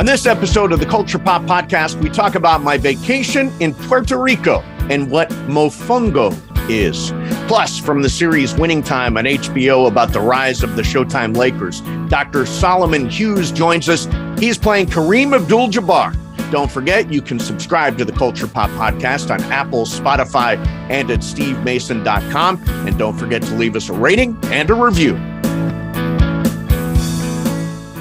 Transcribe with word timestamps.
On 0.00 0.06
this 0.06 0.24
episode 0.24 0.72
of 0.72 0.80
the 0.80 0.86
Culture 0.86 1.18
Pop 1.18 1.42
Podcast, 1.42 2.02
we 2.02 2.08
talk 2.08 2.34
about 2.34 2.62
my 2.62 2.78
vacation 2.78 3.52
in 3.60 3.74
Puerto 3.74 4.16
Rico 4.16 4.60
and 4.88 5.10
what 5.10 5.28
mofongo 5.46 6.32
is. 6.70 7.12
Plus, 7.46 7.78
from 7.78 8.00
the 8.00 8.08
series 8.08 8.54
Winning 8.54 8.82
Time 8.82 9.18
on 9.18 9.24
HBO 9.24 9.88
about 9.88 10.14
the 10.14 10.20
rise 10.20 10.62
of 10.62 10.74
the 10.74 10.80
Showtime 10.80 11.36
Lakers, 11.36 11.82
Dr. 12.08 12.46
Solomon 12.46 13.10
Hughes 13.10 13.52
joins 13.52 13.90
us. 13.90 14.08
He's 14.38 14.56
playing 14.56 14.86
Kareem 14.86 15.38
Abdul 15.38 15.68
Jabbar. 15.68 16.16
Don't 16.50 16.72
forget, 16.72 17.12
you 17.12 17.20
can 17.20 17.38
subscribe 17.38 17.98
to 17.98 18.06
the 18.06 18.12
Culture 18.12 18.46
Pop 18.46 18.70
Podcast 18.70 19.30
on 19.30 19.42
Apple, 19.52 19.84
Spotify, 19.84 20.56
and 20.88 21.10
at 21.10 21.20
stevemason.com. 21.20 22.64
And 22.86 22.98
don't 22.98 23.18
forget 23.18 23.42
to 23.42 23.54
leave 23.54 23.76
us 23.76 23.90
a 23.90 23.92
rating 23.92 24.38
and 24.44 24.70
a 24.70 24.74
review. 24.74 25.18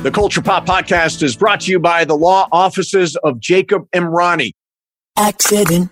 The 0.01 0.11
Culture 0.11 0.41
Pop 0.41 0.65
Podcast 0.65 1.21
is 1.23 1.35
brought 1.35 1.59
to 1.61 1.71
you 1.71 1.77
by 1.77 2.05
the 2.05 2.15
law 2.15 2.47
offices 2.53 3.17
of 3.17 3.37
Jacob 3.41 3.85
Emrani. 3.93 4.53
Accident 5.17 5.91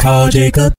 Call 0.00 0.30
Jacob. 0.30 0.72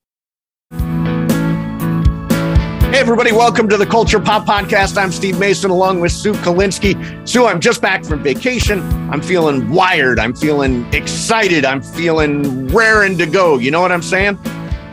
Hey, 2.89 2.97
everybody, 2.97 3.31
welcome 3.31 3.69
to 3.69 3.77
the 3.77 3.85
Culture 3.85 4.19
Pop 4.19 4.47
Podcast. 4.47 4.97
I'm 4.97 5.11
Steve 5.11 5.37
Mason 5.37 5.69
along 5.69 5.99
with 5.99 6.11
Sue 6.11 6.33
Kolinsky. 6.33 7.29
Sue, 7.29 7.45
I'm 7.45 7.59
just 7.59 7.83
back 7.83 8.03
from 8.03 8.23
vacation. 8.23 8.79
I'm 9.11 9.21
feeling 9.21 9.69
wired. 9.69 10.17
I'm 10.17 10.33
feeling 10.33 10.91
excited. 10.91 11.65
I'm 11.65 11.83
feeling 11.83 12.67
raring 12.69 13.15
to 13.19 13.27
go. 13.27 13.59
You 13.59 13.69
know 13.69 13.79
what 13.79 13.91
I'm 13.91 14.01
saying? 14.01 14.39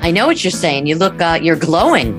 I 0.02 0.10
know 0.10 0.26
what 0.26 0.44
you're 0.44 0.50
saying. 0.50 0.86
You 0.86 0.96
look, 0.96 1.18
uh, 1.22 1.38
you're 1.40 1.56
glowing. 1.56 2.12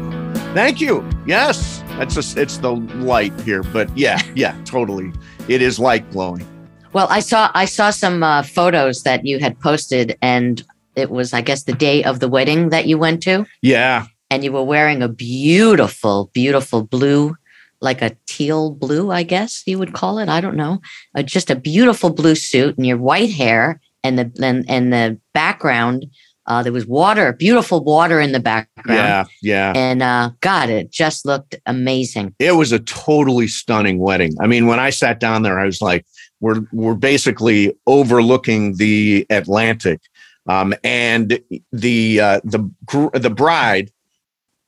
Thank 0.56 0.82
you. 0.82 1.08
Yes, 1.28 1.84
that's 1.90 2.16
just, 2.16 2.40
it's 2.40 2.58
the 2.58 2.72
light 2.72 3.40
here, 3.42 3.62
but 3.62 3.96
yeah, 3.96 4.20
yeah, 4.36 4.60
totally. 4.66 5.14
It 5.48 5.62
is 5.62 5.78
light 5.78 6.10
glowing. 6.10 6.48
Well, 6.92 7.06
I 7.12 7.20
saw 7.20 7.52
I 7.54 7.66
saw 7.66 7.92
some 7.92 8.24
uh, 8.24 8.42
photos 8.42 9.04
that 9.04 9.28
you 9.28 9.38
had 9.38 9.60
posted, 9.60 10.18
and 10.24 10.66
it 11.00 11.10
was, 11.10 11.34
I 11.34 11.42
guess, 11.42 11.64
the 11.64 11.74
day 11.74 12.04
of 12.04 12.20
the 12.20 12.28
wedding 12.28 12.70
that 12.70 12.86
you 12.86 12.98
went 12.98 13.24
to. 13.24 13.46
Yeah, 13.62 14.06
and 14.30 14.44
you 14.44 14.52
were 14.52 14.64
wearing 14.64 15.02
a 15.02 15.10
beautiful, 15.10 16.30
beautiful 16.34 16.84
blue, 16.84 17.36
like 17.82 18.02
a 18.02 18.16
teal 18.28 18.72
blue, 18.72 19.12
I 19.12 19.24
guess 19.24 19.64
you 19.66 19.80
would 19.80 19.94
call 19.94 20.20
it. 20.20 20.30
I 20.30 20.42
don't 20.42 20.56
know. 20.56 20.80
Uh, 21.16 21.24
just 21.24 21.50
a 21.50 21.56
beautiful 21.56 22.10
blue 22.12 22.36
suit 22.36 22.78
and 22.78 22.86
your 22.86 22.98
white 22.98 23.32
hair 23.32 23.82
and 24.04 24.20
the 24.20 24.32
and, 24.42 24.70
and 24.70 24.94
the 24.94 25.20
background. 25.34 26.06
Uh, 26.46 26.64
there 26.64 26.74
was 26.74 26.88
water, 26.88 27.32
beautiful 27.34 27.84
water 27.84 28.20
in 28.20 28.32
the 28.32 28.40
background. 28.40 28.98
Yeah, 28.98 29.26
yeah. 29.44 29.74
And 29.76 30.02
uh, 30.02 30.32
God, 30.42 30.70
it 30.70 30.90
just 30.90 31.24
looked 31.24 31.56
amazing. 31.68 32.34
It 32.40 32.54
was 32.54 32.72
a 32.72 32.80
totally 32.80 33.48
stunning 33.48 34.00
wedding. 34.00 34.34
I 34.42 34.48
mean, 34.48 34.66
when 34.66 34.80
I 34.80 34.90
sat 34.90 35.20
down 35.20 35.44
there, 35.44 35.60
I 35.60 35.66
was 35.66 35.80
like, 35.80 36.08
"We're 36.40 36.62
we're 36.72 36.96
basically 36.96 37.76
overlooking 37.86 38.78
the 38.78 39.28
Atlantic." 39.30 40.02
Um, 40.50 40.74
and 40.84 41.40
the 41.72 42.20
uh, 42.20 42.42
the 42.44 42.70
the 43.14 43.30
bride 43.30 43.92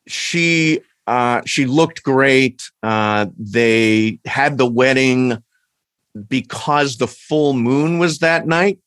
she 0.07 0.81
uh, 1.07 1.41
she 1.45 1.65
looked 1.65 2.03
great. 2.03 2.61
Uh, 2.83 3.27
they 3.37 4.19
had 4.25 4.57
the 4.57 4.67
wedding 4.67 5.43
because 6.27 6.97
the 6.97 7.07
full 7.07 7.53
moon 7.53 7.99
was 7.99 8.19
that 8.19 8.47
night, 8.47 8.79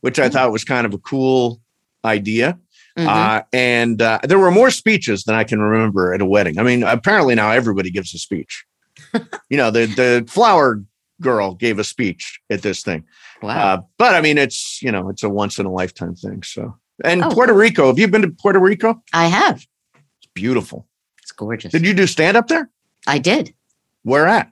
which 0.00 0.18
I 0.18 0.24
mm-hmm. 0.24 0.32
thought 0.32 0.52
was 0.52 0.64
kind 0.64 0.86
of 0.86 0.94
a 0.94 0.98
cool 0.98 1.60
idea. 2.04 2.58
Mm-hmm. 2.98 3.08
Uh, 3.08 3.42
and 3.52 4.02
uh, 4.02 4.18
there 4.24 4.38
were 4.38 4.50
more 4.50 4.70
speeches 4.70 5.24
than 5.24 5.34
I 5.34 5.44
can 5.44 5.60
remember 5.60 6.12
at 6.12 6.20
a 6.20 6.26
wedding. 6.26 6.58
I 6.58 6.62
mean, 6.62 6.82
apparently 6.82 7.34
now 7.34 7.50
everybody 7.50 7.90
gives 7.90 8.14
a 8.14 8.18
speech. 8.18 8.64
you 9.48 9.56
know, 9.56 9.70
the 9.70 9.86
the 9.86 10.24
flower 10.28 10.82
girl 11.20 11.54
gave 11.54 11.78
a 11.78 11.84
speech 11.84 12.40
at 12.50 12.62
this 12.62 12.82
thing. 12.82 13.04
Wow. 13.42 13.74
Uh, 13.74 13.80
but 13.98 14.14
I 14.14 14.20
mean, 14.20 14.38
it's 14.38 14.80
you 14.82 14.92
know, 14.92 15.08
it's 15.08 15.22
a 15.22 15.28
once 15.28 15.58
in 15.58 15.66
a 15.66 15.72
lifetime 15.72 16.14
thing. 16.14 16.42
So, 16.42 16.76
and 17.04 17.24
oh. 17.24 17.30
Puerto 17.30 17.52
Rico. 17.52 17.88
Have 17.88 17.98
you 17.98 18.08
been 18.08 18.22
to 18.22 18.30
Puerto 18.30 18.58
Rico? 18.58 19.02
I 19.12 19.26
have 19.26 19.66
It's 19.94 20.30
beautiful. 20.34 20.86
It's 21.22 21.32
gorgeous. 21.32 21.72
Did 21.72 21.86
you 21.86 21.94
do 21.94 22.06
stand 22.06 22.36
up 22.36 22.48
there? 22.48 22.70
I 23.06 23.18
did. 23.18 23.54
Where 24.02 24.26
at? 24.26 24.50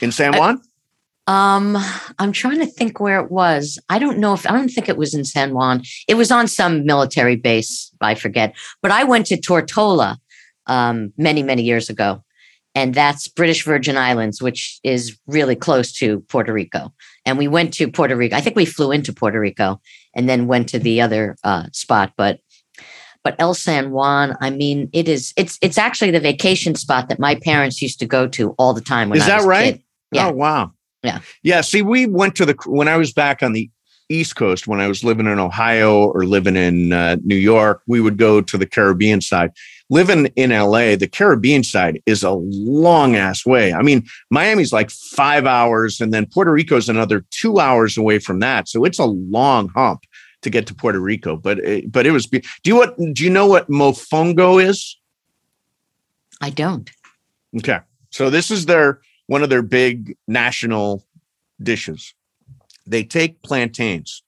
In 0.00 0.12
San 0.12 0.36
Juan? 0.36 0.60
I, 1.26 1.56
um, 1.56 1.76
I'm 2.18 2.32
trying 2.32 2.60
to 2.60 2.66
think 2.66 3.00
where 3.00 3.20
it 3.20 3.30
was. 3.30 3.78
I 3.88 3.98
don't 3.98 4.18
know 4.18 4.32
if 4.32 4.48
I 4.48 4.52
don't 4.52 4.68
think 4.68 4.88
it 4.88 4.96
was 4.96 5.14
in 5.14 5.24
San 5.24 5.54
Juan. 5.54 5.82
It 6.08 6.14
was 6.14 6.30
on 6.30 6.48
some 6.48 6.84
military 6.84 7.36
base. 7.36 7.92
I 8.00 8.14
forget. 8.14 8.54
But 8.80 8.90
I 8.90 9.04
went 9.04 9.26
to 9.26 9.36
Tortola 9.36 10.16
um, 10.66 11.12
many, 11.16 11.42
many 11.42 11.62
years 11.62 11.90
ago, 11.90 12.22
and 12.74 12.94
that's 12.94 13.28
British 13.28 13.64
Virgin 13.64 13.96
Islands, 13.96 14.40
which 14.40 14.78
is 14.84 15.18
really 15.26 15.56
close 15.56 15.92
to 15.94 16.20
Puerto 16.28 16.52
Rico. 16.52 16.92
And 17.26 17.36
we 17.36 17.48
went 17.48 17.74
to 17.74 17.90
Puerto 17.90 18.16
Rico. 18.16 18.36
I 18.36 18.40
think 18.40 18.56
we 18.56 18.64
flew 18.64 18.92
into 18.92 19.12
Puerto 19.12 19.38
Rico 19.38 19.80
and 20.14 20.28
then 20.28 20.46
went 20.46 20.68
to 20.70 20.78
the 20.78 21.00
other 21.00 21.36
uh, 21.44 21.66
spot. 21.72 22.12
But 22.16 22.40
but 23.24 23.34
El 23.40 23.54
San 23.54 23.90
Juan, 23.90 24.36
I 24.40 24.50
mean, 24.50 24.88
it 24.92 25.08
is 25.08 25.34
it's 25.36 25.58
it's 25.60 25.76
actually 25.76 26.12
the 26.12 26.20
vacation 26.20 26.76
spot 26.76 27.08
that 27.08 27.18
my 27.18 27.34
parents 27.34 27.82
used 27.82 27.98
to 27.98 28.06
go 28.06 28.28
to 28.28 28.50
all 28.52 28.72
the 28.72 28.80
time. 28.80 29.10
When 29.10 29.18
is 29.18 29.26
that 29.26 29.42
right? 29.42 29.82
Yeah. 30.12 30.28
Oh 30.28 30.32
wow. 30.32 30.72
Yeah. 31.02 31.20
Yeah. 31.42 31.60
See, 31.60 31.82
we 31.82 32.06
went 32.06 32.36
to 32.36 32.46
the 32.46 32.56
when 32.66 32.86
I 32.86 32.96
was 32.96 33.12
back 33.12 33.42
on 33.42 33.52
the 33.52 33.68
East 34.08 34.36
Coast 34.36 34.68
when 34.68 34.80
I 34.80 34.86
was 34.86 35.02
living 35.02 35.26
in 35.26 35.38
Ohio 35.38 36.06
or 36.06 36.24
living 36.24 36.56
in 36.56 36.92
uh, 36.92 37.16
New 37.24 37.36
York. 37.36 37.82
We 37.86 38.00
would 38.00 38.16
go 38.16 38.40
to 38.40 38.58
the 38.58 38.66
Caribbean 38.66 39.20
side. 39.20 39.50
Living 39.88 40.26
in 40.34 40.50
LA, 40.50 40.96
the 40.96 41.08
Caribbean 41.10 41.62
side 41.62 42.02
is 42.06 42.24
a 42.24 42.32
long 42.32 43.14
ass 43.14 43.46
way. 43.46 43.72
I 43.72 43.82
mean, 43.82 44.04
Miami's 44.30 44.72
like 44.72 44.90
five 44.90 45.46
hours, 45.46 46.00
and 46.00 46.12
then 46.12 46.26
Puerto 46.26 46.50
Rico's 46.50 46.88
another 46.88 47.24
two 47.30 47.60
hours 47.60 47.96
away 47.96 48.18
from 48.18 48.40
that. 48.40 48.68
So 48.68 48.84
it's 48.84 48.98
a 48.98 49.04
long 49.04 49.68
hump 49.68 50.00
to 50.42 50.50
get 50.50 50.66
to 50.66 50.74
Puerto 50.74 50.98
Rico. 50.98 51.36
But 51.36 51.60
it, 51.60 51.92
but 51.92 52.04
it 52.04 52.10
was. 52.10 52.26
Do 52.26 52.40
you 52.64 52.76
what? 52.76 52.96
Do 52.96 53.22
you 53.22 53.30
know 53.30 53.46
what 53.46 53.68
mofongo 53.68 54.62
is? 54.62 54.98
I 56.40 56.50
don't. 56.50 56.90
Okay, 57.56 57.78
so 58.10 58.28
this 58.28 58.50
is 58.50 58.66
their 58.66 59.00
one 59.26 59.42
of 59.42 59.50
their 59.50 59.62
big 59.62 60.16
national 60.26 61.04
dishes. 61.62 62.12
They 62.86 63.04
take 63.04 63.42
plantains 63.42 64.22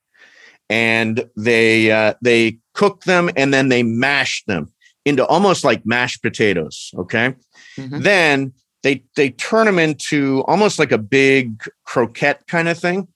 and 0.70 1.28
they 1.36 1.90
uh, 1.90 2.14
they 2.22 2.58
cook 2.74 3.04
them 3.04 3.30
and 3.36 3.52
then 3.52 3.68
they 3.68 3.82
mash 3.82 4.44
them 4.44 4.72
into 5.08 5.26
almost 5.26 5.64
like 5.64 5.84
mashed 5.84 6.22
potatoes. 6.22 6.90
Okay, 6.96 7.34
mm-hmm. 7.76 8.00
then 8.00 8.52
they 8.82 9.02
they 9.16 9.30
turn 9.30 9.66
them 9.66 9.78
into 9.78 10.44
almost 10.46 10.78
like 10.78 10.92
a 10.92 10.98
big 10.98 11.62
croquette 11.84 12.46
kind 12.46 12.68
of 12.68 12.78
thing 12.78 13.08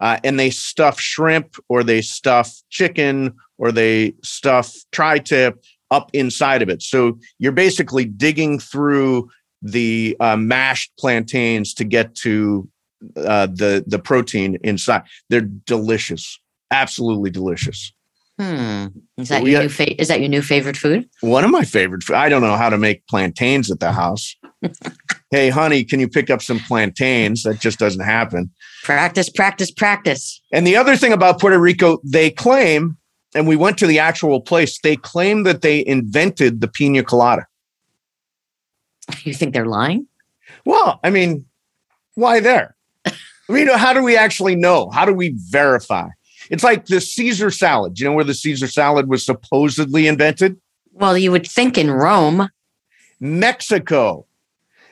uh, 0.00 0.18
and 0.24 0.38
they 0.38 0.50
stuff 0.50 0.98
shrimp 0.98 1.56
or 1.68 1.84
they 1.84 2.00
stuff 2.00 2.62
chicken 2.70 3.34
or 3.58 3.70
they 3.70 4.14
stuff 4.22 4.74
tri-tip 4.92 5.62
up 5.90 6.10
inside 6.12 6.62
of 6.62 6.68
it. 6.68 6.82
So 6.82 7.18
you're 7.38 7.52
basically 7.52 8.04
digging 8.04 8.58
through 8.58 9.30
the 9.62 10.16
uh, 10.20 10.36
mashed 10.36 10.92
plantains 10.98 11.74
to 11.74 11.84
get 11.84 12.14
to 12.16 12.68
uh, 13.16 13.46
the 13.46 13.84
the 13.86 13.98
protein 13.98 14.58
inside. 14.62 15.02
They're 15.28 15.40
delicious, 15.40 16.38
absolutely 16.70 17.30
delicious. 17.30 17.92
Hmm. 18.40 18.86
Is 19.18 19.28
that 19.28 19.44
your 19.44 19.60
new 19.64 19.68
fa- 19.68 20.00
is 20.00 20.08
that 20.08 20.20
your 20.20 20.30
new 20.30 20.40
favorite 20.40 20.76
food? 20.78 21.06
One 21.20 21.44
of 21.44 21.50
my 21.50 21.62
favorite. 21.62 22.08
I 22.08 22.30
don't 22.30 22.40
know 22.40 22.56
how 22.56 22.70
to 22.70 22.78
make 22.78 23.06
plantains 23.06 23.70
at 23.70 23.80
the 23.80 23.92
house. 23.92 24.34
hey, 25.30 25.50
honey, 25.50 25.84
can 25.84 26.00
you 26.00 26.08
pick 26.08 26.30
up 26.30 26.40
some 26.40 26.58
plantains? 26.60 27.42
That 27.42 27.60
just 27.60 27.78
doesn't 27.78 28.02
happen. 28.02 28.50
Practice, 28.82 29.28
practice, 29.28 29.70
practice. 29.70 30.40
And 30.52 30.66
the 30.66 30.74
other 30.74 30.96
thing 30.96 31.12
about 31.12 31.38
Puerto 31.38 31.58
Rico, 31.58 31.98
they 32.02 32.30
claim, 32.30 32.96
and 33.34 33.46
we 33.46 33.56
went 33.56 33.76
to 33.76 33.86
the 33.86 33.98
actual 33.98 34.40
place, 34.40 34.80
they 34.80 34.96
claim 34.96 35.42
that 35.42 35.60
they 35.60 35.84
invented 35.84 36.62
the 36.62 36.68
pina 36.68 37.02
colada. 37.02 37.44
You 39.24 39.34
think 39.34 39.52
they're 39.52 39.66
lying? 39.66 40.06
Well, 40.64 40.98
I 41.04 41.10
mean, 41.10 41.44
why 42.14 42.40
there? 42.40 42.74
I 43.04 43.12
mean, 43.50 43.68
how 43.68 43.92
do 43.92 44.02
we 44.02 44.16
actually 44.16 44.56
know? 44.56 44.88
How 44.88 45.04
do 45.04 45.12
we 45.12 45.36
verify? 45.50 46.08
It's 46.50 46.64
like 46.64 46.86
the 46.86 47.00
Caesar 47.00 47.50
salad. 47.50 47.98
You 47.98 48.06
know 48.06 48.12
where 48.12 48.24
the 48.24 48.34
Caesar 48.34 48.66
salad 48.66 49.08
was 49.08 49.24
supposedly 49.24 50.06
invented? 50.06 50.60
Well, 50.92 51.16
you 51.16 51.30
would 51.30 51.46
think 51.46 51.78
in 51.78 51.90
Rome. 51.90 52.50
Mexico. 53.20 54.26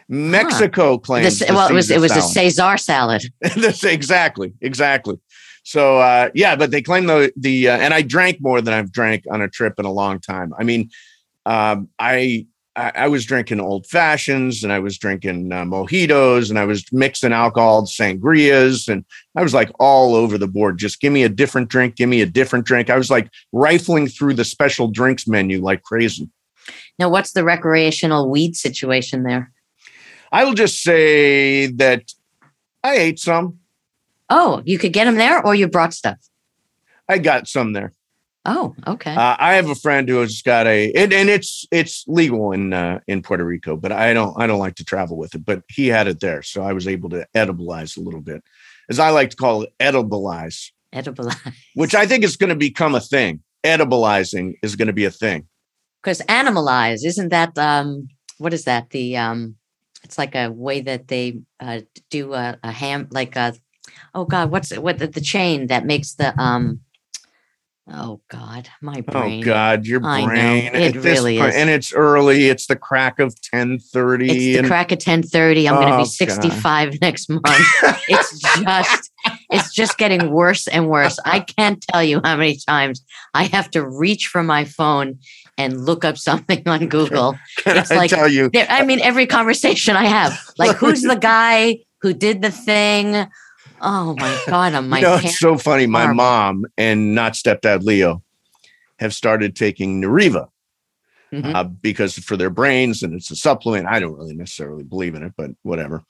Mexico 0.08 0.92
huh. 0.92 0.98
claims. 0.98 1.38
This, 1.38 1.50
well, 1.50 1.68
it 1.68 1.74
was 1.74 1.90
it 1.90 2.00
was 2.00 2.12
salad. 2.12 2.24
a 2.24 2.28
Caesar 2.28 2.76
salad. 2.78 3.22
exactly, 3.84 4.54
exactly. 4.60 5.18
So 5.64 5.98
uh, 5.98 6.30
yeah, 6.34 6.56
but 6.56 6.70
they 6.70 6.80
claim 6.80 7.06
the 7.06 7.30
the 7.36 7.68
uh, 7.68 7.76
and 7.76 7.92
I 7.92 8.00
drank 8.00 8.40
more 8.40 8.62
than 8.62 8.72
I've 8.72 8.90
drank 8.90 9.24
on 9.30 9.42
a 9.42 9.48
trip 9.48 9.74
in 9.78 9.84
a 9.84 9.92
long 9.92 10.18
time. 10.18 10.54
I 10.58 10.64
mean, 10.64 10.88
um, 11.44 11.88
I, 11.98 12.46
I 12.78 12.92
I 12.94 13.08
was 13.08 13.26
drinking 13.26 13.60
old 13.60 13.86
fashions 13.86 14.62
and 14.62 14.72
I 14.72 14.78
was 14.78 14.96
drinking 14.96 15.52
uh, 15.52 15.64
mojitos 15.64 16.48
and 16.48 16.58
I 16.58 16.64
was 16.64 16.90
mixing 16.92 17.32
alcohol, 17.32 17.86
sangrias, 17.86 18.88
and 18.88 19.04
I 19.36 19.42
was 19.42 19.52
like 19.52 19.70
all 19.80 20.14
over 20.14 20.38
the 20.38 20.46
board. 20.46 20.78
Just 20.78 21.00
give 21.00 21.12
me 21.12 21.24
a 21.24 21.28
different 21.28 21.68
drink, 21.68 21.96
give 21.96 22.08
me 22.08 22.22
a 22.22 22.26
different 22.26 22.64
drink. 22.64 22.88
I 22.88 22.96
was 22.96 23.10
like 23.10 23.30
rifling 23.52 24.06
through 24.06 24.34
the 24.34 24.44
special 24.44 24.88
drinks 24.88 25.26
menu 25.26 25.60
like 25.60 25.82
crazy. 25.82 26.28
Now, 26.98 27.08
what's 27.08 27.32
the 27.32 27.44
recreational 27.44 28.30
weed 28.30 28.56
situation 28.56 29.22
there? 29.24 29.52
I 30.30 30.44
will 30.44 30.54
just 30.54 30.82
say 30.82 31.66
that 31.66 32.12
I 32.84 32.96
ate 32.96 33.18
some. 33.18 33.58
Oh, 34.30 34.62
you 34.64 34.78
could 34.78 34.92
get 34.92 35.06
them 35.06 35.16
there, 35.16 35.44
or 35.44 35.54
you 35.54 35.68
brought 35.68 35.94
stuff. 35.94 36.18
I 37.08 37.18
got 37.18 37.48
some 37.48 37.72
there. 37.72 37.92
Oh, 38.50 38.74
okay. 38.86 39.14
Uh, 39.14 39.36
I 39.38 39.54
have 39.56 39.68
a 39.68 39.74
friend 39.74 40.08
who 40.08 40.20
has 40.20 40.40
got 40.40 40.66
a, 40.66 40.90
and, 40.94 41.12
and 41.12 41.28
it's 41.28 41.66
it's 41.70 42.04
legal 42.08 42.52
in 42.52 42.72
uh, 42.72 43.00
in 43.06 43.20
Puerto 43.20 43.44
Rico, 43.44 43.76
but 43.76 43.92
I 43.92 44.14
don't 44.14 44.34
I 44.40 44.46
don't 44.46 44.58
like 44.58 44.76
to 44.76 44.84
travel 44.84 45.18
with 45.18 45.34
it. 45.34 45.44
But 45.44 45.62
he 45.68 45.88
had 45.88 46.08
it 46.08 46.20
there, 46.20 46.42
so 46.42 46.62
I 46.62 46.72
was 46.72 46.88
able 46.88 47.10
to 47.10 47.26
edibilize 47.36 47.98
a 47.98 48.00
little 48.00 48.22
bit, 48.22 48.42
as 48.88 48.98
I 48.98 49.10
like 49.10 49.30
to 49.30 49.36
call 49.36 49.64
it, 49.64 49.72
edibilize, 49.78 50.70
Edibilize. 50.94 51.52
which 51.74 51.94
I 51.94 52.06
think 52.06 52.24
is 52.24 52.36
going 52.38 52.48
to 52.48 52.56
become 52.56 52.94
a 52.94 53.00
thing. 53.00 53.42
Edibilizing 53.64 54.54
is 54.62 54.76
going 54.76 54.86
to 54.88 54.94
be 54.94 55.04
a 55.04 55.10
thing. 55.10 55.46
because 56.02 56.20
animalize 56.22 57.04
isn't 57.04 57.30
that 57.30 57.58
um 57.58 58.08
what 58.38 58.54
is 58.54 58.64
that 58.64 58.90
the 58.90 59.16
um 59.16 59.56
it's 60.04 60.16
like 60.16 60.34
a 60.34 60.48
way 60.50 60.80
that 60.80 61.08
they 61.08 61.40
uh 61.60 61.80
do 62.08 62.32
a, 62.34 62.56
a 62.62 62.70
ham 62.72 63.08
like 63.10 63.36
a 63.36 63.52
oh 64.14 64.24
god 64.24 64.50
what's 64.50 64.72
it 64.72 64.82
what 64.82 64.98
the, 64.98 65.06
the 65.06 65.20
chain 65.20 65.66
that 65.68 65.84
makes 65.84 66.14
the 66.14 66.32
um 66.40 66.80
oh 67.90 68.20
god 68.30 68.68
my 68.82 69.02
oh, 69.08 69.12
brain 69.12 69.42
Oh 69.42 69.46
God, 69.46 69.86
your 69.86 70.00
brain. 70.00 70.28
it 70.30 70.96
at 70.96 71.02
really 71.02 71.38
point- 71.38 71.50
is. 71.50 71.56
and 71.56 71.70
it's 71.70 71.92
early. 71.92 72.48
It's 72.48 72.66
the 72.66 72.76
crack 72.76 73.18
of 73.18 73.34
ten 73.40 73.78
thirty. 73.78 74.26
it's 74.26 74.34
the 74.34 74.58
and 74.58 74.66
crack 74.66 74.92
of 74.92 74.96
1030 74.96 75.68
i'm 75.68 75.74
going 75.76 75.86
to 75.88 75.94
Oh, 75.94 75.98
be 75.98 76.02
God. 76.02 76.06
65 76.08 77.00
next 77.00 77.28
month 77.30 77.42
it's 78.08 78.40
just 78.60 79.10
it's 79.50 79.72
just 79.72 79.96
getting 79.98 80.30
worse 80.30 80.66
and 80.68 80.88
worse 80.88 81.18
i 81.24 81.40
can't 81.40 81.80
tell 81.90 82.02
you 82.04 82.20
how 82.22 82.36
many 82.36 82.58
times 82.68 83.02
i 83.34 83.44
have 83.44 83.70
to 83.70 83.86
reach 83.86 84.26
for 84.26 84.42
my 84.42 84.64
phone 84.64 85.18
and 85.56 85.84
look 85.84 86.04
up 86.04 86.18
something 86.18 86.62
on 86.68 86.88
google 86.96 87.38
Can 87.58 87.76
it's 87.78 87.90
I 87.90 87.96
like- 87.96 88.10
tell 88.10 88.28
you? 88.28 88.50
I 88.54 88.84
mean, 88.84 89.00
every 89.00 89.26
conversation 89.26 89.96
I 89.96 90.04
have, 90.04 90.38
like, 90.58 90.76
who's 90.76 91.02
the 91.02 91.16
guy 91.16 91.78
who 92.00 92.12
did 92.14 92.42
the 92.42 92.50
thing? 92.52 93.26
Oh 93.80 94.14
my 94.18 94.38
god, 94.46 94.74
I'm 94.74 94.88
my 94.90 94.98
you 94.98 95.04
know, 95.04 95.14
it's 95.16 95.38
so 95.38 95.56
funny. 95.58 95.86
My 95.86 96.02
horrible. 96.02 96.16
mom 96.16 96.64
and 96.76 97.14
not 97.14 97.32
stepdad 97.34 97.82
Leo 97.84 98.22
have 98.98 99.14
started 99.14 99.54
taking 99.56 100.00
Neuriva 100.02 100.48
Mhm. 101.32 101.54
uh, 101.54 101.64
because 101.64 102.14
for 102.18 102.38
their 102.38 102.48
brains 102.48 103.02
and 103.02 103.12
it's 103.12 103.30
a 103.30 103.36
supplement. 103.36 103.86
I 103.86 104.00
don't 104.00 104.16
really 104.16 104.34
necessarily 104.34 104.82
believe 104.82 105.14
in 105.14 105.22
it, 105.22 105.34
but 105.36 105.50
whatever. 105.62 106.02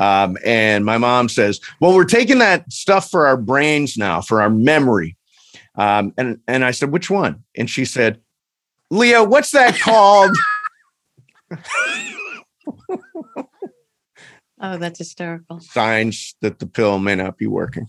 Um, 0.00 0.36
and 0.44 0.84
my 0.84 0.98
mom 0.98 1.28
says, 1.28 1.60
"Well, 1.80 1.94
we're 1.94 2.04
taking 2.04 2.38
that 2.40 2.70
stuff 2.72 3.08
for 3.08 3.26
our 3.28 3.36
brains 3.36 3.96
now, 3.96 4.20
for 4.20 4.42
our 4.42 4.50
memory." 4.50 5.16
Um, 5.76 6.12
and 6.18 6.40
and 6.48 6.64
I 6.64 6.72
said, 6.72 6.90
"Which 6.90 7.08
one?" 7.08 7.44
And 7.56 7.70
she 7.70 7.84
said, 7.84 8.20
"Leo, 8.90 9.22
what's 9.22 9.52
that 9.52 9.78
called?" 9.80 10.36
oh, 14.60 14.78
that's 14.78 14.98
hysterical. 14.98 15.60
Signs 15.60 16.34
that 16.40 16.58
the 16.58 16.66
pill 16.66 16.98
may 16.98 17.14
not 17.14 17.36
be 17.38 17.46
working. 17.46 17.86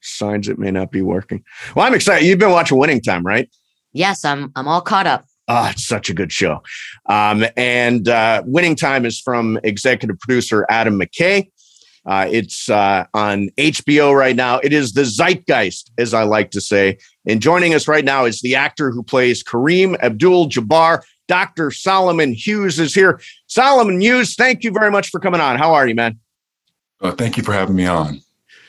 Signs 0.00 0.48
it 0.48 0.58
may 0.58 0.70
not 0.70 0.90
be 0.90 1.02
working. 1.02 1.42
Well, 1.74 1.86
I'm 1.86 1.94
excited. 1.94 2.26
You've 2.26 2.38
been 2.38 2.50
watching 2.50 2.78
Winning 2.78 3.00
Time, 3.00 3.24
right? 3.24 3.48
Yes, 3.92 4.24
I'm. 4.24 4.52
I'm 4.54 4.68
all 4.68 4.82
caught 4.82 5.06
up. 5.06 5.26
Oh, 5.48 5.68
it's 5.70 5.86
such 5.86 6.10
a 6.10 6.14
good 6.14 6.32
show. 6.32 6.62
Um, 7.06 7.44
and 7.56 8.08
uh, 8.08 8.42
Winning 8.46 8.76
Time 8.76 9.06
is 9.06 9.20
from 9.20 9.58
executive 9.62 10.18
producer 10.18 10.66
Adam 10.68 10.98
McKay. 10.98 11.50
Uh, 12.04 12.28
it's 12.30 12.68
uh, 12.68 13.04
on 13.14 13.48
HBO 13.56 14.16
right 14.16 14.36
now. 14.36 14.58
It 14.60 14.72
is 14.72 14.92
the 14.92 15.04
zeitgeist, 15.04 15.90
as 15.98 16.14
I 16.14 16.22
like 16.22 16.52
to 16.52 16.60
say. 16.60 16.98
And 17.26 17.42
joining 17.42 17.74
us 17.74 17.88
right 17.88 18.04
now 18.04 18.24
is 18.24 18.40
the 18.40 18.54
actor 18.54 18.92
who 18.92 19.02
plays 19.02 19.42
Kareem 19.42 19.98
Abdul 20.00 20.48
Jabbar. 20.48 21.02
Dr. 21.28 21.70
Solomon 21.70 22.32
Hughes 22.32 22.78
is 22.78 22.94
here. 22.94 23.20
Solomon 23.46 24.00
Hughes, 24.00 24.34
thank 24.34 24.64
you 24.64 24.70
very 24.70 24.90
much 24.90 25.10
for 25.10 25.20
coming 25.20 25.40
on. 25.40 25.58
How 25.58 25.74
are 25.74 25.86
you, 25.86 25.94
man? 25.94 26.18
Uh, 27.00 27.12
thank 27.12 27.36
you 27.36 27.42
for 27.42 27.52
having 27.52 27.76
me 27.76 27.86
on. 27.86 28.20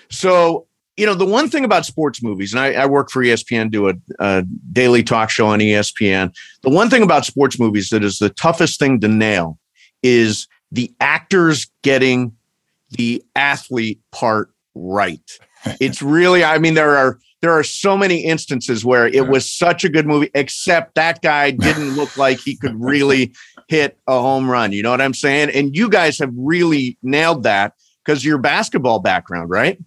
So, 0.09 0.67
you 0.95 1.05
know, 1.05 1.13
the 1.13 1.25
one 1.25 1.49
thing 1.49 1.63
about 1.63 1.85
sports 1.85 2.23
movies, 2.23 2.53
and 2.53 2.59
I, 2.59 2.73
I 2.73 2.85
work 2.85 3.11
for 3.11 3.23
ESPN, 3.23 3.71
do 3.71 3.89
a, 3.89 3.93
a 4.19 4.43
daily 4.71 5.03
talk 5.03 5.29
show 5.29 5.47
on 5.47 5.59
ESPN. 5.59 6.35
The 6.63 6.69
one 6.69 6.89
thing 6.89 7.03
about 7.03 7.25
sports 7.25 7.59
movies 7.59 7.89
that 7.89 8.03
is 8.03 8.19
the 8.19 8.29
toughest 8.29 8.79
thing 8.79 8.99
to 9.01 9.07
nail 9.07 9.59
is 10.01 10.47
the 10.71 10.93
actors 10.99 11.67
getting 11.83 12.35
the 12.91 13.23
athlete 13.35 13.99
part 14.11 14.51
right. 14.75 15.39
It's 15.81 16.01
really, 16.01 16.45
I 16.45 16.59
mean, 16.59 16.75
there 16.75 16.95
are 16.95 17.19
there 17.41 17.51
are 17.51 17.63
so 17.63 17.95
many 17.95 18.23
instances 18.23 18.83
where 18.83 19.07
it 19.07 19.13
Yeah. 19.15 19.21
was 19.21 19.51
such 19.51 19.83
a 19.83 19.89
good 19.89 20.07
movie, 20.07 20.29
except 20.33 20.95
that 20.95 21.21
guy 21.21 21.51
didn't 21.67 21.95
look 21.95 22.15
like 22.17 22.39
he 22.39 22.55
could 22.55 22.75
really 22.81 23.33
hit 23.67 23.97
a 24.07 24.19
home 24.19 24.49
run. 24.49 24.71
You 24.71 24.83
know 24.83 24.91
what 24.91 25.01
I'm 25.01 25.13
saying? 25.13 25.49
And 25.51 25.75
you 25.75 25.89
guys 25.89 26.17
have 26.19 26.31
really 26.35 26.97
nailed 27.03 27.43
that 27.43 27.73
because 28.05 28.23
your 28.25 28.37
basketball 28.37 28.99
background, 28.99 29.49
right? 29.49 29.77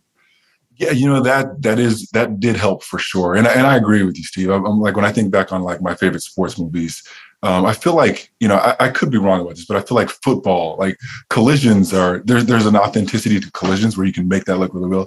Yeah, 0.76 0.93
you 0.93 1.06
know 1.06 1.20
that 1.20 1.61
that 1.61 1.79
is 1.79 2.08
that 2.12 2.41
did 2.41 2.56
help 2.56 2.82
for 2.82 2.99
sure, 2.99 3.35
and 3.35 3.47
I- 3.47 3.52
and 3.52 3.67
I 3.67 3.76
agree 3.76 4.02
with 4.02 4.17
you, 4.17 4.25
Steve. 4.25 4.49
I'm, 4.49 4.64
I'm 4.64 4.81
like 4.81 4.97
when 4.97 5.05
I 5.05 5.12
think 5.12 5.31
back 5.31 5.52
on 5.52 5.62
like 5.62 5.82
my 5.82 5.94
favorite 5.94 6.23
sports 6.23 6.58
movies, 6.58 7.02
um, 7.43 7.67
I 7.67 7.75
feel 7.75 7.94
like 7.94 8.31
you 8.41 8.49
know 8.49 8.56
I, 8.56 8.76
I 8.81 8.88
could 8.88 9.11
be 9.11 9.19
wrong 9.19 9.43
about 9.43 9.56
this, 9.56 9.67
but 9.67 9.76
I 9.76 9.82
feel 9.82 9.97
like 9.97 10.08
football, 10.08 10.76
like 10.79 10.97
collisions 11.29 11.93
are 11.93 12.20
there's 12.25 12.47
there's 12.47 12.64
an 12.64 12.76
authenticity 12.76 13.38
to 13.41 13.50
collisions 13.52 13.99
where 13.99 14.06
you 14.06 14.12
can 14.14 14.26
make 14.26 14.44
that 14.47 14.56
look 14.56 14.73
really 14.73 14.88
real, 14.88 15.06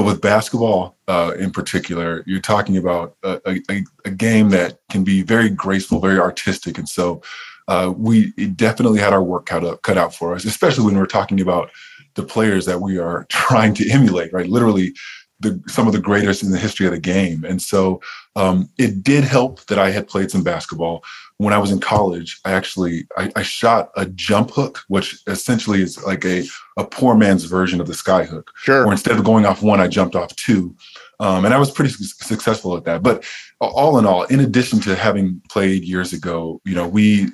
but 0.00 0.06
with 0.06 0.22
basketball 0.22 0.96
uh, 1.08 1.34
in 1.38 1.50
particular, 1.50 2.24
you're 2.26 2.40
talking 2.40 2.78
about 2.78 3.16
a, 3.22 3.38
a, 3.46 3.84
a 4.06 4.10
game 4.10 4.48
that 4.48 4.78
can 4.90 5.04
be 5.04 5.20
very 5.20 5.50
graceful, 5.50 6.00
very 6.00 6.18
artistic, 6.18 6.78
and 6.78 6.88
so 6.88 7.20
uh, 7.68 7.92
we 7.94 8.30
definitely 8.56 8.98
had 8.98 9.12
our 9.12 9.22
work 9.22 9.44
cut 9.44 9.62
up 9.62 9.82
cut 9.82 9.98
out 9.98 10.14
for 10.14 10.34
us, 10.34 10.46
especially 10.46 10.86
when 10.86 10.96
we're 10.96 11.04
talking 11.04 11.42
about 11.42 11.70
the 12.14 12.22
players 12.22 12.64
that 12.64 12.80
we 12.80 12.98
are 12.98 13.26
trying 13.28 13.74
to 13.74 13.90
emulate, 13.90 14.32
right? 14.32 14.48
Literally, 14.48 14.94
the 15.40 15.62
some 15.66 15.86
of 15.86 15.92
the 15.92 16.00
greatest 16.00 16.42
in 16.42 16.50
the 16.50 16.58
history 16.58 16.86
of 16.86 16.92
the 16.92 17.00
game. 17.00 17.44
And 17.44 17.60
so 17.60 18.00
um, 18.36 18.68
it 18.78 19.02
did 19.02 19.24
help 19.24 19.64
that 19.66 19.78
I 19.78 19.90
had 19.90 20.06
played 20.06 20.30
some 20.30 20.42
basketball. 20.42 21.02
When 21.38 21.54
I 21.54 21.58
was 21.58 21.72
in 21.72 21.80
college, 21.80 22.38
I 22.44 22.52
actually 22.52 23.06
I, 23.16 23.32
I 23.36 23.42
shot 23.42 23.90
a 23.96 24.06
jump 24.06 24.50
hook, 24.50 24.80
which 24.88 25.20
essentially 25.26 25.82
is 25.82 26.02
like 26.04 26.24
a 26.24 26.44
a 26.76 26.84
poor 26.84 27.14
man's 27.14 27.44
version 27.44 27.80
of 27.80 27.86
the 27.86 27.94
sky 27.94 28.24
hook. 28.24 28.50
Sure. 28.56 28.86
Or 28.86 28.92
instead 28.92 29.16
of 29.16 29.24
going 29.24 29.46
off 29.46 29.62
one, 29.62 29.80
I 29.80 29.88
jumped 29.88 30.16
off 30.16 30.34
two. 30.36 30.74
Um, 31.18 31.44
and 31.44 31.52
I 31.52 31.58
was 31.58 31.70
pretty 31.70 31.90
su- 31.90 32.04
successful 32.04 32.76
at 32.76 32.84
that. 32.84 33.02
But 33.02 33.24
all 33.60 33.98
in 33.98 34.06
all, 34.06 34.22
in 34.24 34.40
addition 34.40 34.80
to 34.80 34.94
having 34.94 35.40
played 35.50 35.84
years 35.84 36.14
ago, 36.14 36.62
you 36.64 36.74
know, 36.74 36.88
we 36.88 37.28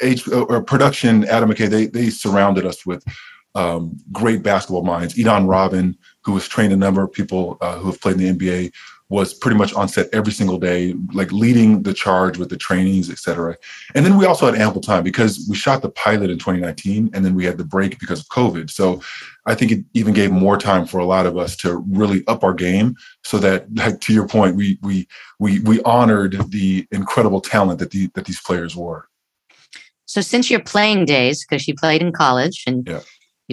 age 0.00 0.28
or 0.28 0.62
production, 0.62 1.24
Adam 1.24 1.50
McKay, 1.50 1.68
they 1.68 1.86
they 1.86 2.10
surrounded 2.10 2.66
us 2.66 2.86
with 2.86 3.04
um, 3.54 3.96
great 4.12 4.42
basketball 4.42 4.84
minds. 4.84 5.14
Idan 5.14 5.48
Ravin, 5.48 5.96
who 6.24 6.34
has 6.34 6.48
trained 6.48 6.72
a 6.72 6.76
number 6.76 7.02
of 7.02 7.12
people 7.12 7.58
uh, 7.60 7.76
who 7.78 7.86
have 7.90 8.00
played 8.00 8.20
in 8.20 8.36
the 8.36 8.46
NBA, 8.46 8.72
was 9.12 9.34
pretty 9.34 9.58
much 9.58 9.74
on 9.74 9.86
set 9.88 10.08
every 10.14 10.32
single 10.32 10.58
day, 10.58 10.94
like 11.12 11.30
leading 11.32 11.82
the 11.82 11.92
charge 11.92 12.38
with 12.38 12.48
the 12.48 12.56
trainings, 12.56 13.10
et 13.10 13.18
cetera. 13.18 13.54
And 13.94 14.06
then 14.06 14.16
we 14.16 14.24
also 14.24 14.46
had 14.46 14.58
ample 14.58 14.80
time 14.80 15.04
because 15.04 15.46
we 15.50 15.54
shot 15.54 15.82
the 15.82 15.90
pilot 15.90 16.30
in 16.30 16.38
2019 16.38 17.10
and 17.12 17.22
then 17.22 17.34
we 17.34 17.44
had 17.44 17.58
the 17.58 17.64
break 17.64 17.98
because 18.00 18.20
of 18.20 18.28
COVID. 18.28 18.70
So 18.70 19.02
I 19.44 19.54
think 19.54 19.70
it 19.70 19.84
even 19.92 20.14
gave 20.14 20.30
more 20.30 20.56
time 20.56 20.86
for 20.86 20.98
a 20.98 21.04
lot 21.04 21.26
of 21.26 21.36
us 21.36 21.56
to 21.56 21.84
really 21.88 22.26
up 22.26 22.42
our 22.42 22.54
game 22.54 22.96
so 23.22 23.36
that 23.38 23.66
like 23.74 24.00
to 24.00 24.14
your 24.14 24.26
point, 24.26 24.56
we 24.56 24.78
we 24.82 25.06
we 25.38 25.60
we 25.60 25.82
honored 25.82 26.50
the 26.50 26.86
incredible 26.90 27.42
talent 27.42 27.80
that 27.80 27.90
the 27.90 28.08
that 28.14 28.24
these 28.24 28.40
players 28.40 28.74
were. 28.74 29.08
So 30.06 30.22
since 30.22 30.50
your 30.50 30.60
playing 30.60 31.04
days, 31.04 31.44
because 31.44 31.68
you 31.68 31.74
played 31.74 32.00
in 32.00 32.12
college 32.12 32.64
and 32.66 32.88
Yeah. 32.88 33.00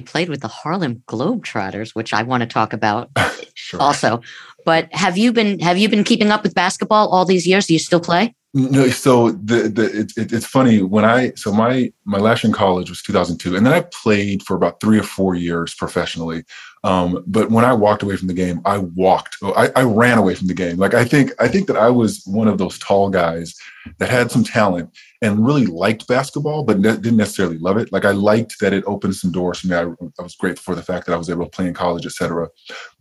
Played 0.01 0.29
with 0.29 0.41
the 0.41 0.47
Harlem 0.47 1.03
Globetrotters, 1.07 1.95
which 1.95 2.13
I 2.13 2.23
want 2.23 2.41
to 2.41 2.47
talk 2.47 2.73
about 2.73 3.09
Sure. 3.55 3.81
also. 3.81 4.21
But 4.65 4.93
have 4.93 5.17
you 5.17 5.33
been 5.33 5.59
have 5.59 5.77
you 5.77 5.89
been 5.89 6.03
keeping 6.03 6.31
up 6.31 6.43
with 6.43 6.53
basketball 6.53 7.09
all 7.09 7.25
these 7.25 7.45
years? 7.45 7.67
Do 7.67 7.73
you 7.73 7.79
still 7.79 7.99
play? 7.99 8.35
No, 8.53 8.87
so 8.89 9.31
the 9.31 9.69
the 9.69 9.99
it, 9.99 10.13
it, 10.17 10.33
it's 10.33 10.45
funny 10.45 10.81
when 10.81 11.05
I 11.05 11.31
so 11.35 11.51
my 11.51 11.91
my 12.05 12.17
last 12.17 12.43
year 12.43 12.49
in 12.49 12.53
college 12.53 12.89
was 12.89 13.01
2002, 13.03 13.55
and 13.55 13.65
then 13.65 13.73
I 13.73 13.81
played 13.81 14.41
for 14.43 14.55
about 14.55 14.79
three 14.79 14.97
or 14.97 15.03
four 15.03 15.35
years 15.35 15.75
professionally. 15.75 16.43
Um, 16.83 17.23
but 17.27 17.51
when 17.51 17.65
I 17.65 17.73
walked 17.73 18.03
away 18.03 18.15
from 18.15 18.27
the 18.27 18.33
game, 18.33 18.61
I 18.65 18.77
walked, 18.77 19.37
I, 19.43 19.69
I 19.75 19.83
ran 19.83 20.17
away 20.17 20.35
from 20.35 20.47
the 20.47 20.53
game. 20.53 20.77
Like 20.77 20.93
I 20.93 21.03
think, 21.03 21.31
I 21.39 21.47
think 21.47 21.67
that 21.67 21.77
I 21.77 21.89
was 21.89 22.23
one 22.25 22.47
of 22.47 22.57
those 22.57 22.79
tall 22.79 23.09
guys 23.09 23.55
that 23.97 24.09
had 24.09 24.31
some 24.31 24.43
talent 24.43 24.89
and 25.21 25.45
really 25.45 25.65
liked 25.65 26.07
basketball, 26.07 26.63
but 26.63 26.79
ne- 26.79 26.95
didn't 26.95 27.17
necessarily 27.17 27.57
love 27.57 27.77
it. 27.77 27.91
Like 27.91 28.05
I 28.05 28.11
liked 28.11 28.59
that 28.61 28.73
it 28.73 28.85
opened 28.87 29.15
some 29.15 29.31
doors 29.31 29.59
for 29.59 29.67
me. 29.67 29.75
I, 29.75 29.83
I 29.83 30.23
was 30.23 30.35
grateful 30.35 30.73
for 30.73 30.75
the 30.75 30.83
fact 30.83 31.05
that 31.05 31.13
I 31.13 31.17
was 31.17 31.29
able 31.29 31.43
to 31.43 31.51
play 31.51 31.67
in 31.67 31.73
college, 31.73 32.05
et 32.05 32.13
cetera. 32.13 32.47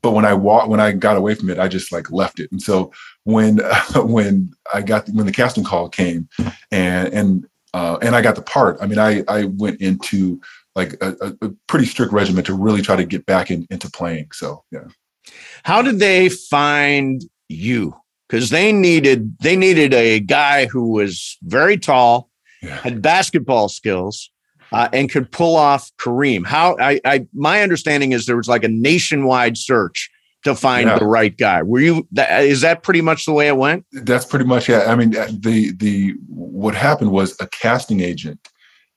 But 0.03 0.13
when 0.13 0.25
I 0.25 0.35
walked, 0.35 0.69
when 0.69 0.81
I 0.81 0.93
got 0.93 1.17
away 1.17 1.35
from 1.35 1.51
it, 1.51 1.59
I 1.59 1.69
just 1.69 1.93
like 1.93 2.11
left 2.11 2.41
it. 2.41 2.51
And 2.51 2.61
so 2.61 2.93
when 3.25 3.61
uh, 3.63 3.83
when 4.03 4.53
I 4.73 4.83
got 4.83 5.09
when 5.11 5.27
the 5.27 5.33
casting 5.33 5.65
call 5.65 5.89
came, 5.89 6.29
and 6.73 7.13
and 7.13 7.47
uh, 7.75 7.99
and 8.03 8.17
I 8.17 8.23
got 8.23 8.35
the 8.35 8.43
part. 8.43 8.79
I 8.81 8.87
mean, 8.87 8.99
I 8.99 9.23
I 9.29 9.45
went 9.45 9.81
into 9.81 10.41
like 10.79 10.95
a, 11.03 11.37
a 11.43 11.51
pretty 11.67 11.85
strict 11.85 12.13
regimen 12.13 12.45
to 12.45 12.55
really 12.55 12.81
try 12.81 12.97
to 12.97 13.05
get 13.05 13.27
back 13.27 13.51
in, 13.51 13.67
into 13.71 13.91
playing. 13.91 14.29
So 14.33 14.65
yeah. 14.71 14.85
How 15.65 15.83
did 15.83 15.99
they 15.99 16.29
find 16.31 17.21
you? 17.49 17.95
Because 18.29 18.51
they 18.51 18.73
needed 18.73 19.37
they 19.41 19.57
needed 19.57 19.93
a 19.93 20.21
guy 20.21 20.67
who 20.67 20.93
was 20.93 21.37
very 21.43 21.77
tall, 21.77 22.31
Yeah. 22.63 22.77
had 22.77 23.03
basketball 23.03 23.69
skills, 23.69 24.31
uh, 24.73 24.89
and 24.93 25.11
could 25.11 25.33
pull 25.33 25.57
off 25.57 25.91
Kareem. 25.99 26.47
How 26.47 26.77
I, 26.81 27.01
I 27.05 27.27
my 27.35 27.63
understanding 27.63 28.13
is 28.13 28.27
there 28.27 28.37
was 28.37 28.49
like 28.49 28.65
a 28.65 28.69
nationwide 28.69 29.59
search 29.59 30.11
to 30.45 30.55
find 30.55 30.89
Yeah. 30.89 30.99
the 30.99 31.07
right 31.07 31.37
guy. 31.37 31.63
Were 31.63 31.81
you? 31.81 32.07
That, 32.13 32.45
is 32.45 32.61
that 32.61 32.83
pretty 32.83 33.01
much 33.01 33.25
the 33.25 33.33
way 33.33 33.49
it 33.49 33.57
went? 33.57 33.85
That's 33.93 34.25
pretty 34.25 34.45
much 34.45 34.69
yeah. 34.69 34.85
I 34.87 34.95
mean, 34.95 35.17
uh, 35.17 35.29
the 35.33 35.73
the 35.73 36.15
what 36.29 36.75
happened 36.75 37.11
was 37.11 37.35
a 37.41 37.47
casting 37.49 38.01
agent 38.01 38.39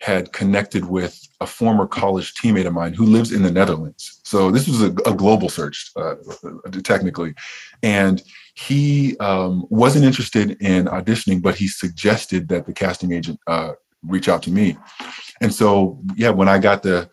had 0.01 0.33
connected 0.33 0.85
with 0.85 1.27
a 1.41 1.45
former 1.45 1.85
college 1.85 2.33
teammate 2.33 2.65
of 2.65 2.73
mine 2.73 2.93
who 2.93 3.05
lives 3.05 3.31
in 3.31 3.43
the 3.43 3.51
Netherlands. 3.51 4.19
So 4.23 4.49
this 4.49 4.67
was 4.67 4.81
a, 4.81 4.87
a 5.05 5.13
global 5.13 5.47
search, 5.47 5.91
uh, 5.95 6.15
technically, 6.83 7.35
and 7.83 8.21
he 8.55 9.15
um, 9.19 9.65
wasn't 9.69 10.05
interested 10.05 10.61
in 10.61 10.85
auditioning, 10.85 11.41
but 11.41 11.55
he 11.55 11.67
suggested 11.67 12.47
that 12.49 12.65
the 12.65 12.73
casting 12.73 13.11
agent 13.11 13.39
uh, 13.47 13.73
reach 14.03 14.27
out 14.27 14.41
to 14.43 14.51
me. 14.51 14.75
And 15.39 15.53
so, 15.53 15.99
yeah, 16.15 16.29
when 16.29 16.49
I 16.49 16.57
got 16.57 16.83
the 16.83 17.09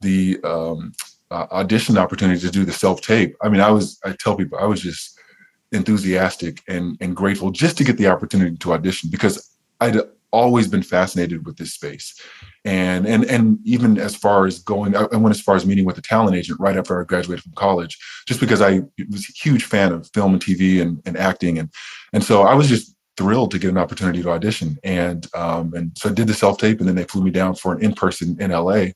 the 0.00 0.40
um, 0.42 0.92
uh, 1.30 1.46
audition 1.52 1.96
opportunity 1.96 2.40
to 2.40 2.50
do 2.50 2.64
the 2.64 2.72
self 2.72 3.00
tape, 3.00 3.36
I 3.40 3.48
mean, 3.48 3.60
I 3.60 3.70
was 3.70 4.00
I 4.04 4.12
tell 4.18 4.36
people 4.36 4.58
I 4.58 4.66
was 4.66 4.80
just 4.80 5.18
enthusiastic 5.70 6.60
and 6.68 6.96
and 7.00 7.16
grateful 7.16 7.50
just 7.52 7.78
to 7.78 7.84
get 7.84 7.96
the 7.96 8.08
opportunity 8.08 8.56
to 8.56 8.72
audition 8.72 9.10
because 9.10 9.56
I'd 9.80 9.96
always 10.32 10.66
been 10.66 10.82
fascinated 10.82 11.46
with 11.46 11.56
this 11.56 11.74
space. 11.74 12.18
And 12.64 13.06
and 13.06 13.24
and 13.24 13.58
even 13.64 13.98
as 13.98 14.14
far 14.14 14.46
as 14.46 14.60
going 14.60 14.94
i 14.96 15.16
went 15.16 15.34
as 15.34 15.40
far 15.40 15.56
as 15.56 15.66
meeting 15.66 15.84
with 15.84 15.98
a 15.98 16.02
talent 16.02 16.36
agent 16.36 16.60
right 16.60 16.76
after 16.76 17.00
i 17.00 17.04
graduated 17.04 17.42
from 17.42 17.54
college 17.54 17.98
just 18.28 18.38
because 18.38 18.62
i 18.62 18.80
was 19.10 19.28
a 19.28 19.32
huge 19.32 19.64
fan 19.64 19.92
of 19.92 20.08
film 20.14 20.32
and 20.32 20.42
tv 20.42 20.80
and, 20.80 21.02
and 21.04 21.16
acting. 21.16 21.58
And 21.58 21.70
and 22.12 22.22
so 22.22 22.42
i 22.42 22.54
was 22.54 22.68
just 22.68 22.94
thrilled 23.16 23.50
to 23.50 23.58
get 23.58 23.70
an 23.70 23.78
opportunity 23.78 24.22
to 24.22 24.30
audition. 24.30 24.78
And 24.84 25.26
um 25.34 25.74
and 25.74 25.92
so 25.98 26.08
i 26.08 26.12
did 26.12 26.28
the 26.28 26.34
self-tape 26.34 26.78
and 26.78 26.88
then 26.88 26.96
they 26.96 27.04
flew 27.04 27.22
me 27.22 27.30
down 27.30 27.54
for 27.56 27.72
an 27.72 27.82
in-person 27.82 28.40
in 28.40 28.52
la 28.52 28.86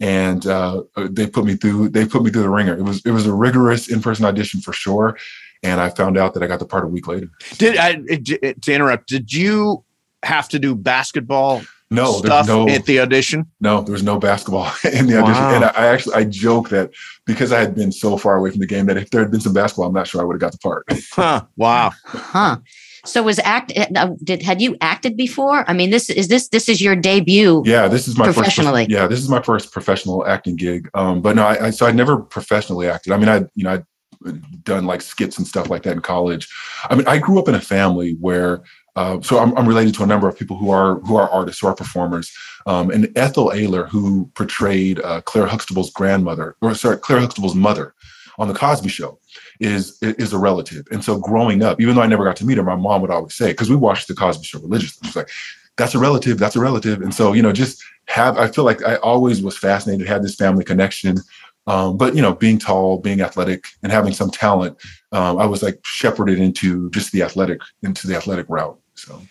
and 0.00 0.46
uh, 0.46 0.82
they 0.96 1.26
put 1.26 1.44
me 1.44 1.54
through 1.54 1.88
they 1.90 2.04
put 2.04 2.22
me 2.22 2.30
through 2.30 2.42
the 2.42 2.50
ringer. 2.50 2.76
It 2.76 2.82
was 2.82 3.04
it 3.04 3.12
was 3.12 3.26
a 3.26 3.34
rigorous 3.34 3.88
in-person 3.88 4.24
audition 4.24 4.60
for 4.60 4.72
sure. 4.72 5.16
And 5.62 5.80
i 5.80 5.88
found 5.88 6.18
out 6.18 6.34
that 6.34 6.42
i 6.42 6.46
got 6.46 6.58
the 6.58 6.66
part 6.66 6.84
a 6.84 6.88
week 6.88 7.06
later. 7.06 7.28
Did 7.58 7.76
I 7.76 7.94
to 7.94 8.72
interrupt? 8.72 9.08
Did 9.08 9.32
you 9.32 9.84
have 10.24 10.48
to 10.50 10.58
do 10.58 10.74
basketball 10.74 11.62
no 11.90 12.12
stuff 12.12 12.46
there's 12.46 12.48
no 12.48 12.68
at 12.68 12.86
the 12.86 13.00
audition? 13.00 13.46
No, 13.60 13.82
there 13.82 13.92
was 13.92 14.02
no 14.02 14.18
basketball 14.18 14.70
in 14.84 15.06
the 15.06 15.20
audition. 15.20 15.42
Wow. 15.42 15.54
And 15.54 15.64
I, 15.64 15.68
I 15.68 15.86
actually 15.86 16.14
I 16.14 16.24
joke 16.24 16.70
that 16.70 16.90
because 17.26 17.52
I 17.52 17.60
had 17.60 17.74
been 17.74 17.92
so 17.92 18.16
far 18.16 18.36
away 18.36 18.50
from 18.50 18.60
the 18.60 18.66
game 18.66 18.86
that 18.86 18.96
if 18.96 19.10
there 19.10 19.20
had 19.20 19.30
been 19.30 19.40
some 19.40 19.54
basketball, 19.54 19.86
I'm 19.86 19.94
not 19.94 20.06
sure 20.06 20.20
I 20.20 20.24
would 20.24 20.34
have 20.34 20.40
got 20.40 20.52
the 20.52 20.58
part. 20.58 20.84
Huh. 21.12 21.44
Wow. 21.56 21.92
Huh. 22.04 22.56
So 23.04 23.22
was 23.22 23.38
act 23.40 23.72
uh, 23.76 24.10
did 24.24 24.42
had 24.42 24.60
you 24.60 24.76
acted 24.80 25.16
before? 25.16 25.68
I 25.68 25.74
mean, 25.74 25.90
this 25.90 26.08
is 26.10 26.28
this 26.28 26.48
this 26.48 26.68
is 26.68 26.80
your 26.80 26.96
debut. 26.96 27.62
Yeah, 27.64 27.86
this 27.86 28.08
is 28.08 28.16
my 28.16 28.24
Professionally. 28.24 28.84
First, 28.84 28.90
yeah, 28.90 29.06
this 29.06 29.20
is 29.20 29.28
my 29.28 29.42
first 29.42 29.72
professional 29.72 30.26
acting 30.26 30.56
gig. 30.56 30.90
Um, 30.94 31.20
but 31.20 31.36
no, 31.36 31.44
I, 31.44 31.66
I 31.66 31.70
so 31.70 31.86
I 31.86 31.92
never 31.92 32.16
professionally 32.16 32.88
acted. 32.88 33.12
I 33.12 33.18
mean, 33.18 33.28
I 33.28 33.44
you 33.54 33.64
know 33.64 33.74
I'd 33.74 34.64
done 34.64 34.86
like 34.86 35.02
skits 35.02 35.38
and 35.38 35.46
stuff 35.46 35.68
like 35.68 35.82
that 35.82 35.92
in 35.92 36.00
college. 36.00 36.48
I 36.88 36.94
mean, 36.94 37.06
I 37.06 37.18
grew 37.18 37.38
up 37.38 37.48
in 37.48 37.54
a 37.54 37.60
family 37.60 38.16
where. 38.20 38.62
Uh, 38.96 39.20
so 39.20 39.38
I'm, 39.38 39.56
I'm 39.56 39.66
related 39.66 39.94
to 39.94 40.04
a 40.04 40.06
number 40.06 40.28
of 40.28 40.38
people 40.38 40.56
who 40.56 40.70
are 40.70 41.00
who 41.00 41.16
are 41.16 41.28
artists, 41.30 41.60
who 41.60 41.66
are 41.66 41.74
performers. 41.74 42.32
Um, 42.66 42.90
and 42.90 43.10
Ethel 43.16 43.50
Ayler, 43.50 43.88
who 43.88 44.30
portrayed 44.34 45.00
uh, 45.00 45.20
Clair 45.22 45.46
Huxtable's 45.46 45.90
grandmother, 45.90 46.56
or 46.62 46.74
sorry, 46.74 46.98
Clair 46.98 47.20
Huxtable's 47.20 47.54
mother 47.54 47.94
on 48.38 48.48
the 48.48 48.54
Cosby 48.54 48.88
Show, 48.88 49.18
is 49.58 49.98
is 50.02 50.32
a 50.32 50.38
relative. 50.38 50.86
And 50.92 51.04
so 51.04 51.18
growing 51.18 51.62
up, 51.62 51.80
even 51.80 51.96
though 51.96 52.02
I 52.02 52.06
never 52.06 52.24
got 52.24 52.36
to 52.36 52.46
meet 52.46 52.56
her, 52.56 52.62
my 52.62 52.76
mom 52.76 53.02
would 53.02 53.10
always 53.10 53.34
say, 53.34 53.48
because 53.48 53.68
we 53.68 53.76
watched 53.76 54.08
the 54.08 54.14
Cosby 54.14 54.44
Show 54.44 54.60
religiously, 54.60 55.06
she's 55.06 55.16
like, 55.16 55.30
"That's 55.76 55.94
a 55.96 55.98
relative. 55.98 56.38
That's 56.38 56.56
a 56.56 56.60
relative." 56.60 57.02
And 57.02 57.12
so 57.12 57.32
you 57.32 57.42
know, 57.42 57.52
just 57.52 57.82
have 58.06 58.38
I 58.38 58.48
feel 58.48 58.64
like 58.64 58.84
I 58.84 58.96
always 58.96 59.42
was 59.42 59.58
fascinated, 59.58 60.06
had 60.06 60.22
this 60.22 60.36
family 60.36 60.64
connection. 60.64 61.18
Um, 61.66 61.96
but 61.96 62.14
you 62.14 62.22
know, 62.22 62.34
being 62.34 62.58
tall, 62.58 62.98
being 62.98 63.22
athletic, 63.22 63.64
and 63.82 63.90
having 63.90 64.12
some 64.12 64.30
talent, 64.30 64.76
um, 65.12 65.38
I 65.38 65.46
was 65.46 65.62
like 65.62 65.80
shepherded 65.82 66.38
into 66.38 66.90
just 66.90 67.10
the 67.10 67.22
athletic, 67.22 67.60
into 67.82 68.06
the 68.06 68.14
athletic 68.14 68.46
route. 68.48 68.78
So 69.04 69.22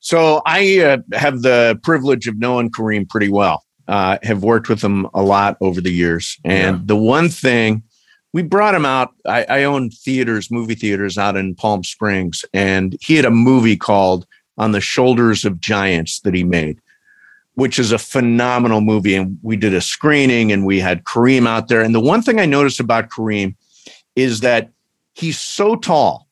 So 0.00 0.42
I 0.46 0.80
uh, 0.80 0.98
have 1.16 1.42
the 1.42 1.78
privilege 1.82 2.26
of 2.28 2.38
knowing 2.38 2.70
Kareem 2.70 3.08
pretty 3.08 3.28
well. 3.28 3.64
Uh, 3.88 4.16
have 4.22 4.42
worked 4.44 4.68
with 4.68 4.80
him 4.82 5.08
a 5.12 5.22
lot 5.22 5.56
over 5.60 5.80
the 5.80 5.92
years, 5.92 6.38
and 6.44 6.76
Yeah. 6.76 6.82
the 6.84 6.96
one 6.96 7.28
thing 7.28 7.82
we 8.32 8.42
brought 8.42 8.74
him 8.74 8.86
out. 8.86 9.10
I, 9.26 9.44
I 9.44 9.64
own 9.64 9.90
theaters, 9.90 10.50
movie 10.50 10.74
theaters 10.76 11.18
out 11.18 11.36
in 11.36 11.54
Palm 11.54 11.84
Springs, 11.84 12.44
and 12.54 12.96
he 13.00 13.16
had 13.16 13.24
a 13.26 13.30
movie 13.30 13.76
called 13.76 14.24
"On 14.56 14.70
the 14.72 14.80
Shoulders 14.80 15.44
of 15.44 15.60
Giants" 15.60 16.20
that 16.20 16.32
he 16.32 16.44
made, 16.44 16.78
which 17.54 17.78
is 17.78 17.92
a 17.92 17.98
phenomenal 17.98 18.80
movie. 18.80 19.14
And 19.16 19.36
we 19.42 19.56
did 19.56 19.74
a 19.74 19.80
screening, 19.80 20.52
and 20.52 20.64
we 20.64 20.78
had 20.80 21.04
Kareem 21.04 21.46
out 21.46 21.68
there. 21.68 21.82
And 21.82 21.94
the 21.94 22.00
one 22.00 22.22
thing 22.22 22.38
I 22.40 22.46
noticed 22.46 22.80
about 22.80 23.10
Kareem 23.10 23.56
is 24.16 24.40
that 24.40 24.70
he's 25.12 25.38
so 25.38 25.74
tall. 25.76 26.28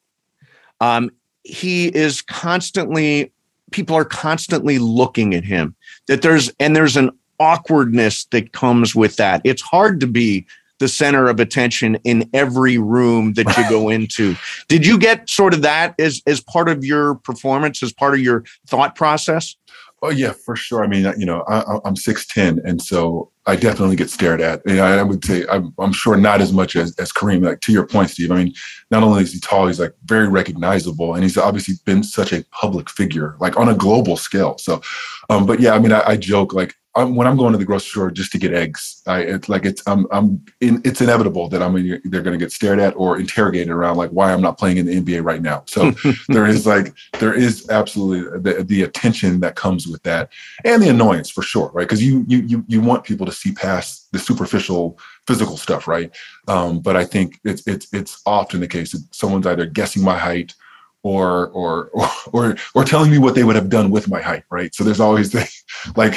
Um, 0.81 1.11
he 1.45 1.89
is 1.89 2.23
constantly 2.23 3.33
people 3.71 3.97
are 3.97 4.05
constantly 4.05 4.79
looking 4.79 5.35
at 5.35 5.45
him 5.45 5.75
that 6.07 6.23
there's 6.23 6.53
and 6.59 6.75
there's 6.75 6.97
an 6.97 7.11
awkwardness 7.39 8.27
that 8.27 8.53
comes 8.53 8.95
with 8.95 9.17
that. 9.17 9.41
It's 9.45 9.63
hard 9.63 10.01
to 10.01 10.07
be 10.07 10.47
the 10.79 10.89
center 10.89 11.29
of 11.29 11.39
attention 11.39 11.97
in 12.05 12.29
every 12.33 12.79
room 12.79 13.35
that 13.35 13.57
you 13.57 13.69
go 13.69 13.89
into. 13.97 14.35
Did 14.69 14.87
you 14.87 14.99
get 14.99 15.29
sort 15.29 15.55
of 15.55 15.63
that 15.63 15.95
as 15.99 16.23
as 16.27 16.41
part 16.41 16.69
of 16.69 16.85
your 16.85 17.17
performance 17.17 17.83
as 17.83 17.93
part 17.93 18.15
of 18.15 18.21
your 18.21 18.45
thought 18.67 18.95
process 18.95 19.57
Oh 20.03 20.11
yeah, 20.11 20.33
for 20.33 20.57
sure. 20.57 20.83
I 20.83 20.87
mean, 20.87 21.13
you 21.19 21.27
know, 21.27 21.45
I, 21.47 21.79
I'm 21.85 21.95
six 21.95 22.27
ten, 22.27 22.59
and 22.65 22.81
so 22.81 23.31
I 23.47 23.55
definitely 23.55 23.97
get 23.97 24.09
stared 24.09 24.41
at. 24.41 24.65
And 24.65 24.81
I, 24.81 24.99
I 24.99 25.03
would 25.03 25.23
say 25.23 25.45
I'm, 25.51 25.75
I'm 25.79 25.93
sure 25.93 26.17
not 26.17 26.41
as 26.41 26.55
much 26.55 26.75
as, 26.75 26.97
as 26.99 27.13
Kareem. 27.13 27.45
Like 27.45 27.61
to 27.61 27.73
your 27.73 27.87
point, 27.87 28.09
Steve. 28.09 28.31
I 28.31 28.45
mean, 28.45 28.55
not 28.91 29.03
only 29.03 29.23
is 29.23 29.33
he 29.33 29.41
tall, 29.41 29.67
he's 29.67 29.79
like 29.79 29.95
very 30.05 30.29
recognizable, 30.29 31.15
and 31.15 31.23
he's 31.23 31.37
obviously 31.37 31.75
been 31.85 32.03
such 32.03 32.33
a 32.33 32.45
public 32.51 32.89
figure, 32.89 33.37
like 33.41 33.59
on 33.59 33.69
a 33.69 33.75
global 33.75 34.17
scale. 34.17 34.57
So, 34.57 34.81
um, 35.29 35.45
but 35.45 35.61
yeah, 35.61 35.75
I 35.75 35.79
mean, 35.79 35.93
I, 35.93 36.03
I 36.07 36.17
joke 36.17 36.55
like 36.55 36.75
I'm, 37.01 37.17
when 37.17 37.27
I'm 37.27 37.37
going 37.37 37.53
to 37.53 37.59
the 37.59 37.65
grocery 37.65 37.89
store 37.89 38.11
just 38.11 38.33
to 38.33 38.39
get 38.39 38.53
eggs, 38.53 39.03
I 39.07 39.21
it's 39.21 39.49
like 39.49 39.65
it's 39.65 39.83
I'm 39.87 40.07
I'm 40.11 40.45
in, 40.61 40.81
it's 40.85 41.01
inevitable 41.01 41.49
that 41.49 41.63
I'm 41.63 41.77
either 41.77 42.23
going 42.23 42.39
to 42.39 42.45
get 42.45 42.53
stared 42.53 42.79
at 42.79 42.95
or 42.97 43.19
interrogated 43.19 43.71
around 43.71 43.97
like 43.97 44.11
why 44.11 44.33
I'm 44.33 44.41
not 44.41 44.59
playing 44.59 44.79
in 44.79 44.87
the 44.87 45.01
NBA 45.01 45.25
right 45.25 45.43
now. 45.43 45.65
So 45.67 45.93
there 46.29 46.47
is 46.47 46.67
like 46.67 46.95
there 47.19 47.35
is 47.35 47.69
absolutely 47.71 48.41
the, 48.41 48.63
the 48.63 48.83
attention 48.83 49.41
that 49.41 49.57
comes 49.57 49.87
with 49.87 50.03
that 50.05 50.31
and 50.65 50.83
the 50.83 50.89
annoyance 50.89 51.31
for 51.31 51.43
sure 51.43 51.71
right? 51.73 51.85
Because 51.85 52.03
you, 52.03 52.25
you 52.29 52.39
you 52.43 52.65
you 52.69 52.81
want 52.81 53.05
people 53.05 53.27
to 53.27 53.33
see 53.33 53.53
past 53.53 54.11
the 54.13 54.19
superficial 54.19 54.99
physical 55.27 55.57
stuff 55.57 55.89
right? 55.89 56.11
Um, 56.49 56.81
but 56.81 56.97
i 56.97 57.05
think 57.05 57.39
it's 57.45 57.67
it's 57.67 57.93
it's 57.93 58.23
often 58.27 58.61
the 58.61 58.69
case 58.69 58.93
that 58.93 59.03
someone's 59.15 59.47
either 59.47 59.67
guessing 59.67 60.03
my 60.03 60.19
height 60.19 60.55
or 61.03 61.49
or 61.49 61.91
or 62.33 62.57
or, 62.75 62.85
telling 62.85 63.11
me 63.11 63.19
what 63.19 63.35
they 63.35 63.45
would 63.45 63.57
have 63.57 63.69
done 63.69 63.91
with 63.91 64.09
my 64.09 64.21
height 64.21 64.45
right? 64.51 64.75
So 64.75 64.85
there's 64.85 65.01
always 65.01 65.33
the 65.33 65.51
like 65.97 66.15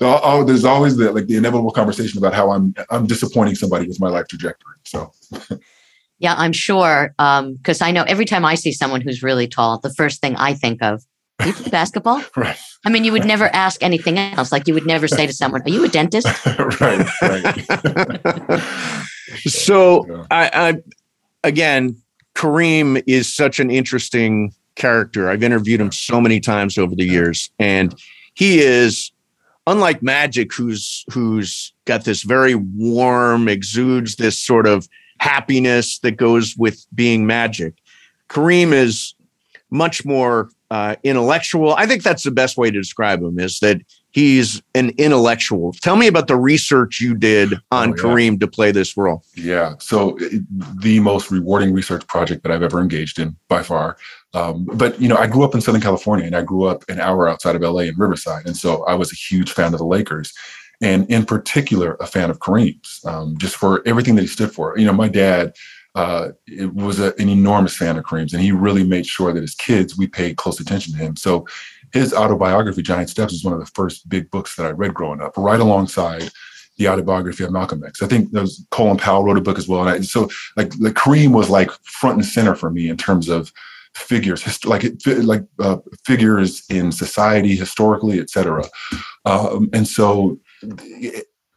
Oh, 0.00 0.44
there's 0.44 0.64
always 0.64 0.96
the 0.96 1.12
like 1.12 1.26
the 1.26 1.36
inevitable 1.36 1.70
conversation 1.70 2.18
about 2.18 2.34
how 2.34 2.50
i'm 2.50 2.74
i'm 2.90 3.06
disappointing 3.06 3.54
somebody 3.54 3.88
with 3.88 3.98
my 3.98 4.08
life 4.08 4.28
trajectory 4.28 4.74
so 4.84 5.12
Yeah, 6.18 6.34
I'm 6.36 6.52
sure. 6.52 7.14
Um, 7.18 7.54
because 7.54 7.82
I 7.82 7.90
know 7.90 8.02
every 8.04 8.24
time 8.24 8.44
I 8.44 8.54
see 8.54 8.72
someone 8.72 9.00
who's 9.00 9.22
really 9.22 9.46
tall, 9.46 9.78
the 9.78 9.92
first 9.92 10.20
thing 10.20 10.34
I 10.36 10.54
think 10.54 10.82
of, 10.82 11.04
you 11.44 11.52
play 11.52 11.70
basketball? 11.70 12.22
right 12.36 12.56
I 12.84 12.88
mean, 12.88 13.04
you 13.04 13.12
would 13.12 13.26
never 13.26 13.46
ask 13.54 13.82
anything 13.82 14.18
else. 14.18 14.50
Like 14.50 14.66
you 14.66 14.74
would 14.74 14.86
never 14.86 15.08
say 15.08 15.26
to 15.26 15.32
someone, 15.34 15.62
"Are 15.62 15.68
you 15.68 15.84
a 15.84 15.88
dentist?" 15.88 16.26
right 16.80 17.06
right 17.20 18.62
so 19.44 20.06
Yeah. 20.08 20.26
I, 20.30 20.50
I 20.54 20.74
again 21.44 21.96
kareem 22.34 23.02
is 23.06 23.32
such 23.32 23.60
an 23.60 23.70
interesting 23.70 24.54
character 24.74 25.30
i've 25.30 25.42
interviewed 25.42 25.80
him 25.80 25.90
so 25.90 26.20
many 26.20 26.38
times 26.38 26.76
over 26.76 26.94
the 26.94 27.04
years 27.04 27.50
and 27.58 27.94
he 28.34 28.60
is 28.60 29.10
unlike 29.66 30.02
Magic, 30.02 30.52
who's 30.52 31.04
who's 31.12 31.72
got 31.84 32.04
this 32.04 32.22
very 32.22 32.54
warm, 32.54 33.48
exudes 33.48 34.16
this 34.16 34.38
sort 34.38 34.66
of 34.66 34.88
happiness 35.18 35.98
that 36.00 36.12
goes 36.12 36.56
with 36.56 36.86
being 36.94 37.26
Magic. 37.26 37.74
Kareem 38.28 38.72
is 38.72 39.14
much 39.70 40.04
more 40.04 40.50
uh, 40.70 40.96
intellectual. 41.02 41.74
I 41.74 41.86
think 41.86 42.02
that's 42.02 42.22
the 42.22 42.30
best 42.30 42.56
way 42.56 42.70
to 42.70 42.78
describe 42.78 43.22
him. 43.22 43.38
Is 43.38 43.60
that 43.60 43.80
he's 44.16 44.62
an 44.74 44.92
intellectual. 44.96 45.74
Tell 45.82 45.94
me 45.94 46.06
about 46.06 46.26
the 46.26 46.36
research 46.36 47.00
you 47.02 47.14
did 47.14 47.52
on 47.70 47.90
oh, 47.90 47.94
yeah. 47.94 48.02
Kareem 48.02 48.40
to 48.40 48.48
play 48.48 48.72
this 48.72 48.96
role. 48.96 49.22
Yeah, 49.34 49.74
so 49.78 50.18
the 50.80 51.00
most 51.00 51.30
rewarding 51.30 51.74
research 51.74 52.06
project 52.06 52.42
that 52.42 52.50
I've 52.50 52.62
ever 52.62 52.80
engaged 52.80 53.18
in 53.18 53.36
by 53.48 53.62
far. 53.62 53.98
Um, 54.32 54.64
but 54.72 54.98
you 54.98 55.06
know, 55.06 55.16
I 55.16 55.26
grew 55.26 55.44
up 55.44 55.54
in 55.54 55.60
Southern 55.60 55.82
California, 55.82 56.24
and 56.24 56.34
I 56.34 56.40
grew 56.40 56.64
up 56.64 56.82
an 56.88 56.98
hour 56.98 57.28
outside 57.28 57.56
of 57.56 57.60
LA 57.60 57.80
in 57.80 57.96
Riverside, 57.98 58.46
and 58.46 58.56
so 58.56 58.84
I 58.84 58.94
was 58.94 59.12
a 59.12 59.16
huge 59.16 59.52
fan 59.52 59.74
of 59.74 59.78
the 59.78 59.86
Lakers, 59.86 60.32
and 60.80 61.08
in 61.10 61.26
particular, 61.26 61.98
a 62.00 62.06
fan 62.06 62.30
of 62.30 62.38
Kareem's, 62.38 63.00
um, 63.04 63.36
just 63.36 63.56
for 63.56 63.86
everything 63.86 64.14
that 64.14 64.22
he 64.22 64.28
stood 64.28 64.50
for. 64.50 64.78
You 64.78 64.86
know, 64.86 64.94
my 64.94 65.08
dad. 65.08 65.54
Uh, 65.94 66.32
was 66.74 67.00
a, 67.00 67.14
an 67.18 67.30
enormous 67.30 67.74
fan 67.74 67.96
of 67.96 68.04
Kareem's, 68.04 68.34
and 68.34 68.42
he 68.42 68.52
really 68.52 68.84
made 68.84 69.06
sure 69.06 69.32
that 69.32 69.42
as 69.42 69.54
kids 69.54 69.96
we 69.96 70.06
paid 70.06 70.36
close 70.36 70.60
attention 70.60 70.92
to 70.92 70.98
him. 70.98 71.16
So 71.16 71.46
his 71.96 72.12
autobiography, 72.12 72.82
Giant 72.82 73.10
Steps, 73.10 73.32
is 73.32 73.44
one 73.44 73.54
of 73.54 73.60
the 73.60 73.72
first 73.74 74.08
big 74.08 74.30
books 74.30 74.56
that 74.56 74.66
I 74.66 74.70
read 74.70 74.94
growing 74.94 75.20
up, 75.20 75.36
right 75.36 75.60
alongside 75.60 76.30
the 76.78 76.88
autobiography 76.88 77.42
of 77.42 77.50
Malcolm 77.50 77.82
X. 77.84 78.02
I 78.02 78.06
think 78.06 78.28
Colin 78.70 78.98
Powell 78.98 79.24
wrote 79.24 79.38
a 79.38 79.40
book 79.40 79.58
as 79.58 79.66
well. 79.66 79.80
And 79.80 79.90
I, 79.90 80.00
so 80.02 80.28
like, 80.56 80.72
like 80.78 80.94
Kareem 80.94 81.32
was 81.32 81.48
like 81.48 81.70
front 82.00 82.16
and 82.16 82.24
center 82.24 82.54
for 82.54 82.70
me 82.70 82.88
in 82.88 82.96
terms 82.96 83.28
of 83.28 83.50
figures, 83.94 84.42
hist- 84.42 84.66
like 84.66 84.84
like 85.06 85.44
uh, 85.58 85.78
figures 86.04 86.64
in 86.68 86.92
society, 86.92 87.56
historically, 87.56 88.20
et 88.20 88.28
cetera. 88.28 88.62
Um, 89.24 89.70
and 89.72 89.88
so, 89.88 90.38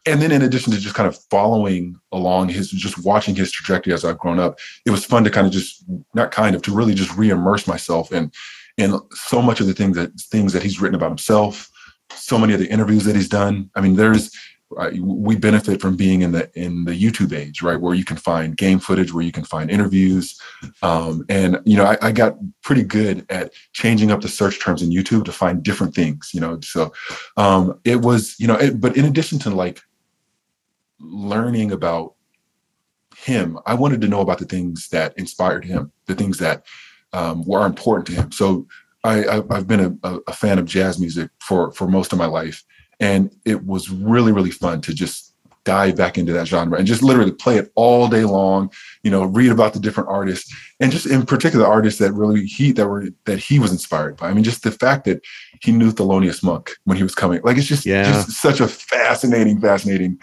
and 0.06 0.22
then 0.22 0.32
in 0.32 0.40
addition 0.40 0.72
to 0.72 0.80
just 0.80 0.94
kind 0.94 1.06
of 1.06 1.18
following 1.30 2.00
along 2.12 2.48
his, 2.48 2.70
just 2.70 3.04
watching 3.04 3.34
his 3.34 3.52
trajectory 3.52 3.92
as 3.92 4.06
I've 4.06 4.18
grown 4.18 4.40
up, 4.40 4.58
it 4.86 4.90
was 4.90 5.04
fun 5.04 5.22
to 5.24 5.30
kind 5.30 5.46
of 5.46 5.52
just, 5.52 5.84
not 6.14 6.30
kind 6.30 6.56
of, 6.56 6.62
to 6.62 6.74
really 6.74 6.94
just 6.94 7.14
re-immerse 7.14 7.66
myself 7.66 8.10
in 8.10 8.32
and 8.80 9.00
so 9.12 9.42
much 9.42 9.60
of 9.60 9.66
the 9.66 9.74
things 9.74 9.96
that 9.96 10.12
things 10.20 10.52
that 10.52 10.62
he's 10.62 10.80
written 10.80 10.94
about 10.94 11.10
himself, 11.10 11.70
so 12.14 12.38
many 12.38 12.52
of 12.52 12.60
the 12.60 12.70
interviews 12.70 13.04
that 13.04 13.16
he's 13.16 13.28
done. 13.28 13.70
I 13.74 13.80
mean, 13.80 13.96
there's 13.96 14.30
uh, 14.76 14.90
we 15.00 15.34
benefit 15.34 15.80
from 15.80 15.96
being 15.96 16.22
in 16.22 16.30
the 16.30 16.48
in 16.54 16.84
the 16.84 16.92
YouTube 16.92 17.36
age, 17.36 17.60
right, 17.60 17.80
where 17.80 17.94
you 17.94 18.04
can 18.04 18.16
find 18.16 18.56
game 18.56 18.78
footage, 18.78 19.12
where 19.12 19.24
you 19.24 19.32
can 19.32 19.44
find 19.44 19.70
interviews, 19.70 20.40
um, 20.82 21.24
and 21.28 21.60
you 21.64 21.76
know, 21.76 21.84
I, 21.84 21.98
I, 22.00 22.12
got 22.12 22.36
pretty 22.62 22.84
good 22.84 23.26
at 23.30 23.52
changing 23.72 24.12
up 24.12 24.20
the 24.20 24.28
search 24.28 24.60
terms 24.60 24.82
in 24.82 24.90
YouTube 24.90 25.24
to 25.24 25.32
find 25.32 25.62
different 25.62 25.94
things. 25.94 26.30
You 26.32 26.40
know, 26.40 26.60
so 26.60 26.92
um, 27.36 27.80
it 27.84 28.02
was, 28.02 28.36
you 28.38 28.46
know, 28.46 28.54
it, 28.54 28.80
but 28.80 28.96
in 28.96 29.06
addition 29.06 29.40
to 29.40 29.50
like 29.50 29.80
learning 31.00 31.72
about 31.72 32.14
him, 33.16 33.58
I 33.66 33.74
wanted 33.74 34.00
to 34.02 34.08
know 34.08 34.20
about 34.20 34.38
the 34.38 34.44
things 34.44 34.88
that 34.90 35.14
inspired 35.18 35.64
him, 35.64 35.90
the 36.06 36.14
things 36.14 36.38
that 36.38 36.64
um, 37.12 37.44
were 37.44 37.66
important 37.66 38.06
to 38.06 38.12
him. 38.12 38.32
So 38.32 38.66
I, 39.04 39.42
have 39.50 39.66
been 39.66 39.98
a, 40.02 40.18
a, 40.26 40.32
fan 40.32 40.58
of 40.58 40.66
jazz 40.66 40.98
music 40.98 41.30
for 41.40 41.72
for 41.72 41.88
most 41.88 42.12
of 42.12 42.18
my 42.18 42.26
life, 42.26 42.62
and 42.98 43.34
it 43.44 43.64
was 43.64 43.90
really 43.90 44.32
really 44.32 44.50
fun 44.50 44.80
to 44.82 44.94
just 44.94 45.34
dive 45.64 45.94
back 45.94 46.16
into 46.16 46.32
that 46.32 46.48
genre 46.48 46.78
and 46.78 46.86
just 46.86 47.02
literally 47.02 47.32
play 47.32 47.56
it 47.56 47.70
all 47.74 48.08
day 48.08 48.24
long. 48.24 48.70
You 49.02 49.10
know, 49.10 49.24
read 49.24 49.50
about 49.50 49.72
the 49.72 49.80
different 49.80 50.10
artists, 50.10 50.54
and 50.80 50.92
just 50.92 51.06
in 51.06 51.24
particular 51.24 51.66
artists 51.66 51.98
that 52.00 52.12
really 52.12 52.44
he 52.44 52.72
that 52.72 52.86
were 52.86 53.08
that 53.24 53.38
he 53.38 53.58
was 53.58 53.72
inspired 53.72 54.16
by. 54.18 54.28
I 54.28 54.34
mean, 54.34 54.44
just 54.44 54.64
the 54.64 54.70
fact 54.70 55.06
that 55.06 55.22
he 55.62 55.72
knew 55.72 55.92
Thelonious 55.92 56.42
Monk 56.42 56.72
when 56.84 56.98
he 56.98 57.02
was 57.02 57.14
coming, 57.14 57.40
like 57.42 57.56
it's 57.56 57.66
just 57.66 57.86
yeah. 57.86 58.04
just 58.04 58.32
such 58.32 58.60
a 58.60 58.68
fascinating, 58.68 59.60
fascinating, 59.60 60.18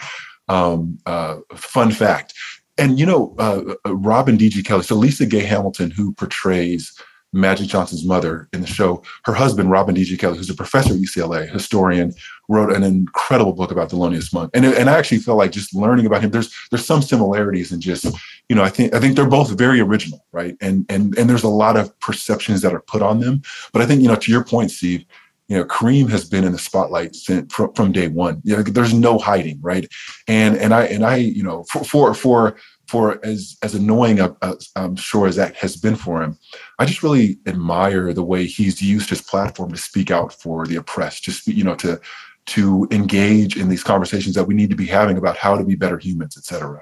um, 0.49 0.99
uh, 1.07 1.37
fun 1.55 1.91
fact 1.91 2.33
and 2.77 2.99
you 2.99 3.05
know, 3.05 3.35
uh, 3.37 3.75
uh, 3.85 3.95
Robin 3.95 4.37
D.G. 4.37 4.63
Kelley, 4.63 4.83
So 4.83 4.99
LisaGay 4.99 5.45
Hamilton, 5.45 5.91
who 5.91 6.13
portrays 6.13 6.93
Magic 7.33 7.67
Johnson's 7.67 8.05
mother 8.05 8.47
in 8.53 8.61
the 8.61 8.67
show, 8.67 9.03
her 9.25 9.33
husband 9.33 9.69
Robin 9.69 9.93
D.G. 9.93 10.17
Kelley, 10.17 10.37
who's 10.37 10.49
a 10.49 10.55
professor 10.55 10.93
at 10.93 10.99
UCLA, 10.99 11.49
historian, 11.49 12.13
wrote 12.47 12.71
an 12.71 12.83
incredible 12.83 13.53
book 13.53 13.71
about 13.71 13.89
Thelonious 13.89 14.33
Monk. 14.33 14.49
And 14.53 14.65
and 14.65 14.89
I 14.89 14.97
actually 14.97 15.19
feel 15.19 15.35
like 15.35 15.51
just 15.51 15.75
learning 15.75 16.05
about 16.05 16.23
him, 16.23 16.31
there's 16.31 16.53
there's 16.71 16.85
some 16.85 17.01
similarities 17.01 17.71
and 17.71 17.81
just 17.81 18.05
you 18.49 18.55
know 18.55 18.63
I 18.63 18.69
think 18.69 18.93
I 18.93 18.99
think 18.99 19.15
they're 19.15 19.27
both 19.27 19.57
very 19.57 19.79
original, 19.81 20.25
right? 20.31 20.55
And 20.61 20.85
and 20.89 21.17
and 21.17 21.29
there's 21.29 21.43
a 21.43 21.49
lot 21.49 21.77
of 21.77 21.97
perceptions 21.99 22.61
that 22.61 22.73
are 22.73 22.81
put 22.81 23.01
on 23.01 23.19
them. 23.19 23.41
But 23.73 23.81
I 23.81 23.85
think 23.85 24.01
you 24.01 24.07
know 24.07 24.15
to 24.15 24.31
your 24.31 24.43
point, 24.43 24.71
Steve 24.71 25.05
you 25.47 25.57
know, 25.57 25.63
Kareem 25.63 26.09
has 26.09 26.25
been 26.25 26.43
in 26.43 26.51
the 26.51 26.59
spotlight 26.59 27.15
since 27.15 27.53
from, 27.53 27.73
from 27.73 27.91
day 27.91 28.09
one. 28.09 28.41
You 28.43 28.57
know, 28.57 28.63
there's 28.63 28.93
no 28.93 29.17
hiding, 29.17 29.59
right? 29.61 29.87
And 30.27 30.57
and 30.57 30.73
I 30.73 30.85
and 30.85 31.05
I, 31.05 31.15
you 31.15 31.43
know, 31.43 31.63
for 31.63 31.83
for 31.83 32.13
for, 32.13 32.57
for 32.87 33.23
as 33.25 33.57
as 33.61 33.75
annoying 33.75 34.19
a, 34.19 34.35
a, 34.41 34.55
I'm 34.75 34.95
sure 34.95 35.27
as 35.27 35.35
that 35.35 35.55
has 35.55 35.75
been 35.75 35.95
for 35.95 36.21
him, 36.21 36.37
I 36.79 36.85
just 36.85 37.03
really 37.03 37.39
admire 37.45 38.13
the 38.13 38.23
way 38.23 38.45
he's 38.45 38.81
used 38.81 39.09
his 39.09 39.21
platform 39.21 39.71
to 39.71 39.77
speak 39.77 40.11
out 40.11 40.33
for 40.33 40.65
the 40.65 40.77
oppressed. 40.77 41.23
Just 41.23 41.47
you 41.47 41.63
know, 41.63 41.75
to 41.75 41.99
to 42.47 42.87
engage 42.91 43.57
in 43.57 43.69
these 43.69 43.83
conversations 43.83 44.35
that 44.35 44.45
we 44.45 44.55
need 44.55 44.69
to 44.69 44.75
be 44.75 44.85
having 44.85 45.17
about 45.17 45.37
how 45.37 45.57
to 45.57 45.63
be 45.63 45.75
better 45.75 45.97
humans, 45.97 46.37
et 46.37 46.45
cetera. 46.45 46.81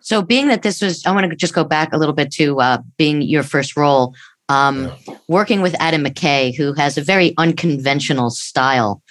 So, 0.00 0.22
being 0.22 0.48
that 0.48 0.62
this 0.62 0.82
was, 0.82 1.04
I 1.04 1.12
want 1.12 1.28
to 1.28 1.34
just 1.34 1.54
go 1.54 1.64
back 1.64 1.92
a 1.92 1.98
little 1.98 2.14
bit 2.14 2.30
to 2.32 2.60
uh, 2.60 2.78
being 2.96 3.22
your 3.22 3.42
first 3.42 3.76
role 3.76 4.14
um, 4.48 4.84
yeah. 4.84 5.16
working 5.28 5.62
with 5.62 5.74
Adam 5.80 6.04
McKay, 6.04 6.54
who 6.54 6.72
has 6.74 6.96
a 6.96 7.02
very 7.02 7.34
unconventional 7.38 8.30
style. 8.30 9.02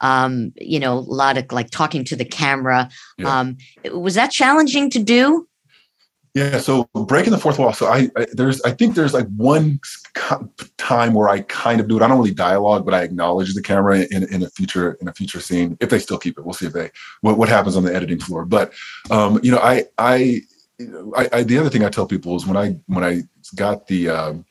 Um, 0.00 0.52
you 0.56 0.78
know, 0.78 0.94
a 0.94 1.00
lot 1.00 1.38
of 1.38 1.50
like 1.50 1.70
talking 1.70 2.04
to 2.04 2.16
the 2.16 2.24
camera. 2.24 2.88
Yeah. 3.16 3.40
Um, 3.40 3.56
was 3.92 4.14
that 4.14 4.30
challenging 4.30 4.90
to 4.90 5.02
do? 5.02 5.48
Yeah, 6.34 6.58
so 6.58 6.88
breaking 6.94 7.32
the 7.32 7.38
fourth 7.38 7.58
wall. 7.58 7.72
So 7.72 7.86
I, 7.86 8.08
I, 8.16 8.26
there's 8.32 8.62
I 8.62 8.70
think 8.70 8.94
there's 8.94 9.14
like 9.14 9.26
one 9.36 9.80
time 10.76 11.14
where 11.14 11.28
I 11.28 11.40
kind 11.40 11.80
of 11.80 11.88
do 11.88 11.96
it. 11.96 12.02
I 12.02 12.06
don't 12.06 12.18
really 12.18 12.34
dialogue, 12.34 12.84
but 12.84 12.94
I 12.94 13.02
acknowledge 13.02 13.54
the 13.54 13.62
camera 13.62 14.06
in, 14.10 14.22
in 14.32 14.42
a 14.42 14.50
future 14.50 14.92
in 15.00 15.08
a 15.08 15.12
future 15.12 15.40
scene 15.40 15.76
if 15.80 15.90
they 15.90 15.98
still 15.98 16.18
keep 16.18 16.38
it. 16.38 16.44
We'll 16.44 16.54
see 16.54 16.66
if 16.66 16.72
they 16.72 16.90
what, 17.22 17.38
what 17.38 17.48
happens 17.48 17.76
on 17.76 17.82
the 17.82 17.94
editing 17.94 18.20
floor. 18.20 18.44
But 18.44 18.72
um, 19.10 19.40
you 19.42 19.50
know, 19.50 19.58
I 19.58 19.86
I, 19.96 20.42
I, 21.16 21.28
I 21.32 21.42
the 21.42 21.58
other 21.58 21.70
thing 21.70 21.84
I 21.84 21.88
tell 21.88 22.06
people 22.06 22.36
is 22.36 22.46
when 22.46 22.56
I 22.56 22.78
when 22.86 23.02
I 23.02 23.22
got 23.56 23.88
the 23.88 24.10
um, 24.10 24.44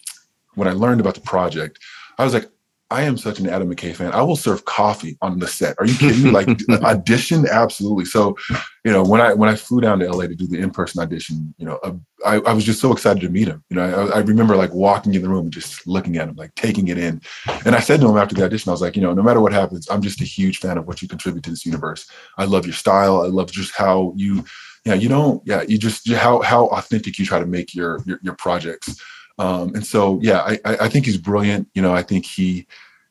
when 0.55 0.67
I 0.67 0.71
learned 0.71 0.99
about 0.99 1.15
the 1.15 1.21
project, 1.21 1.79
I 2.17 2.25
was 2.25 2.33
like, 2.33 2.49
I 2.89 3.03
am 3.03 3.17
such 3.17 3.39
an 3.39 3.49
Adam 3.49 3.73
McKay 3.73 3.93
fan. 3.93 4.13
I 4.13 4.21
will 4.21 4.37
serve 4.37 4.63
coffee 4.63 5.17
on 5.21 5.39
the 5.39 5.47
set. 5.47 5.75
Are 5.77 5.85
you 5.85 5.95
kidding 5.95 6.23
me? 6.23 6.31
Like 6.31 6.47
audition, 6.83 7.45
absolutely. 7.45 8.05
So, 8.05 8.37
you 8.85 8.93
know, 8.93 9.03
when 9.03 9.19
I 9.19 9.33
when 9.33 9.49
I 9.49 9.55
flew 9.55 9.81
down 9.81 9.99
to 9.99 10.09
LA 10.09 10.27
to 10.27 10.35
do 10.35 10.47
the 10.47 10.59
in 10.59 10.71
person 10.71 11.01
audition, 11.01 11.53
you 11.57 11.65
know, 11.65 11.79
uh, 11.83 11.93
I, 12.25 12.35
I 12.37 12.53
was 12.53 12.63
just 12.63 12.79
so 12.79 12.93
excited 12.93 13.21
to 13.21 13.29
meet 13.29 13.49
him. 13.49 13.61
You 13.69 13.75
know, 13.75 13.83
I, 13.83 14.17
I, 14.17 14.19
remember 14.19 14.55
like 14.55 14.73
walking 14.73 15.13
in 15.13 15.21
the 15.21 15.27
room 15.27 15.45
and 15.45 15.53
just 15.53 15.85
looking 15.85 16.17
at 16.17 16.29
him, 16.29 16.35
like 16.35 16.55
taking 16.55 16.87
it 16.87 16.97
in. 16.97 17.21
And 17.65 17.75
I 17.75 17.79
said 17.79 17.99
to 17.99 18.09
him 18.09 18.17
after 18.17 18.35
the 18.35 18.45
audition, 18.45 18.69
I 18.69 18.73
was 18.73 18.81
like, 18.81 18.95
you 18.95 19.01
know, 19.01 19.13
no 19.13 19.21
matter 19.21 19.41
what 19.41 19.51
happens, 19.51 19.87
I'm 19.89 20.01
just 20.01 20.21
a 20.21 20.25
huge 20.25 20.59
fan 20.59 20.77
of 20.77 20.87
what 20.87 21.01
you 21.01 21.09
contribute 21.09 21.43
to 21.43 21.49
this 21.49 21.65
universe. 21.65 22.09
I 22.37 22.45
love 22.45 22.65
your 22.65 22.73
style. 22.73 23.21
I 23.21 23.27
love 23.27 23.51
just 23.51 23.75
how 23.75 24.13
you, 24.15 24.45
yeah, 24.85 24.93
you 24.93 25.09
don't, 25.09 25.41
yeah, 25.45 25.63
you 25.67 25.77
just 25.77 26.09
how 26.09 26.41
how 26.41 26.67
authentic 26.67 27.19
you 27.19 27.25
try 27.25 27.39
to 27.39 27.45
make 27.45 27.75
your 27.75 27.99
your, 28.05 28.19
your 28.23 28.35
projects. 28.35 29.01
Um, 29.39 29.75
and 29.75 29.85
so, 29.85 30.19
yeah, 30.21 30.41
I, 30.41 30.59
I 30.65 30.89
think 30.89 31.05
he's 31.05 31.17
brilliant. 31.17 31.67
You 31.73 31.81
know, 31.81 31.93
I 31.93 32.03
think 32.03 32.25
he 32.25 32.67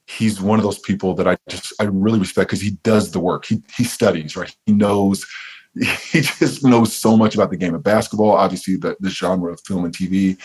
he's 0.06 0.40
one 0.40 0.58
of 0.58 0.64
those 0.64 0.78
people 0.78 1.14
that 1.14 1.26
I 1.26 1.36
just 1.48 1.72
I 1.80 1.84
really 1.84 2.18
respect 2.18 2.48
because 2.48 2.60
he 2.60 2.72
does 2.82 3.10
the 3.10 3.20
work. 3.20 3.44
He 3.44 3.62
he 3.76 3.84
studies, 3.84 4.36
right? 4.36 4.54
He 4.66 4.72
knows 4.72 5.26
he 5.74 6.22
just 6.22 6.64
knows 6.64 6.94
so 6.94 7.16
much 7.16 7.34
about 7.34 7.50
the 7.50 7.56
game 7.56 7.74
of 7.74 7.82
basketball. 7.82 8.32
Obviously, 8.32 8.76
the 8.76 8.96
the 9.00 9.10
genre 9.10 9.52
of 9.52 9.60
film 9.60 9.84
and 9.84 9.94
TV. 9.94 10.38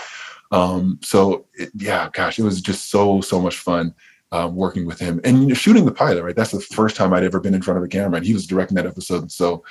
Um, 0.52 1.00
so 1.02 1.46
it, 1.54 1.72
yeah, 1.76 2.10
gosh, 2.12 2.38
it 2.38 2.44
was 2.44 2.62
just 2.62 2.89
so 2.89 3.22
so 3.22 3.39
much 3.39 3.58
fun. 3.58 3.94
Um, 4.34 4.56
working 4.56 4.86
with 4.86 4.98
him 4.98 5.20
and 5.26 5.41
you 5.41 5.48
know, 5.48 5.54
shooting 5.54 5.84
the 5.84 5.91
pilot, 5.91 6.24
right? 6.24 6.34
That's 6.34 6.52
the 6.52 6.62
first 6.62 6.96
time 6.96 7.12
I'd 7.12 7.26
ever 7.26 7.41
been 7.41 7.54
in 7.54 7.62
front 7.62 7.78
of 7.78 7.84
a 7.84 7.89
camera, 7.89 8.15
and 8.15 8.26
he 8.26 8.34
was 8.34 8.48
directing 8.48 8.76
that 8.76 8.86
episode. 8.86 9.24
And 9.24 9.32
So 9.32 9.62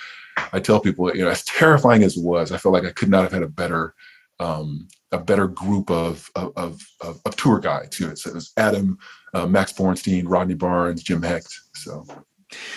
I 0.53 0.61
tell 0.61 0.81
people, 0.81 1.17
you 1.17 1.25
know, 1.25 1.31
as 1.31 1.43
terrifying 1.45 2.03
as 2.03 2.19
it 2.19 2.23
was, 2.23 2.53
I 2.53 2.59
felt 2.59 2.75
like 2.75 2.85
I 2.85 2.93
could 2.93 3.09
not 3.09 3.23
have 3.23 3.33
had 3.33 3.43
a 3.43 3.49
better 3.49 3.95
um, 4.41 4.89
a 5.13 5.19
better 5.19 5.47
group 5.47 5.91
of 5.91 6.31
of, 6.35 6.53
of, 6.57 7.21
of 7.25 7.37
tour 7.37 7.61
guides. 7.61 8.01
You 8.01 8.09
know, 8.09 8.15
so 8.15 8.31
it 8.31 8.35
was 8.35 8.53
Adam, 8.57 8.99
uh, 9.35 9.47
Max 9.47 9.73
Borenstein, 9.73 10.25
Rodney 10.27 10.55
Barnes, 10.55 11.03
Jim 11.03 11.23
Hecht. 11.23 11.53
So, 11.75 12.05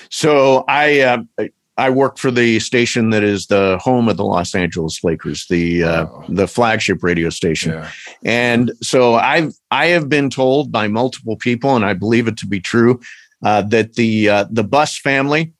so 0.09 0.65
I 0.67 0.99
uh, 0.99 1.47
I 1.77 1.89
work 1.89 2.17
for 2.17 2.29
the 2.29 2.59
station 2.59 3.09
that 3.11 3.23
is 3.23 3.47
the 3.47 3.79
home 3.81 4.07
of 4.09 4.17
the 4.17 4.25
Los 4.25 4.53
Angeles 4.53 5.03
Lakers, 5.03 5.47
the 5.49 5.83
uh, 5.83 6.05
wow. 6.05 6.25
the 6.29 6.47
flagship 6.47 7.01
radio 7.01 7.29
station, 7.29 7.71
yeah. 7.71 7.91
and 8.23 8.71
so 8.81 9.15
I've 9.15 9.53
I 9.71 9.87
have 9.87 10.09
been 10.09 10.29
told 10.29 10.71
by 10.71 10.87
multiple 10.87 11.37
people, 11.37 11.75
and 11.75 11.85
I 11.85 11.93
believe 11.93 12.27
it 12.27 12.37
to 12.37 12.45
be 12.45 12.59
true, 12.59 12.99
uh, 13.43 13.61
that 13.63 13.95
the 13.95 14.29
uh, 14.29 14.45
the 14.51 14.63
Buss 14.63 14.97
family. 14.97 15.53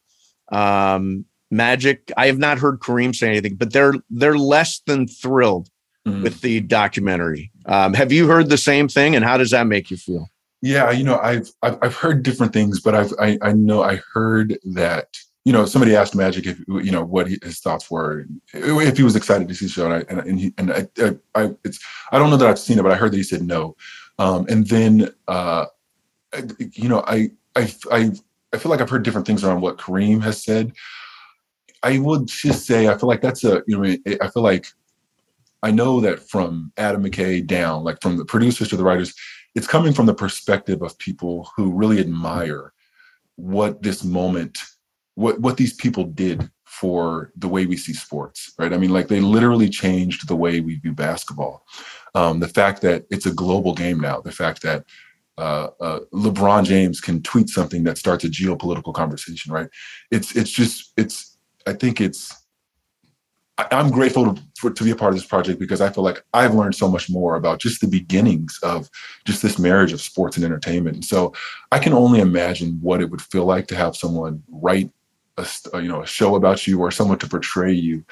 Um, 0.52 1.26
Magic. 1.50 2.12
I 2.18 2.26
have 2.26 2.39
not 2.39 2.58
heard 2.58 2.80
Kareem 2.80 3.16
say 3.16 3.28
anything, 3.28 3.56
but 3.56 3.74
they're 3.74 3.94
they're 4.10 4.39
less 4.39 4.80
than 4.88 5.08
thrilled 5.08 5.70
mm. 6.08 6.24
with 6.24 6.42
the 6.42 6.62
documentary. 6.62 7.52
Um, 7.66 7.94
have 7.94 8.12
you 8.12 8.28
heard 8.28 8.50
the 8.50 8.58
same 8.58 8.88
thing, 8.88 9.16
and 9.16 9.24
how 9.24 9.38
does 9.38 9.52
that 9.52 9.68
make 9.68 9.92
you 9.92 9.98
feel? 9.98 10.30
Yeah, 10.62 10.92
you 10.92 11.04
know, 11.04 11.20
I've 11.20 11.52
I've, 11.62 11.78
I've 11.82 11.96
heard 11.96 12.24
different 12.24 12.54
things, 12.54 12.80
but 12.80 12.96
I've 12.96 13.13
I, 13.20 13.38
I 13.42 13.52
know 13.54 13.84
I 13.84 14.00
heard 14.13 14.58
that 14.63 15.18
you 15.44 15.52
know 15.52 15.66
somebody 15.66 15.96
asked 15.96 16.16
Magic 16.16 16.46
if 16.46 16.60
you 16.68 16.92
know 16.92 17.04
what 17.04 17.28
he, 17.28 17.38
his 17.44 17.60
thoughts 17.60 17.92
were 17.92 18.26
if 18.54 18.98
he 18.98 19.04
was 19.04 19.16
excited 19.16 19.48
to 19.48 19.56
see 19.56 19.66
the 19.66 19.72
show, 19.72 19.92
and 19.92 19.94
I, 19.94 20.06
and, 20.10 20.20
and 20.28 20.39
he 20.39 20.54
and 20.58 20.72
I, 20.72 20.88
I, 21.00 21.16
I 21.36 21.52
it's 21.66 21.80
I 22.12 22.20
don't 22.20 22.30
know 22.30 22.38
that 22.38 22.48
I've 22.48 22.60
seen 22.60 22.80
it, 22.80 22.84
but 22.84 22.92
I 22.92 22.96
heard 22.96 23.12
that 23.12 23.18
he 23.18 23.24
said 23.24 23.42
no, 23.42 23.76
um, 24.20 24.46
and 24.48 24.66
then 24.68 25.13
uh, 25.28 25.66
you 26.58 26.88
know 26.88 27.04
I 27.08 27.32
I 27.58 27.74
I 27.92 28.12
I 28.54 28.58
feel 28.58 28.70
like 28.70 28.80
I've 28.80 28.89
heard 28.89 29.04
different 29.04 29.28
things 29.28 29.44
around 29.44 29.60
what 29.62 29.78
Kareem 29.78 30.24
has 30.24 30.42
said. 30.42 30.72
I 31.82 32.00
would 32.00 32.28
just 32.28 32.66
say 32.66 32.88
I 32.88 32.98
feel 32.98 33.10
like 33.10 33.22
that's 33.22 33.44
a 33.44 33.63
you 33.68 33.78
know 33.78 33.98
I 34.22 34.30
feel 34.30 34.44
like 34.44 34.68
I 35.63 35.71
know 35.71 36.02
that 36.02 36.30
from 36.30 36.71
Adam 36.78 37.04
McKay 37.04 37.45
down, 37.45 37.84
like 37.84 38.02
from 38.02 38.17
the 38.17 38.26
producers 38.26 38.69
to 38.69 38.78
the 38.78 38.84
writers, 38.84 39.13
it's 39.56 39.65
coming 39.65 39.93
from 39.93 40.06
the 40.06 40.13
perspective 40.13 40.82
of 40.82 40.97
people 40.97 41.49
who 41.56 41.71
really 41.71 41.99
admire 41.99 42.73
what 43.36 43.82
this 43.82 44.04
moment, 44.04 44.58
what 45.15 45.39
what 45.39 45.58
these 45.58 45.73
people 45.73 46.04
did 46.04 46.49
for 46.65 47.32
the 47.38 47.47
way 47.47 47.65
we 47.65 47.78
see 47.78 47.93
sports, 47.93 48.54
right? 48.60 48.73
I 48.73 48.78
mean, 48.78 48.89
like 48.91 49.08
they 49.08 49.21
literally 49.21 49.69
changed 49.69 50.28
the 50.28 50.36
way 50.36 50.60
we 50.60 50.76
view 50.76 50.91
basketball. 50.91 51.65
Um, 52.13 52.39
the 52.39 52.47
fact 52.47 52.82
that 52.82 53.06
it's 53.10 53.26
a 53.26 53.34
global 53.34 53.73
game 53.73 53.99
now, 53.99 54.19
the 54.19 54.32
fact 54.32 54.62
that 54.63 54.84
uh, 55.38 55.69
uh, 55.80 55.99
LeBron 56.13 56.65
James 56.65 56.99
can 56.99 57.21
tweet 57.23 57.49
something 57.49 57.84
that 57.86 57.97
starts 57.97 58.23
a 58.23 58.30
geopolitical 58.30 58.93
conversation, 58.93 59.54
right? 59.54 59.69
It's 60.12 60.36
it's 60.36 60.52
just 60.52 60.93
it's 60.97 61.38
I 61.65 61.73
think 61.73 62.02
it's 62.02 62.42
I, 63.58 63.68
am 63.72 63.92
grateful 63.92 64.34
to, 64.34 64.42
for, 64.60 64.72
to 64.72 64.84
be 64.84 64.92
a 64.92 64.96
part 64.96 65.13
of 65.13 65.20
this 65.20 65.28
project 65.28 65.60
because 65.60 65.82
I 65.82 65.89
feel 65.89 66.04
like 66.04 66.24
I've 66.34 66.56
learned 66.56 66.76
so 66.76 66.88
much 66.88 67.10
more 67.10 67.36
about 67.36 67.60
just 67.60 67.82
the 67.82 67.88
beginnings 67.88 68.60
of 68.63 68.89
just 69.26 69.42
this 69.42 69.60
marriage 69.60 69.94
of 69.94 70.02
sports 70.02 70.38
and 70.38 70.46
entertainment. 70.46 70.96
And 70.96 71.06
so 71.06 71.34
I 71.72 71.80
can 71.80 71.94
only 71.94 72.20
imagine 72.20 72.80
what 72.82 73.02
it 73.02 73.10
would 73.10 73.22
feel 73.22 73.46
like 73.46 73.68
to 73.68 73.76
have 73.76 73.96
someone 73.96 74.42
write 74.50 74.92
a, 75.38 75.48
you 75.82 75.88
know 75.88 76.04
a 76.04 76.08
show 76.08 76.36
about 76.36 76.68
you 76.68 76.80
or 76.80 76.92
someone 76.92 77.20
to 77.20 77.28
portray 77.28 77.72
you. 77.72 78.06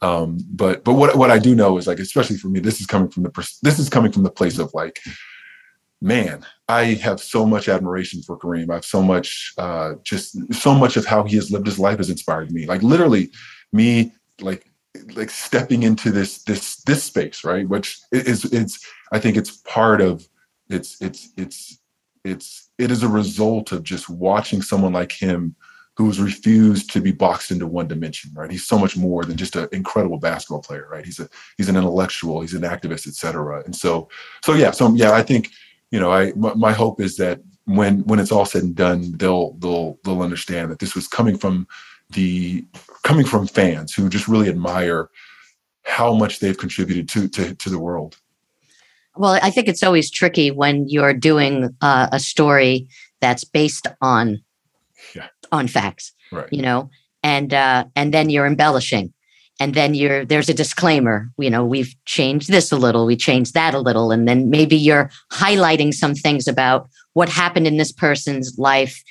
Um, 0.00 0.38
but 0.50 0.84
but 0.84 0.94
what 0.94 1.16
what 1.16 1.30
I 1.30 1.38
do 1.38 1.54
know 1.54 1.76
is 1.76 1.86
like 1.86 1.98
especially 1.98 2.36
for 2.36 2.48
me, 2.48 2.60
this 2.60 2.80
is 2.80 2.86
coming 2.86 3.08
from 3.08 3.24
the 3.24 3.50
this 3.62 3.78
is 3.78 3.88
coming 3.88 4.12
from 4.12 4.22
the 4.22 4.30
place 4.30 4.58
of 4.58 4.72
like 4.74 5.00
man, 6.00 6.46
I 6.68 6.84
have 6.94 7.20
so 7.20 7.44
much 7.44 7.68
admiration 7.68 8.22
for 8.22 8.38
Kareem. 8.38 8.70
I 8.70 8.74
have 8.74 8.84
so 8.84 9.02
much, 9.02 9.52
uh, 9.58 9.94
just 10.04 10.54
so 10.54 10.74
much 10.74 10.96
of 10.96 11.04
how 11.04 11.24
he 11.24 11.36
has 11.36 11.50
lived 11.50 11.66
his 11.66 11.78
life 11.78 11.98
has 11.98 12.10
inspired 12.10 12.52
me. 12.52 12.66
Like 12.66 12.82
literally, 12.82 13.30
me 13.72 14.12
like 14.40 14.67
like 15.14 15.30
stepping 15.30 15.82
into 15.82 16.10
this 16.10 16.42
this 16.44 16.76
this 16.82 17.04
space 17.04 17.44
right? 17.44 17.68
Which 17.68 18.00
is 18.12 18.44
it's 18.46 18.84
i 19.12 19.18
think 19.18 19.36
it's 19.36 19.58
part 19.58 20.00
of 20.00 20.26
it's 20.68 21.00
it's 21.00 21.30
it's 21.36 21.78
it's 22.24 22.70
it 22.78 22.90
is 22.90 23.02
a 23.02 23.08
result 23.08 23.72
of 23.72 23.82
just 23.82 24.08
watching 24.08 24.62
someone 24.62 24.92
like 24.92 25.12
him 25.12 25.54
who's 25.96 26.20
refused 26.20 26.92
to 26.92 27.00
be 27.00 27.10
boxed 27.10 27.50
into 27.50 27.66
one 27.66 27.88
dimension 27.88 28.30
right? 28.34 28.50
He's 28.50 28.66
so 28.66 28.78
much 28.78 28.96
more 28.96 29.24
than 29.24 29.36
just 29.36 29.56
an 29.56 29.68
incredible 29.72 30.18
basketball 30.18 30.62
player 30.62 30.88
right? 30.90 31.04
He's 31.04 31.20
a 31.20 31.28
he's 31.56 31.68
an 31.68 31.76
intellectual 31.76 32.40
he's 32.40 32.54
an 32.54 32.62
activist 32.62 33.06
etc 33.06 33.62
and 33.64 33.74
so 33.74 34.08
so 34.44 34.54
yeah 34.54 34.70
so 34.70 34.92
yeah 34.94 35.12
i 35.12 35.22
think 35.22 35.50
you 35.90 35.98
know 35.98 36.12
i 36.12 36.32
my 36.34 36.72
hope 36.72 37.00
is 37.00 37.16
that 37.16 37.40
when 37.64 38.00
when 38.04 38.18
it's 38.18 38.32
all 38.32 38.46
said 38.46 38.62
and 38.62 38.74
done 38.74 39.12
they'll 39.18 39.52
they'll 39.54 39.98
they'll 40.04 40.22
understand 40.22 40.70
that 40.70 40.78
this 40.78 40.94
was 40.94 41.06
coming 41.06 41.36
from 41.36 41.66
the 42.10 42.64
coming 43.04 43.26
from 43.26 43.46
fans 43.46 43.94
who 43.94 44.08
just 44.08 44.28
really 44.28 44.48
admire 44.48 45.10
how 45.84 46.14
much 46.14 46.40
they've 46.40 46.58
contributed 46.58 47.08
to 47.08 47.28
to, 47.28 47.54
to 47.54 47.70
the 47.70 47.78
world 47.78 48.18
well 49.16 49.38
i 49.42 49.50
think 49.50 49.68
it's 49.68 49.82
always 49.82 50.10
tricky 50.10 50.50
when 50.50 50.88
you're 50.88 51.14
doing 51.14 51.74
uh, 51.80 52.08
a 52.12 52.18
story 52.20 52.88
that's 53.20 53.44
based 53.44 53.86
on 54.00 54.38
yeah. 55.14 55.28
on 55.52 55.68
facts 55.68 56.12
right. 56.32 56.48
you 56.52 56.62
know 56.62 56.90
and 57.22 57.52
uh, 57.52 57.84
and 57.96 58.14
then 58.14 58.30
you're 58.30 58.46
embellishing 58.46 59.12
and 59.60 59.74
then 59.74 59.94
you're 59.94 60.24
there's 60.24 60.48
a 60.48 60.54
disclaimer 60.54 61.30
you 61.38 61.50
know 61.50 61.64
we've 61.64 61.94
changed 62.04 62.50
this 62.50 62.70
a 62.72 62.76
little 62.76 63.06
we 63.06 63.16
changed 63.16 63.54
that 63.54 63.74
a 63.74 63.80
little 63.80 64.10
and 64.10 64.28
then 64.28 64.50
maybe 64.50 64.76
you're 64.76 65.10
highlighting 65.32 65.92
some 65.92 66.14
things 66.14 66.46
about 66.46 66.88
what 67.14 67.28
happened 67.28 67.66
in 67.66 67.76
this 67.76 67.92
person's 67.92 68.56
life 68.58 69.02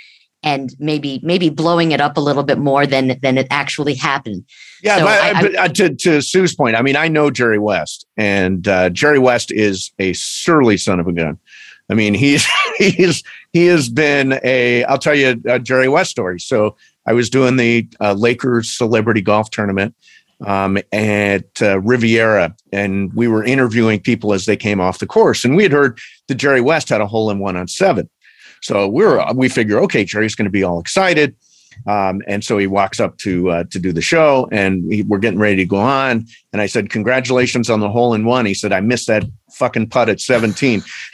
and 0.44 0.76
maybe 0.80 1.20
maybe 1.24 1.50
blowing 1.50 1.92
it 1.92 2.02
up 2.02 2.18
a 2.18 2.22
little 2.22 2.44
bit 2.44 2.58
more 2.58 2.86
than 2.86 3.20
than 3.22 3.38
it 3.38 3.48
actually 3.50 3.96
happened. 3.96 4.46
Yeah, 4.84 5.00
so 5.00 5.06
but, 5.06 5.22
I, 5.22 5.42
but 5.42 5.56
uh, 5.56 5.68
to, 5.70 5.96
to 5.96 6.22
Sue's 6.22 6.56
point, 6.56 6.76
I 6.76 6.82
mean, 6.82 6.96
I 6.96 7.08
know 7.08 7.32
Jerry 7.32 7.60
West, 7.60 8.06
and 8.16 8.68
uh, 8.68 8.90
Jerry 8.90 9.20
West 9.20 9.52
is 9.52 9.92
a 10.00 10.14
surly 10.14 10.78
son 10.78 11.00
of 11.00 11.08
a 11.08 11.14
gun. 11.14 11.40
I 11.90 11.94
mean, 11.94 12.14
he's 12.14 12.46
he's 12.78 13.24
he 13.54 13.66
has 13.68 13.90
been 13.90 14.40
a. 14.44 14.84
I'll 14.86 15.00
tell 15.00 15.16
you 15.16 15.42
a 15.46 15.60
Jerry 15.60 15.88
West 15.88 16.12
story. 16.12 16.40
So 16.40 16.76
I 17.06 17.14
was 17.14 17.30
doing 17.30 17.58
the 17.58 17.88
uh, 18.00 18.14
Lakers 18.14 18.70
celebrity 18.70 19.22
golf 19.22 19.50
tournament 19.50 19.96
um, 20.46 20.78
at 20.92 21.62
uh, 21.62 21.80
Riviera, 21.80 22.56
and 22.72 23.14
we 23.14 23.28
were 23.28 23.44
interviewing 23.44 24.00
people 24.00 24.34
as 24.34 24.46
they 24.46 24.58
came 24.58 24.80
off 24.80 25.00
the 25.00 25.08
course, 25.08 25.44
and 25.44 25.56
we 25.56 25.64
had 25.64 25.72
heard 25.72 26.00
that 26.28 26.36
Jerry 26.36 26.62
West 26.62 26.90
had 26.90 27.02
a 27.02 27.08
hole 27.08 27.32
in 27.32 27.40
one 27.40 27.56
on 27.56 27.68
seven. 27.68 28.10
So 28.68 28.86
we're 28.86 29.26
we 29.34 29.48
figure, 29.48 29.80
okay, 29.84 30.04
Jerry's 30.04 30.36
going 30.36 30.44
to 30.44 30.52
be 30.52 30.62
all 30.62 30.78
excited. 30.78 31.34
Um, 31.86 32.22
and 32.28 32.44
so 32.44 32.58
he 32.58 32.68
walks 32.68 33.00
up 33.00 33.18
to 33.20 33.50
uh, 33.50 33.64
to 33.72 33.80
do 33.80 33.94
the 33.94 34.02
show, 34.02 34.50
and 34.52 34.86
we, 34.86 35.04
we're 35.04 35.20
getting 35.20 35.40
ready 35.40 35.56
to 35.56 35.66
go 35.66 35.78
on. 35.78 36.26
And 36.52 36.62
I 36.62 36.66
said, 36.66 36.90
"Congratulations 36.90 37.70
on 37.70 37.80
the 37.80 37.90
hole 37.90 38.14
in 38.14 38.26
one." 38.26 38.46
He 38.46 38.54
said, 38.54 38.74
"I 38.74 38.82
missed 38.82 39.08
that 39.08 39.24
fucking 39.54 39.88
putt 39.88 40.10
at 40.10 40.20
17." 40.20 40.84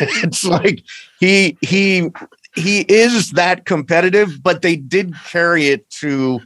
it's 0.00 0.42
like 0.42 0.82
he 1.20 1.56
he 1.60 2.10
he 2.56 2.80
is 2.88 3.30
that 3.32 3.64
competitive, 3.64 4.42
but 4.42 4.62
they 4.62 4.74
did 4.74 5.14
carry 5.26 5.68
it 5.68 5.88
to 6.00 6.40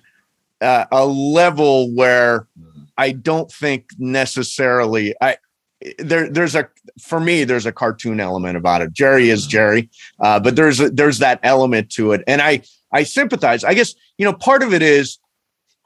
uh, 0.60 0.84
a 0.92 1.06
level 1.06 1.90
where 1.94 2.46
I 2.98 3.12
don't 3.12 3.50
think 3.50 3.86
necessarily 3.98 5.14
I 5.18 5.38
there 5.98 6.28
there's 6.28 6.54
a 6.54 6.68
for 7.00 7.20
me 7.20 7.44
there's 7.44 7.66
a 7.66 7.72
cartoon 7.72 8.20
element 8.20 8.56
about 8.56 8.82
it. 8.82 8.92
Jerry 8.92 9.30
is 9.30 9.46
jerry 9.46 9.88
uh, 10.20 10.38
but 10.40 10.56
there's 10.56 10.80
a, 10.80 10.90
there's 10.90 11.18
that 11.18 11.40
element 11.42 11.90
to 11.90 12.12
it. 12.12 12.22
And 12.26 12.40
i 12.40 12.62
i 12.92 13.02
sympathize. 13.02 13.64
I 13.64 13.74
guess 13.74 13.94
you 14.18 14.24
know 14.24 14.32
part 14.32 14.62
of 14.62 14.72
it 14.72 14.82
is 14.82 15.18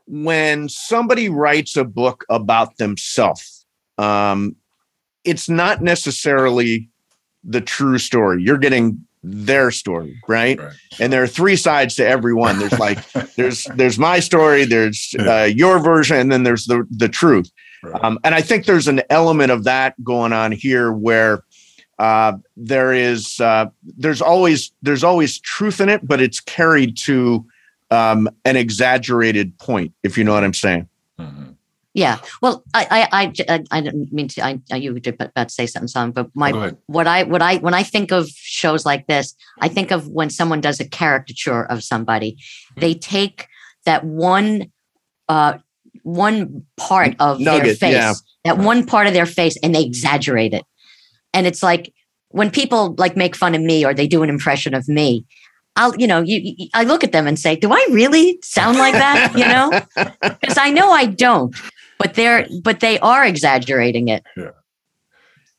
when 0.07 0.69
somebody 0.69 1.29
writes 1.29 1.77
a 1.77 1.85
book 1.85 2.25
about 2.29 2.77
themselves 2.77 3.57
um, 3.99 4.57
it's 5.25 5.49
not 5.49 5.83
necessarily 5.83 6.89
the 7.43 7.61
true 7.61 7.99
story. 7.99 8.43
You're 8.43 8.59
getting 8.59 9.07
their 9.29 9.73
story 9.73 10.17
right? 10.29 10.57
right, 10.59 10.73
and 11.01 11.13
there 11.13 11.21
are 11.21 11.27
three 11.27 11.57
sides 11.57 11.97
to 11.97 12.07
every 12.07 12.33
one. 12.33 12.59
There's 12.61 12.79
like 12.79 12.99
there's 13.35 13.65
there's 13.75 13.99
my 13.99 14.21
story 14.21 14.65
there's 14.65 15.15
uh, 15.19 15.51
your 15.53 15.81
version 15.81 16.17
and 16.17 16.31
then 16.31 16.45
there's 16.45 16.67
the 16.67 16.87
the 16.91 17.09
truth 17.09 17.51
Right. 17.87 18.05
Um, 18.05 18.19
and 18.25 18.35
I 18.35 18.41
think 18.41 18.67
there's 18.67 18.89
an 18.89 19.03
element 19.11 19.53
of 19.53 19.65
that 19.65 20.03
going 20.03 20.33
on 20.33 20.53
here 20.53 20.93
where 20.93 21.45
uh, 21.99 22.35
there 22.57 22.93
is 22.93 23.41
uh, 23.41 23.67
there's 23.83 24.21
always 24.21 24.73
there's 24.83 25.05
always 25.05 25.39
truth 25.41 25.81
in 25.81 25.89
it, 25.89 26.07
but 26.07 26.21
it's 26.21 26.41
carried 26.41 26.97
to 26.99 27.47
um, 27.91 28.29
an 28.45 28.57
exaggerated 28.57 29.57
point, 29.59 29.95
if 30.03 30.19
you 30.19 30.25
know 30.25 30.35
what 30.35 30.45
I'm 30.45 30.55
saying. 30.55 30.89
Mm-hmm. 31.19 31.53
Yeah. 31.95 32.19
Well, 32.43 32.63
I, 32.75 33.09
I, 33.11 33.33
I, 33.49 33.65
I 33.71 33.81
didn't 33.81 34.13
mean 34.13 34.29
to. 34.29 34.45
I, 34.45 34.61
I 34.71 34.77
you 34.77 34.93
were 34.93 35.01
about 35.07 35.49
to 35.49 35.55
say 35.55 35.65
something, 35.65 35.89
son. 35.89 36.11
But 36.11 36.29
my 36.35 36.75
what 36.87 37.07
I 37.07 37.23
what 37.23 37.41
I 37.41 37.57
when 37.57 37.73
I 37.73 37.83
think 37.83 38.13
of 38.13 38.29
shows 38.29 38.85
like 38.85 39.07
this, 39.07 39.35
I 39.61 39.69
think 39.69 39.91
of 39.91 40.09
when 40.09 40.29
someone 40.29 40.61
does 40.61 40.79
a 40.79 40.87
caricature 40.87 41.65
of 41.65 41.83
somebody. 41.83 42.37
They 42.77 42.93
take 42.93 43.49
that 43.87 44.05
one 44.05 44.71
uh, 45.31 45.57
one 46.07 46.65
part 46.77 47.17
of 47.19 47.41
Nugget, 47.41 47.65
their 47.65 47.75
face, 47.75 47.95
yeah. 47.95 48.15
that 48.45 48.59
one 48.59 48.87
part 48.87 49.09
of 49.09 49.13
their 49.13 49.27
face, 49.27 49.57
and 49.61 49.75
they 49.75 49.83
exaggerate 49.83 50.55
it. 50.55 50.65
And 51.35 51.49
it's 51.49 51.65
like 51.65 51.93
when 52.29 52.49
people 52.49 52.95
like 52.97 53.17
make 53.17 53.35
fun 53.35 53.57
of 53.57 53.61
me 53.61 53.85
or 53.85 53.93
they 53.93 54.07
do 54.07 54.23
an 54.23 54.31
impression 54.31 54.73
of 54.73 54.89
me, 54.89 55.27
I'll, 55.75 55.97
you 55.97 56.07
know, 56.07 56.23
you, 56.23 56.41
you 56.43 56.69
I 56.75 56.85
look 56.85 57.03
at 57.03 57.11
them 57.11 57.27
and 57.27 57.37
say, 57.37 57.57
do 57.57 57.73
I 57.73 57.87
really 57.91 58.39
sound 58.43 58.79
like 58.79 58.95
that? 58.95 59.33
You 59.37 59.47
know, 59.47 60.13
because 60.41 60.59
I 60.59 60.71
know 60.71 60.93
I 60.93 61.07
don't, 61.07 61.55
but 61.99 62.15
they're, 62.15 62.47
but 62.63 62.79
they 62.79 63.01
are 63.01 63.25
exaggerating 63.25 64.07
it. 64.07 64.23
Yeah. 64.37 64.51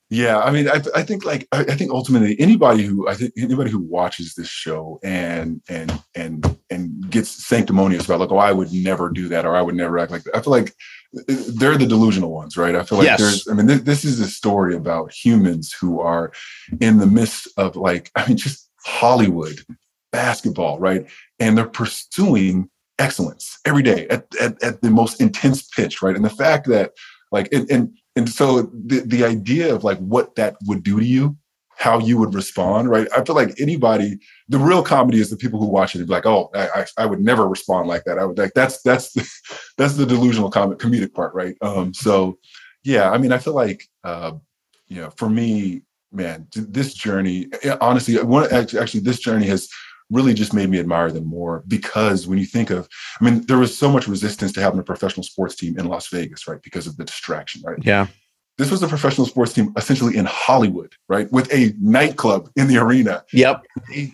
Yeah, 0.10 0.40
I 0.40 0.52
mean, 0.52 0.70
I, 0.70 0.82
I 0.96 1.04
think 1.04 1.26
like 1.26 1.48
I, 1.52 1.62
I, 1.62 1.76
think 1.76 1.92
ultimately 1.92 2.40
anybody 2.40 2.84
who 2.84 3.10
I 3.10 3.14
think 3.14 3.34
anybody 3.38 3.70
who 3.70 3.80
watches 3.80 4.36
this 4.36 4.48
show 4.48 5.02
and 5.04 5.62
and 5.68 6.02
and 6.16 6.58
and 6.70 7.10
gets 7.10 7.30
sanctimonious 7.46 8.06
about 8.06 8.22
like, 8.22 8.32
oh, 8.32 8.38
I 8.38 8.54
would 8.54 8.72
never 8.72 9.10
do 9.10 9.28
that 9.28 9.46
or 9.46 9.54
I 9.54 9.62
would 9.62 9.76
never 9.76 10.00
act 10.00 10.12
like 10.12 10.24
that. 10.24 10.36
I 10.36 10.42
feel 10.42 10.52
like 10.52 10.74
uh, 11.18 11.34
they're 11.58 11.78
the 11.78 11.86
delusional 11.86 12.32
ones, 12.32 12.56
right? 12.56 12.74
I 12.74 12.84
feel 12.84 13.00
like 13.00 13.08
yes. 13.08 13.20
there's. 13.20 13.48
I 13.50 13.54
mean, 13.54 13.66
this, 13.66 13.82
this 13.82 14.06
is 14.06 14.22
a 14.22 14.30
story 14.30 14.78
about 14.78 15.12
humans 15.12 15.74
who 15.74 16.00
are 16.00 16.32
in 16.80 17.00
the 17.00 17.08
midst 17.08 17.50
of 17.58 17.76
like, 17.76 18.10
I 18.16 18.26
mean, 18.26 18.38
just 18.38 18.70
Hollywood 18.86 19.60
basketball, 20.14 20.80
right? 20.80 21.06
And 21.40 21.58
they're 21.58 21.68
pursuing 21.68 22.70
excellence 22.98 23.60
every 23.66 23.84
day 23.84 24.08
at, 24.08 24.26
at, 24.40 24.64
at 24.64 24.82
the 24.82 24.90
most 24.90 25.20
intense 25.20 25.64
pitch, 25.64 26.02
right? 26.02 26.16
And 26.16 26.24
the 26.24 26.30
fact 26.30 26.68
that 26.68 26.94
like 27.32 27.52
and, 27.52 27.70
and 27.70 27.98
and 28.18 28.30
so 28.30 28.64
the, 28.74 29.02
the 29.06 29.24
idea 29.24 29.74
of 29.74 29.84
like 29.84 30.00
what 30.00 30.36
that 30.36 30.58
would 30.66 30.84
do 30.84 31.00
to 31.00 31.06
you 31.06 31.38
how 31.78 32.00
you 32.00 32.18
would 32.18 32.34
respond, 32.34 32.90
right? 32.90 33.08
I 33.16 33.24
feel 33.24 33.36
like 33.36 33.54
anybody, 33.62 34.18
the 34.50 34.58
real 34.58 34.82
comedy 34.82 35.20
is 35.20 35.30
the 35.30 35.38
people 35.38 35.60
who 35.60 35.68
watch 35.68 35.94
it 35.94 36.00
and 36.00 36.08
be 36.08 36.14
like, 36.14 36.26
oh, 36.26 36.50
I, 36.56 36.68
I, 36.68 36.86
I 36.98 37.06
would 37.06 37.22
never 37.22 37.48
respond 37.48 37.88
like 37.88 38.04
that. 38.06 38.18
I 38.18 38.26
would 38.26 38.38
like 38.38 38.54
that's 38.56 38.82
that's 38.82 39.14
the, 39.14 39.30
that's 39.78 39.96
the 39.96 40.06
delusional 40.06 40.50
comic 40.50 40.80
comedic 40.80 41.14
part, 41.14 41.34
right? 41.36 41.56
Um, 41.62 41.94
so 41.94 42.40
yeah, 42.84 43.12
I 43.12 43.20
mean, 43.20 43.32
I 43.32 43.38
feel 43.38 43.54
like 43.54 43.88
uh, 44.04 44.32
you 44.88 45.02
know, 45.02 45.12
for 45.18 45.30
me, 45.30 45.84
man, 46.12 46.48
this 46.56 46.96
journey, 46.96 47.48
eh, 47.62 47.78
honestly, 47.80 48.22
one 48.24 48.52
actually, 48.52 49.02
this 49.02 49.20
journey 49.20 49.46
has 49.46 49.70
really 50.10 50.34
just 50.34 50.54
made 50.54 50.70
me 50.70 50.80
admire 50.80 51.12
them 51.12 51.26
more 51.26 51.64
because 51.68 52.28
when 52.28 52.38
you 52.38 52.46
think 52.46 52.70
of, 52.70 52.88
I 53.20 53.26
mean, 53.26 53.46
there 53.48 53.58
was 53.58 53.78
so 53.78 53.90
much 53.90 54.08
resistance 54.08 54.54
to 54.54 54.62
having 54.62 54.80
a 54.80 54.84
professional 54.84 55.24
sports 55.24 55.56
team 55.56 55.78
in 55.78 55.88
Las 55.88 56.08
Vegas, 56.08 56.48
right? 56.48 56.62
Because 56.62 56.88
of 56.88 56.98
the 56.98 57.04
distraction, 57.04 57.62
right? 57.66 57.78
Yeah. 57.84 58.08
This 58.58 58.72
was 58.72 58.82
a 58.82 58.88
professional 58.88 59.28
sports 59.28 59.54
team 59.54 59.74
essentially 59.78 60.18
in 60.18 60.26
Hollywood, 60.26 60.94
right? 61.10 61.32
With 61.32 61.54
a 61.54 61.74
nightclub 61.80 62.50
in 62.56 62.68
the 62.68 62.78
arena. 62.78 63.24
Yep. 63.34 63.66
They 63.90 64.14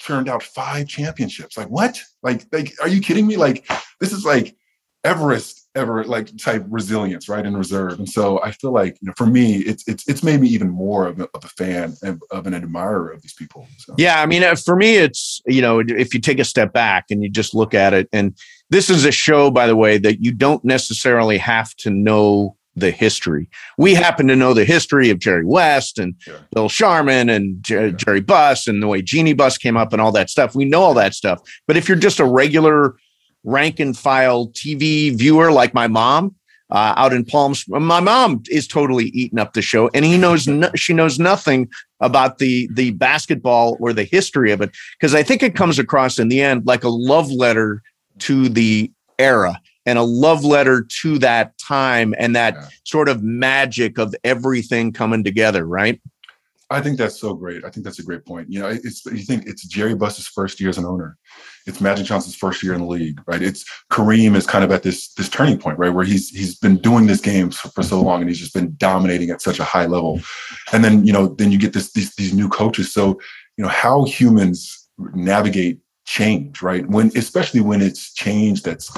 turned 0.00 0.28
out 0.28 0.42
five 0.42 0.88
championships. 0.88 1.56
Like 1.56 1.68
what? 1.68 2.00
Like, 2.22 2.46
like, 2.52 2.72
are 2.80 2.88
you 2.88 3.00
kidding 3.00 3.26
me? 3.26 3.36
Like, 3.36 3.68
this 4.00 4.12
is 4.12 4.24
like 4.24 4.56
Everest 5.02 5.63
ever 5.74 6.04
like 6.04 6.36
type 6.36 6.64
resilience, 6.68 7.28
right, 7.28 7.44
and 7.44 7.56
reserve. 7.56 7.98
And 7.98 8.08
so 8.08 8.40
I 8.42 8.52
feel 8.52 8.72
like 8.72 8.96
you 9.00 9.08
know, 9.08 9.14
for 9.16 9.26
me, 9.26 9.56
it's 9.58 9.86
it's 9.86 10.06
it's 10.08 10.22
made 10.22 10.40
me 10.40 10.48
even 10.48 10.70
more 10.70 11.06
of 11.06 11.20
a, 11.20 11.28
of 11.34 11.44
a 11.44 11.48
fan 11.48 11.94
and 12.02 12.20
of 12.30 12.46
an 12.46 12.54
admirer 12.54 13.10
of 13.10 13.22
these 13.22 13.34
people. 13.34 13.66
So. 13.78 13.94
Yeah, 13.98 14.20
I 14.20 14.26
mean, 14.26 14.42
uh, 14.42 14.54
for 14.54 14.76
me, 14.76 14.96
it's 14.96 15.40
you 15.46 15.62
know, 15.62 15.80
if 15.80 16.14
you 16.14 16.20
take 16.20 16.38
a 16.38 16.44
step 16.44 16.72
back 16.72 17.06
and 17.10 17.22
you 17.22 17.30
just 17.30 17.54
look 17.54 17.74
at 17.74 17.94
it, 17.94 18.08
and 18.12 18.36
this 18.70 18.90
is 18.90 19.04
a 19.04 19.12
show, 19.12 19.50
by 19.50 19.66
the 19.66 19.76
way, 19.76 19.98
that 19.98 20.22
you 20.22 20.32
don't 20.32 20.64
necessarily 20.64 21.38
have 21.38 21.74
to 21.76 21.90
know 21.90 22.56
the 22.76 22.90
history. 22.90 23.48
We 23.78 23.94
happen 23.94 24.26
to 24.28 24.36
know 24.36 24.52
the 24.52 24.64
history 24.64 25.10
of 25.10 25.18
Jerry 25.18 25.44
West 25.44 25.98
and 25.98 26.14
yeah. 26.26 26.38
Bill 26.52 26.68
Sharman 26.68 27.28
and 27.28 27.62
Jer- 27.62 27.86
yeah. 27.86 27.92
Jerry 27.92 28.20
Buss 28.20 28.66
and 28.66 28.82
the 28.82 28.88
way 28.88 29.00
Jeanie 29.00 29.32
Buss 29.32 29.58
came 29.58 29.76
up 29.76 29.92
and 29.92 30.02
all 30.02 30.12
that 30.12 30.30
stuff. 30.30 30.54
We 30.54 30.64
know 30.64 30.82
all 30.82 30.94
that 30.94 31.14
stuff. 31.14 31.40
But 31.66 31.76
if 31.76 31.88
you're 31.88 31.96
just 31.96 32.20
a 32.20 32.24
regular 32.24 32.96
rank 33.44 33.78
and 33.78 33.96
file 33.96 34.48
TV 34.48 35.14
viewer 35.14 35.52
like 35.52 35.74
my 35.74 35.86
mom 35.86 36.34
uh, 36.70 36.94
out 36.96 37.12
in 37.12 37.24
Palm. 37.24 37.54
My 37.68 38.00
mom 38.00 38.42
is 38.50 38.66
totally 38.66 39.06
eating 39.06 39.38
up 39.38 39.52
the 39.52 39.62
show, 39.62 39.88
and 39.94 40.04
he 40.04 40.18
knows 40.18 40.48
no, 40.48 40.70
she 40.74 40.92
knows 40.92 41.18
nothing 41.18 41.70
about 42.00 42.38
the 42.38 42.68
the 42.72 42.90
basketball 42.92 43.76
or 43.80 43.92
the 43.92 44.04
history 44.04 44.50
of 44.50 44.60
it 44.60 44.70
because 44.98 45.14
I 45.14 45.22
think 45.22 45.42
it 45.42 45.54
comes 45.54 45.78
across 45.78 46.18
in 46.18 46.28
the 46.28 46.42
end 46.42 46.66
like 46.66 46.84
a 46.84 46.88
love 46.88 47.30
letter 47.30 47.82
to 48.20 48.48
the 48.48 48.90
era 49.18 49.60
and 49.86 49.98
a 49.98 50.02
love 50.02 50.44
letter 50.44 50.86
to 51.02 51.18
that 51.18 51.56
time 51.58 52.14
and 52.18 52.34
that 52.34 52.54
yeah. 52.54 52.68
sort 52.84 53.08
of 53.08 53.22
magic 53.22 53.98
of 53.98 54.14
everything 54.24 54.92
coming 54.92 55.22
together, 55.22 55.66
right? 55.66 56.00
I 56.70 56.80
think 56.80 56.98
that's 56.98 57.20
so 57.20 57.34
great. 57.34 57.64
I 57.64 57.70
think 57.70 57.84
that's 57.84 57.98
a 57.98 58.04
great 58.04 58.24
point. 58.24 58.50
You 58.50 58.60
know, 58.60 58.68
it's 58.68 59.04
you 59.06 59.18
think 59.18 59.46
it's 59.46 59.66
Jerry 59.66 59.94
Buss's 59.94 60.26
first 60.26 60.60
year 60.60 60.70
as 60.70 60.78
an 60.78 60.86
owner. 60.86 61.16
It's 61.66 61.80
Magic 61.80 62.06
Johnson's 62.06 62.36
first 62.36 62.62
year 62.62 62.74
in 62.74 62.80
the 62.80 62.86
league, 62.86 63.20
right? 63.26 63.42
It's 63.42 63.64
Kareem 63.92 64.34
is 64.34 64.46
kind 64.46 64.64
of 64.64 64.72
at 64.72 64.82
this 64.82 65.12
this 65.14 65.28
turning 65.28 65.58
point, 65.58 65.78
right, 65.78 65.92
where 65.92 66.04
he's 66.04 66.30
he's 66.30 66.58
been 66.58 66.78
doing 66.78 67.06
this 67.06 67.20
game 67.20 67.50
for, 67.50 67.68
for 67.68 67.82
so 67.82 68.00
long 68.00 68.22
and 68.22 68.30
he's 68.30 68.38
just 68.38 68.54
been 68.54 68.74
dominating 68.78 69.30
at 69.30 69.42
such 69.42 69.58
a 69.58 69.64
high 69.64 69.86
level. 69.86 70.20
And 70.72 70.82
then 70.82 71.06
you 71.06 71.12
know, 71.12 71.28
then 71.28 71.52
you 71.52 71.58
get 71.58 71.74
this 71.74 71.92
these 71.92 72.14
these 72.16 72.32
new 72.32 72.48
coaches. 72.48 72.92
So 72.92 73.20
you 73.56 73.64
know 73.64 73.70
how 73.70 74.04
humans 74.04 74.88
navigate 75.14 75.80
change, 76.06 76.62
right? 76.62 76.88
When 76.88 77.10
especially 77.16 77.60
when 77.60 77.82
it's 77.82 78.14
change 78.14 78.62
that's 78.62 78.90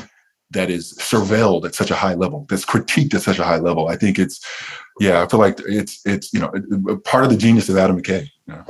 that 0.50 0.70
is 0.70 0.96
surveilled 0.98 1.64
at 1.64 1.74
such 1.74 1.90
a 1.90 1.94
high 1.94 2.14
level, 2.14 2.46
that's 2.48 2.64
critiqued 2.64 3.14
at 3.14 3.22
such 3.22 3.38
a 3.38 3.44
high 3.44 3.58
level. 3.58 3.88
I 3.88 3.96
think 3.96 4.18
it's 4.18 4.44
yeah, 5.00 5.22
I 5.22 5.28
feel 5.28 5.40
like 5.40 5.60
it's 5.66 6.00
it's 6.04 6.32
you 6.32 6.40
know 6.40 6.50
part 7.04 7.24
of 7.24 7.30
the 7.30 7.36
genius 7.36 7.68
of 7.68 7.76
Adam 7.76 8.00
McKay. 8.00 8.28
You 8.46 8.54
know? 8.54 8.64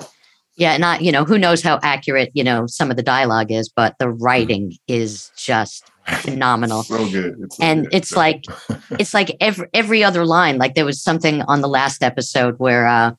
Yeah, 0.57 0.77
not 0.79 1.03
you 1.03 1.13
know 1.13 1.25
who 1.25 1.39
knows 1.39 1.63
how 1.63 1.79
accurate 1.83 2.31
you 2.35 2.43
know 2.43 2.67
some 2.67 2.91
of 2.91 2.97
the 2.97 3.03
dialogue 3.03 3.53
is, 3.53 3.69
but 3.69 3.95
the 3.99 4.09
writing 4.09 4.71
mm. 4.71 4.79
is 4.89 5.31
just 5.37 5.85
phenomenal. 6.21 6.83
so 6.83 7.09
good, 7.11 7.37
it's 7.43 7.57
so 7.57 7.65
and 7.65 7.85
good. 7.85 7.95
it's 7.95 8.17
like 8.17 8.45
it's 8.99 9.15
like 9.15 9.37
every 9.41 9.69
every 9.75 10.03
other 10.03 10.25
line. 10.25 10.59
Like 10.59 10.75
there 10.75 10.87
was 10.87 11.03
something 11.03 11.43
on 11.43 11.61
the 11.61 11.69
last 11.69 12.03
episode 12.03 12.59
where 12.59 12.87
uh, 12.87 13.13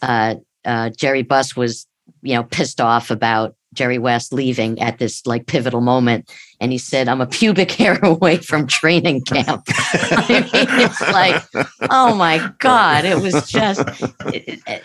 uh, 0.00 0.36
uh, 0.64 0.90
Jerry 0.90 1.22
Buss 1.22 1.54
was 1.54 1.86
you 2.22 2.34
know 2.34 2.44
pissed 2.44 2.80
off 2.80 3.10
about 3.10 3.54
Jerry 3.72 3.98
West 3.98 4.32
leaving 4.32 4.80
at 4.80 4.98
this 4.98 5.26
like 5.26 5.46
pivotal 5.46 5.80
moment. 5.80 6.30
And 6.60 6.72
he 6.72 6.78
said, 6.78 7.08
I'm 7.08 7.20
a 7.20 7.26
pubic 7.26 7.70
hair 7.72 7.98
away 8.02 8.38
from 8.38 8.66
training 8.66 9.22
camp. 9.22 9.64
I 9.68 10.26
mean, 10.28 10.50
it's 10.52 11.00
like, 11.00 11.42
oh 11.90 12.14
my 12.14 12.52
God. 12.58 13.04
It 13.04 13.20
was 13.20 13.50
just 13.50 13.80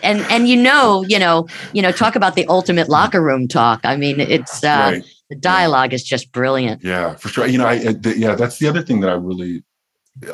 and 0.02 0.20
and 0.30 0.48
you 0.48 0.56
know, 0.56 1.04
you 1.08 1.18
know, 1.18 1.46
you 1.72 1.82
know, 1.82 1.92
talk 1.92 2.16
about 2.16 2.34
the 2.34 2.46
ultimate 2.46 2.88
locker 2.88 3.22
room 3.22 3.48
talk. 3.48 3.80
I 3.84 3.96
mean, 3.96 4.20
it's 4.20 4.64
uh 4.64 4.92
right. 4.94 5.04
the 5.30 5.36
dialogue 5.36 5.92
yeah. 5.92 5.96
is 5.96 6.04
just 6.04 6.32
brilliant. 6.32 6.82
Yeah, 6.82 7.14
for 7.14 7.28
sure. 7.28 7.46
You 7.46 7.58
know, 7.58 7.66
I, 7.66 7.92
the, 7.92 8.14
yeah, 8.16 8.34
that's 8.34 8.58
the 8.58 8.68
other 8.68 8.82
thing 8.82 9.00
that 9.00 9.10
I 9.10 9.14
really 9.14 9.62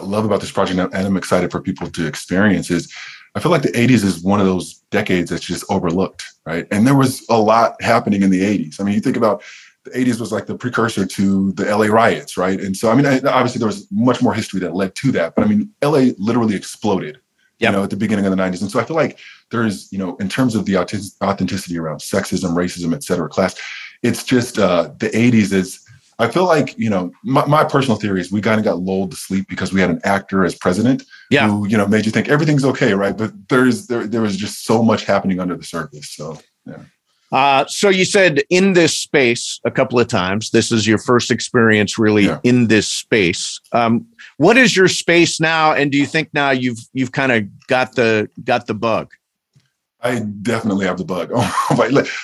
love 0.00 0.24
about 0.24 0.40
this 0.40 0.50
project 0.50 0.78
and 0.78 0.94
I'm 0.94 1.16
excited 1.16 1.50
for 1.50 1.60
people 1.60 1.90
to 1.90 2.06
experience 2.06 2.70
is 2.70 2.92
I 3.34 3.40
feel 3.40 3.50
like 3.50 3.62
the 3.62 3.72
80s 3.72 4.04
is 4.04 4.22
one 4.22 4.40
of 4.40 4.46
those 4.46 4.74
decades 4.90 5.30
that's 5.30 5.44
just 5.44 5.64
overlooked, 5.68 6.24
right? 6.46 6.66
And 6.70 6.86
there 6.86 6.94
was 6.94 7.26
a 7.28 7.38
lot 7.38 7.80
happening 7.82 8.22
in 8.22 8.30
the 8.30 8.42
80s. 8.42 8.80
I 8.80 8.84
mean, 8.84 8.94
you 8.94 9.00
think 9.00 9.16
about 9.16 9.42
the 9.84 9.90
80s 9.90 10.20
was 10.20 10.32
like 10.32 10.46
the 10.46 10.56
precursor 10.56 11.04
to 11.04 11.52
the 11.52 11.64
LA 11.64 11.86
riots, 11.86 12.36
right? 12.36 12.60
And 12.60 12.76
so, 12.76 12.90
I 12.90 12.94
mean, 12.94 13.06
obviously 13.06 13.58
there 13.58 13.66
was 13.66 13.86
much 13.90 14.22
more 14.22 14.32
history 14.32 14.60
that 14.60 14.74
led 14.74 14.94
to 14.96 15.12
that, 15.12 15.34
but 15.34 15.44
I 15.44 15.48
mean, 15.48 15.70
LA 15.82 16.12
literally 16.16 16.54
exploded, 16.54 17.18
yep. 17.58 17.72
you 17.72 17.76
know, 17.76 17.82
at 17.82 17.90
the 17.90 17.96
beginning 17.96 18.24
of 18.24 18.30
the 18.30 18.42
90s. 18.42 18.62
And 18.62 18.70
so 18.70 18.80
I 18.80 18.84
feel 18.84 18.96
like 18.96 19.18
there's, 19.50 19.92
you 19.92 19.98
know, 19.98 20.16
in 20.16 20.28
terms 20.28 20.54
of 20.54 20.64
the 20.64 20.76
authenticity 20.78 21.76
around 21.76 21.98
sexism, 21.98 22.54
racism, 22.54 22.94
et 22.94 23.02
cetera, 23.02 23.28
class, 23.28 23.56
it's 24.02 24.22
just 24.22 24.58
uh, 24.58 24.90
the 24.98 25.10
80s 25.10 25.52
is 25.52 25.83
I 26.18 26.28
feel 26.28 26.46
like 26.46 26.78
you 26.78 26.90
know 26.90 27.10
my, 27.24 27.44
my 27.46 27.64
personal 27.64 27.96
theory 27.96 28.20
is 28.20 28.30
we 28.30 28.40
kind 28.40 28.58
of 28.58 28.64
got 28.64 28.78
lulled 28.78 29.10
to 29.12 29.16
sleep 29.16 29.46
because 29.48 29.72
we 29.72 29.80
had 29.80 29.90
an 29.90 30.00
actor 30.04 30.44
as 30.44 30.54
president 30.54 31.02
yeah. 31.30 31.48
who 31.48 31.66
you 31.68 31.76
know 31.76 31.86
made 31.86 32.06
you 32.06 32.12
think 32.12 32.28
everything's 32.28 32.64
okay, 32.64 32.94
right? 32.94 33.16
But 33.16 33.32
there's 33.48 33.86
there 33.86 34.06
there 34.06 34.22
was 34.22 34.36
just 34.36 34.64
so 34.64 34.82
much 34.82 35.04
happening 35.04 35.40
under 35.40 35.56
the 35.56 35.64
surface. 35.64 36.10
So 36.10 36.38
yeah. 36.66 36.82
Uh, 37.32 37.64
so 37.66 37.88
you 37.88 38.04
said 38.04 38.42
in 38.48 38.74
this 38.74 38.96
space 38.96 39.60
a 39.64 39.70
couple 39.70 39.98
of 39.98 40.06
times. 40.06 40.50
This 40.50 40.70
is 40.70 40.86
your 40.86 40.98
first 40.98 41.32
experience 41.32 41.98
really 41.98 42.26
yeah. 42.26 42.38
in 42.44 42.68
this 42.68 42.86
space. 42.86 43.60
Um, 43.72 44.06
what 44.36 44.56
is 44.56 44.76
your 44.76 44.86
space 44.86 45.40
now, 45.40 45.72
and 45.72 45.90
do 45.90 45.98
you 45.98 46.06
think 46.06 46.32
now 46.32 46.50
you've 46.50 46.78
you've 46.92 47.12
kind 47.12 47.32
of 47.32 47.66
got 47.66 47.96
the 47.96 48.28
got 48.44 48.66
the 48.68 48.74
bug? 48.74 49.12
I 50.04 50.20
definitely 50.42 50.84
have 50.86 50.98
the 50.98 51.04
bug. 51.04 51.30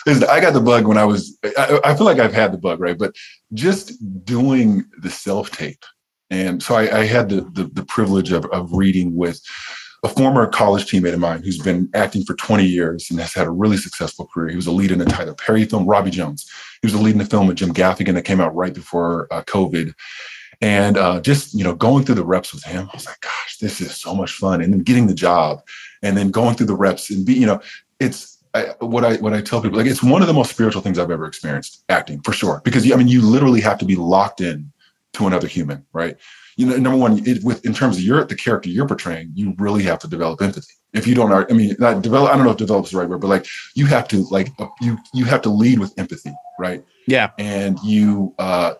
Listen, 0.07 0.29
I 0.29 0.40
got 0.40 0.53
the 0.53 0.61
bug 0.61 0.87
when 0.87 0.99
I 0.99 1.05
was. 1.05 1.37
I, 1.57 1.81
I, 1.83 1.95
feel 1.95 2.05
like 2.05 2.19
I've 2.19 2.35
had 2.35 2.53
the 2.53 2.59
bug, 2.59 2.79
right? 2.79 2.99
But 2.99 3.14
just 3.55 3.93
doing 4.25 4.85
the 5.01 5.09
self 5.09 5.51
tape, 5.51 5.83
and 6.29 6.62
so 6.62 6.75
I, 6.75 7.01
I 7.01 7.05
had 7.07 7.31
the, 7.31 7.40
the, 7.53 7.71
the 7.73 7.85
privilege 7.85 8.33
of 8.33 8.45
of 8.47 8.71
reading 8.73 9.16
with 9.16 9.40
a 10.03 10.09
former 10.09 10.47
college 10.47 10.87
teammate 10.87 11.14
of 11.14 11.21
mine 11.21 11.43
who's 11.43 11.59
been 11.59 11.88
acting 11.95 12.25
for 12.25 12.35
20 12.35 12.64
years 12.64 13.11
and 13.11 13.21
has 13.21 13.35
had 13.35 13.47
a 13.47 13.51
really 13.51 13.77
successful 13.77 14.27
career. 14.33 14.49
He 14.49 14.57
was 14.57 14.66
a 14.66 14.73
lead 14.73 14.90
in 14.90 14.99
the 14.99 15.05
Tyler 15.05 15.35
Perry 15.35 15.64
film, 15.64 15.87
Robbie 15.87 16.11
Jones. 16.11 16.51
He 16.81 16.87
was 16.87 16.95
a 16.95 16.99
lead 16.99 17.12
in 17.12 17.19
the 17.19 17.27
film 17.27 17.47
with 17.47 17.59
Jim 17.59 17.75
Gaffigan 17.75 18.14
that 18.14 18.25
came 18.25 18.40
out 18.40 18.55
right 18.55 18.73
before 18.73 19.27
uh, 19.31 19.43
COVID. 19.43 19.95
And 20.62 20.99
uh, 20.99 21.21
just 21.21 21.55
you 21.55 21.64
know, 21.64 21.75
going 21.75 22.05
through 22.05 22.16
the 22.16 22.25
reps 22.25 22.53
with 22.53 22.64
him, 22.64 22.88
I 22.93 22.97
was 22.97 23.07
like, 23.07 23.21
"Gosh, 23.21 23.57
this 23.59 23.81
is 23.81 23.97
so 23.97 24.14
much 24.14 24.33
fun!" 24.33 24.61
And 24.61 24.73
then 24.73 24.81
getting 24.81 25.07
the 25.07 25.14
job, 25.14 25.62
and 26.02 26.16
then 26.16 26.30
going 26.30 26.54
through 26.54 26.66
the 26.66 26.74
reps 26.74 27.10
and 27.10 27.24
be, 27.24 27.34
you 27.34 27.46
know, 27.46 27.60
it's 27.98 28.38
I, 28.54 28.74
what 28.80 29.04
I 29.04 29.16
what 29.16 29.32
I 29.32 29.40
tell 29.40 29.62
people 29.62 29.78
like 29.78 29.86
it's 29.86 30.02
one 30.02 30.22
of 30.22 30.28
the 30.28 30.34
most 30.34 30.50
spiritual 30.50 30.82
things 30.82 30.98
I've 30.98 31.10
ever 31.10 31.26
experienced 31.26 31.84
acting 31.88 32.20
for 32.22 32.32
sure. 32.32 32.60
Because 32.64 32.84
you, 32.84 32.94
I 32.94 32.96
mean 32.96 33.08
you 33.08 33.22
literally 33.22 33.60
have 33.60 33.78
to 33.78 33.84
be 33.84 33.96
locked 33.96 34.40
in 34.40 34.72
to 35.12 35.26
another 35.26 35.46
human 35.46 35.84
right? 35.92 36.16
You 36.56 36.66
know 36.66 36.76
number 36.76 36.98
one 36.98 37.26
it, 37.26 37.44
with 37.44 37.64
in 37.64 37.72
terms 37.72 37.96
of 37.96 38.02
your 38.02 38.24
the 38.24 38.34
character 38.34 38.68
you're 38.68 38.88
portraying 38.88 39.30
you 39.34 39.54
really 39.58 39.84
have 39.84 40.00
to 40.00 40.08
develop 40.08 40.42
empathy. 40.42 40.72
If 40.92 41.06
you 41.06 41.14
don't 41.14 41.32
I 41.32 41.52
mean 41.52 41.76
not 41.78 42.02
develop 42.02 42.32
I 42.32 42.36
don't 42.36 42.44
know 42.44 42.50
if 42.50 42.56
develop 42.56 42.86
is 42.86 42.90
the 42.90 42.98
right 42.98 43.08
word 43.08 43.20
but 43.20 43.28
like 43.28 43.46
you 43.74 43.86
have 43.86 44.08
to 44.08 44.24
like 44.30 44.48
you 44.80 44.98
you 45.14 45.26
have 45.26 45.42
to 45.42 45.50
lead 45.50 45.78
with 45.78 45.96
empathy 45.96 46.32
right? 46.58 46.84
Yeah. 47.06 47.30
And 47.38 47.78
you 47.84 48.34
uh 48.40 48.74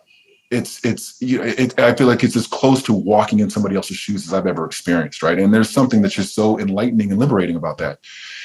it's 0.51 0.83
it's 0.85 1.19
you 1.21 1.37
know, 1.37 1.45
it, 1.45 1.79
I 1.79 1.95
feel 1.95 2.07
like 2.07 2.23
it's 2.23 2.35
as 2.35 2.45
close 2.45 2.83
to 2.83 2.93
walking 2.93 3.39
in 3.39 3.49
somebody 3.49 3.75
else's 3.75 3.97
shoes 3.97 4.27
as 4.27 4.33
I've 4.33 4.45
ever 4.45 4.65
experienced, 4.65 5.23
right? 5.23 5.39
And 5.39 5.53
there's 5.53 5.69
something 5.69 6.01
that's 6.01 6.13
just 6.13 6.35
so 6.35 6.59
enlightening 6.59 7.09
and 7.09 7.19
liberating 7.19 7.55
about 7.55 7.77
that. 7.77 7.99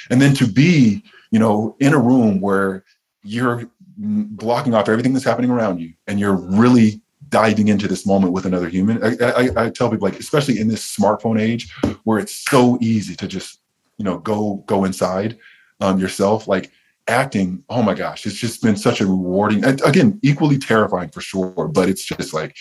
And 0.08 0.22
then 0.22 0.32
to 0.34 0.46
be, 0.46 1.02
you 1.32 1.38
know, 1.38 1.76
in 1.80 1.92
a 1.92 1.98
room 1.98 2.40
where 2.40 2.84
you're 3.22 3.68
blocking 3.98 4.74
off 4.74 4.88
everything 4.88 5.12
that's 5.12 5.24
happening 5.24 5.50
around 5.50 5.80
you, 5.80 5.92
and 6.06 6.20
you're 6.20 6.36
really 6.36 7.02
diving 7.28 7.66
into 7.68 7.88
this 7.88 8.06
moment 8.06 8.32
with 8.32 8.46
another 8.46 8.68
human. 8.68 9.02
I, 9.02 9.16
I, 9.24 9.64
I 9.64 9.70
tell 9.70 9.90
people 9.90 10.08
like, 10.08 10.20
especially 10.20 10.60
in 10.60 10.68
this 10.68 10.96
smartphone 10.96 11.40
age, 11.40 11.72
where 12.04 12.20
it's 12.20 12.44
so 12.48 12.78
easy 12.80 13.16
to 13.16 13.26
just, 13.26 13.60
you 13.98 14.04
know, 14.04 14.18
go 14.18 14.62
go 14.66 14.84
inside 14.84 15.36
um, 15.80 15.98
yourself, 15.98 16.46
like 16.46 16.70
acting, 17.08 17.62
oh 17.68 17.82
my 17.82 17.94
gosh, 17.94 18.26
it's 18.26 18.36
just 18.36 18.62
been 18.62 18.76
such 18.76 19.00
a 19.00 19.06
rewarding, 19.06 19.64
again, 19.64 20.18
equally 20.22 20.58
terrifying 20.58 21.08
for 21.10 21.20
sure, 21.20 21.68
but 21.68 21.88
it's 21.88 22.04
just 22.04 22.34
like, 22.34 22.56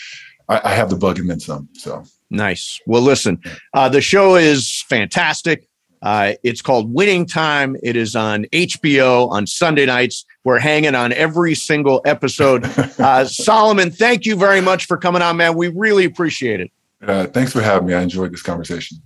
I, 0.47 0.61
I 0.63 0.75
have 0.75 0.89
the 0.89 0.95
bug 0.95 1.19
and 1.19 1.29
then 1.29 1.39
some. 1.39 1.69
So 1.73 2.03
nice. 2.29 2.79
Well, 2.85 3.01
listen, 3.01 3.41
uh, 3.73 3.89
the 3.89 4.01
show 4.01 4.35
is 4.35 4.83
fantastic. 4.87 5.67
Uh, 6.01 6.33
it's 6.43 6.61
called 6.61 6.93
Winning 6.93 7.25
Time. 7.25 7.75
It 7.81 7.95
is 7.95 8.15
on 8.15 8.45
HBO 8.45 9.27
on 9.31 9.47
Sunday 9.47 9.87
nights. 9.87 10.23
We're 10.43 10.59
hanging 10.59 10.93
on 10.93 11.13
every 11.13 11.55
single 11.55 12.01
episode. 12.05 12.65
Uh, 12.97 13.25
Solomon, 13.25 13.91
thank 13.91 14.25
you 14.25 14.35
very 14.35 14.61
much 14.61 14.85
for 14.85 14.97
coming 14.97 15.21
on, 15.21 15.37
man. 15.37 15.55
We 15.55 15.67
really 15.67 16.05
appreciate 16.05 16.59
it. 16.59 16.71
Uh, 17.05 17.27
thanks 17.27 17.51
for 17.51 17.61
having 17.61 17.87
me. 17.87 17.93
I 17.93 18.01
enjoyed 18.01 18.31
this 18.31 18.41
conversation. 18.41 18.97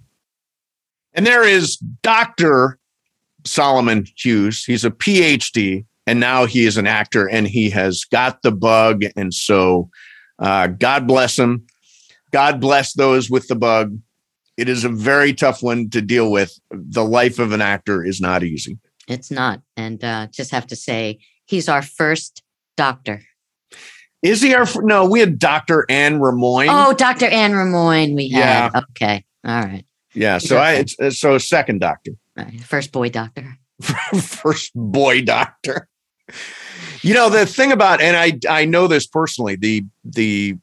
And 1.13 1.25
there 1.25 1.43
is 1.43 1.77
Dr. 2.01 2.78
Solomon 3.49 4.05
Hughes. 4.15 4.63
He's 4.63 4.85
a 4.85 4.91
PhD, 4.91 5.85
and 6.07 6.19
now 6.19 6.45
he 6.45 6.65
is 6.65 6.77
an 6.77 6.87
actor, 6.87 7.27
and 7.27 7.47
he 7.47 7.69
has 7.71 8.05
got 8.05 8.41
the 8.41 8.51
bug. 8.51 9.03
And 9.15 9.33
so, 9.33 9.89
uh, 10.37 10.67
God 10.67 11.07
bless 11.07 11.37
him. 11.37 11.65
God 12.31 12.61
bless 12.61 12.93
those 12.93 13.29
with 13.29 13.47
the 13.47 13.55
bug. 13.55 13.97
It 14.57 14.69
is 14.69 14.83
a 14.83 14.89
very 14.89 15.33
tough 15.33 15.63
one 15.63 15.89
to 15.91 16.01
deal 16.01 16.31
with. 16.31 16.57
The 16.69 17.03
life 17.03 17.39
of 17.39 17.53
an 17.53 17.61
actor 17.61 18.05
is 18.05 18.21
not 18.21 18.43
easy. 18.43 18.77
It's 19.07 19.31
not. 19.31 19.61
And 19.75 20.03
uh, 20.03 20.27
just 20.31 20.51
have 20.51 20.67
to 20.67 20.75
say, 20.75 21.19
he's 21.45 21.67
our 21.67 21.81
first 21.81 22.43
doctor. 22.77 23.21
Is 24.21 24.41
he 24.41 24.53
our? 24.53 24.65
No, 24.81 25.09
we 25.09 25.21
had 25.21 25.39
Dr. 25.39 25.85
Anne 25.89 26.19
Rimoin. 26.19 26.67
Oh, 26.69 26.93
Dr. 26.93 27.25
Anne 27.27 27.53
Rimoin, 27.53 28.15
we 28.15 28.29
had. 28.29 28.75
Okay. 28.91 29.23
All 29.45 29.61
right. 29.61 29.85
yeah. 30.13 30.37
So 30.39 30.57
I, 30.57 30.85
uh, 31.01 31.09
so 31.09 31.37
second 31.37 31.79
doctor. 31.79 32.11
Right. 32.45 32.61
First 32.61 32.91
boy 32.91 33.09
doctor. 33.09 33.57
first 34.21 34.71
boy 34.75 35.21
doctor. 35.21 35.87
You 37.01 37.13
know 37.13 37.29
the 37.29 37.45
thing 37.45 37.71
about, 37.71 38.01
and 38.01 38.17
I 38.17 38.39
I 38.49 38.65
know 38.65 38.87
this 38.87 39.07
personally. 39.07 39.55
The 39.55 39.85
the 40.03 40.57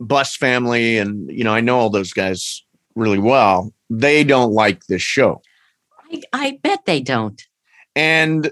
Buss 0.00 0.36
family, 0.36 0.98
and 0.98 1.30
you 1.30 1.44
know 1.44 1.52
I 1.52 1.60
know 1.60 1.78
all 1.78 1.90
those 1.90 2.12
guys 2.12 2.64
really 2.94 3.18
well. 3.18 3.72
They 3.90 4.24
don't 4.24 4.52
like 4.52 4.86
this 4.86 5.02
show, 5.02 5.42
I, 6.10 6.22
I 6.32 6.58
bet 6.62 6.86
they 6.86 7.00
don't. 7.00 7.40
and 7.94 8.50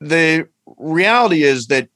the 0.00 0.48
reality 0.78 1.42
is 1.42 1.66
that 1.66 1.88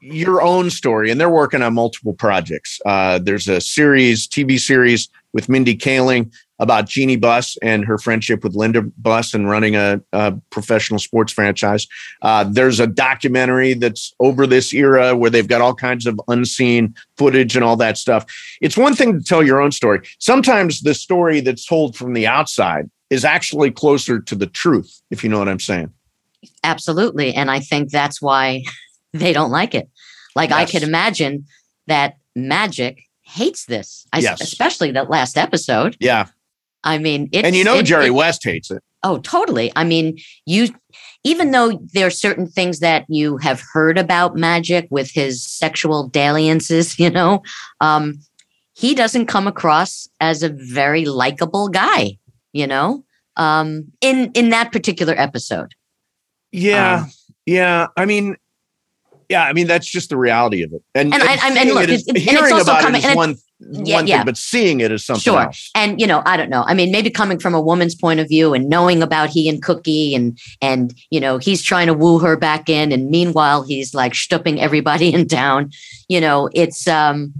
your 0.00 0.40
own 0.40 0.70
story, 0.70 1.10
and 1.10 1.20
they're 1.20 1.28
working 1.28 1.62
on 1.62 1.74
multiple 1.74 2.14
projects. 2.14 2.80
Uh, 2.86 3.18
there's 3.18 3.48
a 3.48 3.60
series, 3.60 4.28
TV 4.28 4.60
series 4.60 5.08
with 5.32 5.48
Mindy 5.48 5.76
Kaling 5.76 6.30
about 6.58 6.86
Jeannie 6.86 7.16
Buss 7.16 7.56
and 7.62 7.84
her 7.84 7.98
friendship 7.98 8.42
with 8.42 8.54
Linda 8.54 8.82
Buss 8.98 9.34
and 9.34 9.48
running 9.48 9.76
a, 9.76 10.00
a 10.12 10.32
professional 10.50 10.98
sports 10.98 11.32
franchise. 11.32 11.86
Uh, 12.22 12.44
there's 12.44 12.80
a 12.80 12.86
documentary 12.86 13.74
that's 13.74 14.14
over 14.20 14.46
this 14.46 14.72
era 14.72 15.14
where 15.16 15.30
they've 15.30 15.48
got 15.48 15.60
all 15.60 15.74
kinds 15.74 16.06
of 16.06 16.18
unseen 16.28 16.94
footage 17.18 17.56
and 17.56 17.64
all 17.64 17.76
that 17.76 17.98
stuff. 17.98 18.24
It's 18.60 18.76
one 18.76 18.94
thing 18.94 19.18
to 19.18 19.24
tell 19.24 19.42
your 19.42 19.60
own 19.60 19.72
story. 19.72 20.00
Sometimes 20.18 20.80
the 20.80 20.94
story 20.94 21.40
that's 21.40 21.66
told 21.66 21.96
from 21.96 22.14
the 22.14 22.26
outside 22.26 22.90
is 23.10 23.24
actually 23.24 23.70
closer 23.70 24.18
to 24.20 24.34
the 24.34 24.46
truth, 24.46 25.00
if 25.10 25.22
you 25.22 25.30
know 25.30 25.38
what 25.38 25.48
I'm 25.48 25.60
saying. 25.60 25.92
Absolutely. 26.64 27.34
And 27.34 27.50
I 27.50 27.60
think 27.60 27.90
that's 27.90 28.20
why 28.22 28.62
they 29.12 29.32
don't 29.32 29.50
like 29.50 29.74
it. 29.74 29.88
Like 30.34 30.52
I 30.52 30.64
could 30.66 30.82
imagine 30.82 31.46
that 31.86 32.16
Magic 32.34 33.02
hates 33.22 33.64
this, 33.66 34.06
I, 34.12 34.18
Yes. 34.18 34.40
especially 34.40 34.92
that 34.92 35.08
last 35.10 35.36
episode. 35.38 35.96
Yeah. 35.98 36.26
I 36.86 36.98
mean, 36.98 37.28
it's, 37.32 37.44
and 37.44 37.54
you 37.54 37.64
know, 37.64 37.78
it- 37.78 37.82
Jerry 37.84 38.06
it- 38.06 38.10
West 38.14 38.42
hates 38.44 38.70
it. 38.70 38.82
Oh, 39.02 39.18
totally. 39.18 39.70
I 39.76 39.84
mean, 39.84 40.18
you, 40.46 40.68
even 41.22 41.50
though 41.52 41.78
there 41.92 42.06
are 42.06 42.10
certain 42.10 42.46
things 42.48 42.80
that 42.80 43.04
you 43.08 43.36
have 43.36 43.62
heard 43.72 43.98
about 43.98 44.34
Magic 44.36 44.88
with 44.90 45.10
his 45.12 45.46
sexual 45.46 46.08
dalliances, 46.08 46.98
you 47.04 47.10
know, 47.10 47.42
um, 47.80 48.14
he 48.74 48.94
doesn't 48.94 49.26
come 49.26 49.46
across 49.46 50.08
as 50.20 50.42
a 50.42 50.48
very 50.48 51.04
likable 51.04 51.68
guy, 51.68 52.18
you 52.52 52.66
know, 52.66 53.04
um, 53.36 53.92
in 54.00 54.30
in 54.32 54.48
that 54.50 54.72
particular 54.72 55.14
episode. 55.16 55.72
Yeah. 56.52 57.02
Um, 57.04 57.10
yeah. 57.44 57.86
I 57.96 58.06
mean, 58.06 58.36
yeah, 59.28 59.44
I 59.44 59.52
mean 59.52 59.66
that's 59.66 59.86
just 59.86 60.08
the 60.10 60.16
reality 60.16 60.62
of 60.62 60.72
it. 60.72 60.82
And, 60.94 61.12
And 61.14 61.22
I- 61.22 61.34
I- 61.42 61.56
and 61.58 61.70
look, 61.70 61.84
it 61.84 61.90
is- 61.90 62.06
and 62.08 62.16
it's 62.16 62.26
hearing 62.28 62.52
also 62.52 62.64
about 62.72 62.82
coming- 62.82 63.02
it 63.02 63.04
is 63.04 63.10
and 63.10 63.16
one 63.16 63.36
Yeah, 63.58 63.94
one 63.96 64.06
yeah. 64.06 64.16
thing, 64.18 64.26
but 64.26 64.36
seeing 64.36 64.80
it 64.80 64.92
is 64.92 65.06
something 65.06 65.22
Sure. 65.22 65.40
else. 65.44 65.70
and 65.74 65.98
you 65.98 66.06
know 66.06 66.22
i 66.26 66.36
don't 66.36 66.50
know 66.50 66.62
i 66.66 66.74
mean 66.74 66.90
maybe 66.92 67.08
coming 67.08 67.38
from 67.38 67.54
a 67.54 67.60
woman's 67.60 67.94
point 67.94 68.20
of 68.20 68.28
view 68.28 68.52
and 68.52 68.68
knowing 68.68 69.02
about 69.02 69.30
he 69.30 69.48
and 69.48 69.62
cookie 69.62 70.14
and 70.14 70.38
and 70.60 70.92
you 71.10 71.18
know 71.20 71.38
he's 71.38 71.62
trying 71.62 71.86
to 71.86 71.94
woo 71.94 72.18
her 72.18 72.36
back 72.36 72.68
in 72.68 72.92
and 72.92 73.08
meanwhile 73.08 73.62
he's 73.62 73.94
like 73.94 74.14
stooping 74.14 74.60
everybody 74.60 75.12
in 75.14 75.26
town 75.26 75.70
you 76.08 76.20
know 76.20 76.50
it's 76.52 76.86
um 76.86 77.32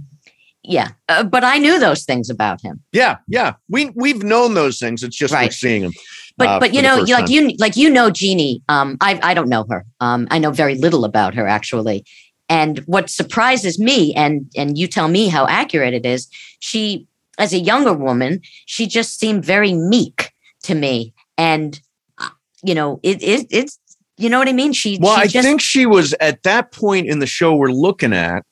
yeah 0.63 0.89
uh, 1.07 1.23
but 1.23 1.43
i 1.43 1.59
knew 1.59 1.77
those 1.79 2.03
things 2.03 2.31
about 2.31 2.61
him 2.61 2.81
Yeah, 2.91 3.17
yeah. 3.27 3.53
We 3.69 3.91
we've 3.93 4.23
known 4.23 4.55
those 4.55 4.79
things. 4.79 5.03
It's 5.03 5.15
just 5.15 5.33
Right. 5.33 5.53
seeing 5.53 5.83
him. 5.83 5.93
but 6.35 6.47
uh, 6.47 6.59
but 6.59 6.73
you 6.73 6.81
know 6.81 6.95
you 7.05 7.13
like 7.13 7.25
time. 7.27 7.49
you 7.49 7.55
like 7.59 7.75
you 7.77 7.89
know 7.91 8.09
jeannie 8.09 8.61
um 8.69 8.97
i 9.01 9.19
i 9.21 9.33
don't 9.35 9.49
know 9.49 9.65
her 9.69 9.85
um 9.99 10.27
i 10.31 10.39
know 10.39 10.49
very 10.51 10.75
little 10.75 11.05
about 11.05 11.35
her 11.35 11.47
actually 11.47 12.03
and 12.49 12.79
what 12.85 13.09
surprises 13.09 13.79
me 13.79 14.13
and 14.15 14.49
and 14.55 14.77
you 14.77 14.87
tell 14.87 15.07
me 15.07 15.27
how 15.27 15.45
accurate 15.47 15.93
it 15.93 16.05
is 16.05 16.27
she 16.59 17.05
as 17.37 17.53
a 17.53 17.59
younger 17.59 17.93
woman 17.93 18.39
she 18.65 18.87
just 18.87 19.19
seemed 19.19 19.43
very 19.43 19.73
meek 19.73 20.31
to 20.63 20.73
me 20.75 21.13
and 21.37 21.79
uh, 22.19 22.29
you 22.63 22.73
know 22.75 22.99
it, 23.03 23.21
it 23.21 23.47
it's 23.49 23.79
you 24.17 24.29
know 24.29 24.39
what 24.39 24.47
i 24.47 24.53
mean 24.53 24.73
she, 24.73 24.97
Well, 25.01 25.15
she 25.15 25.21
I 25.21 25.27
just 25.27 25.45
think 25.45 25.61
she 25.61 25.85
was 25.85 26.13
at 26.19 26.43
that 26.43 26.71
point 26.71 27.07
in 27.07 27.19
the 27.19 27.27
show 27.27 27.55
we're 27.55 27.69
looking 27.71 28.13
at 28.13 28.43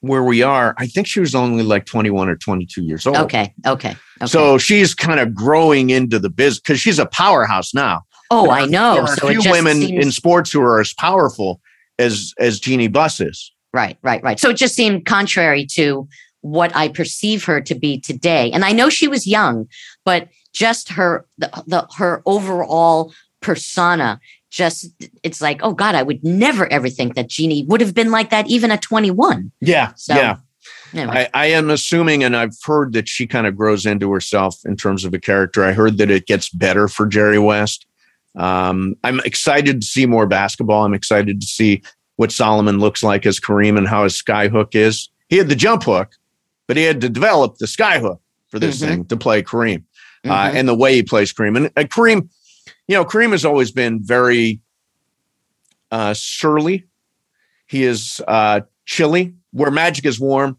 where 0.00 0.22
we 0.22 0.42
are. 0.42 0.74
I 0.76 0.86
think 0.86 1.06
she 1.06 1.18
was 1.20 1.34
only 1.34 1.62
like 1.64 1.86
21 1.86 2.28
or 2.28 2.36
22 2.36 2.82
years 2.82 3.06
old. 3.06 3.16
okay 3.16 3.54
okay 3.66 3.96
okay 4.20 4.26
So 4.26 4.58
she's 4.58 4.94
kind 4.94 5.18
of 5.18 5.34
growing 5.34 5.88
into 5.88 6.18
the 6.18 6.28
biz 6.28 6.60
because 6.60 6.78
she's 6.78 6.98
a 6.98 7.06
powerhouse 7.06 7.72
now. 7.72 8.02
oh 8.30 8.50
i 8.50 8.60
There 8.62 8.68
know 8.70 8.98
are 9.00 9.16
so 9.16 9.28
few 9.28 9.40
women 9.50 9.78
seems, 9.78 10.04
in 10.04 10.12
sports 10.12 10.52
who 10.52 10.60
are 10.60 10.78
as 10.78 10.92
powerful 10.92 11.58
as 11.98 12.32
as 12.38 12.60
Jeannie 12.60 12.88
Buss 12.88 13.20
is. 13.20 13.52
Right, 13.72 13.98
right, 14.02 14.22
right. 14.22 14.38
So 14.38 14.50
it 14.50 14.56
just 14.56 14.74
seemed 14.74 15.04
contrary 15.04 15.66
to 15.72 16.08
what 16.42 16.74
I 16.76 16.88
perceive 16.88 17.44
her 17.44 17.60
to 17.62 17.74
be 17.74 17.98
today. 17.98 18.50
And 18.52 18.64
I 18.64 18.72
know 18.72 18.88
she 18.88 19.08
was 19.08 19.26
young, 19.26 19.66
but 20.04 20.28
just 20.52 20.90
her 20.90 21.26
the, 21.38 21.50
the 21.66 21.88
her 21.96 22.22
overall 22.26 23.12
persona 23.40 24.20
just 24.50 24.86
it's 25.22 25.40
like, 25.42 25.60
oh 25.62 25.72
God, 25.72 25.94
I 25.96 26.02
would 26.02 26.22
never 26.22 26.72
ever 26.72 26.88
think 26.88 27.14
that 27.16 27.28
Jeannie 27.28 27.64
would 27.64 27.80
have 27.80 27.94
been 27.94 28.10
like 28.10 28.30
that 28.30 28.46
even 28.46 28.70
at 28.70 28.82
21. 28.82 29.50
Yeah, 29.60 29.92
So 29.96 30.14
yeah. 30.14 30.36
anyway, 30.92 31.28
I, 31.34 31.42
I 31.42 31.46
am 31.46 31.70
assuming, 31.70 32.22
and 32.22 32.36
I've 32.36 32.56
heard 32.64 32.92
that 32.92 33.08
she 33.08 33.26
kind 33.26 33.48
of 33.48 33.56
grows 33.56 33.84
into 33.84 34.12
herself 34.12 34.60
in 34.64 34.76
terms 34.76 35.04
of 35.04 35.12
a 35.12 35.18
character. 35.18 35.64
I 35.64 35.72
heard 35.72 35.98
that 35.98 36.10
it 36.10 36.26
gets 36.26 36.50
better 36.50 36.86
for 36.86 37.06
Jerry 37.06 37.38
West. 37.38 37.86
Um, 38.36 38.96
I'm 39.04 39.20
excited 39.20 39.80
to 39.80 39.86
see 39.86 40.06
more 40.06 40.26
basketball. 40.26 40.84
I'm 40.84 40.94
excited 40.94 41.40
to 41.40 41.46
see 41.46 41.82
what 42.16 42.32
Solomon 42.32 42.78
looks 42.78 43.02
like 43.02 43.26
as 43.26 43.40
Kareem 43.40 43.76
and 43.78 43.88
how 43.88 44.04
his 44.04 44.16
sky 44.16 44.48
hook 44.48 44.74
is. 44.74 45.08
He 45.28 45.36
had 45.36 45.48
the 45.48 45.56
jump 45.56 45.84
hook, 45.84 46.12
but 46.66 46.76
he 46.76 46.82
had 46.84 47.00
to 47.00 47.08
develop 47.08 47.58
the 47.58 47.66
sky 47.66 47.98
hook 47.98 48.20
for 48.48 48.58
this 48.58 48.80
Mhm. 48.80 48.86
thing 48.88 49.04
to 49.06 49.16
play 49.16 49.42
Kareem 49.42 49.84
uh, 50.24 50.50
mhm. 50.50 50.54
and 50.54 50.68
the 50.68 50.74
way 50.74 50.94
he 50.94 51.02
plays 51.02 51.32
Kareem. 51.32 51.56
And 51.56 51.66
uh, 51.76 51.82
Kareem, 51.84 52.28
you 52.88 52.94
know, 52.96 53.04
Kareem 53.04 53.32
has 53.32 53.44
always 53.44 53.70
been 53.70 54.00
very 54.02 54.60
uh, 55.90 56.14
surly. 56.14 56.84
He 57.66 57.84
is 57.84 58.20
uh, 58.26 58.62
chilly. 58.86 59.34
Where 59.52 59.70
Magic 59.70 60.04
is 60.04 60.18
warm, 60.18 60.58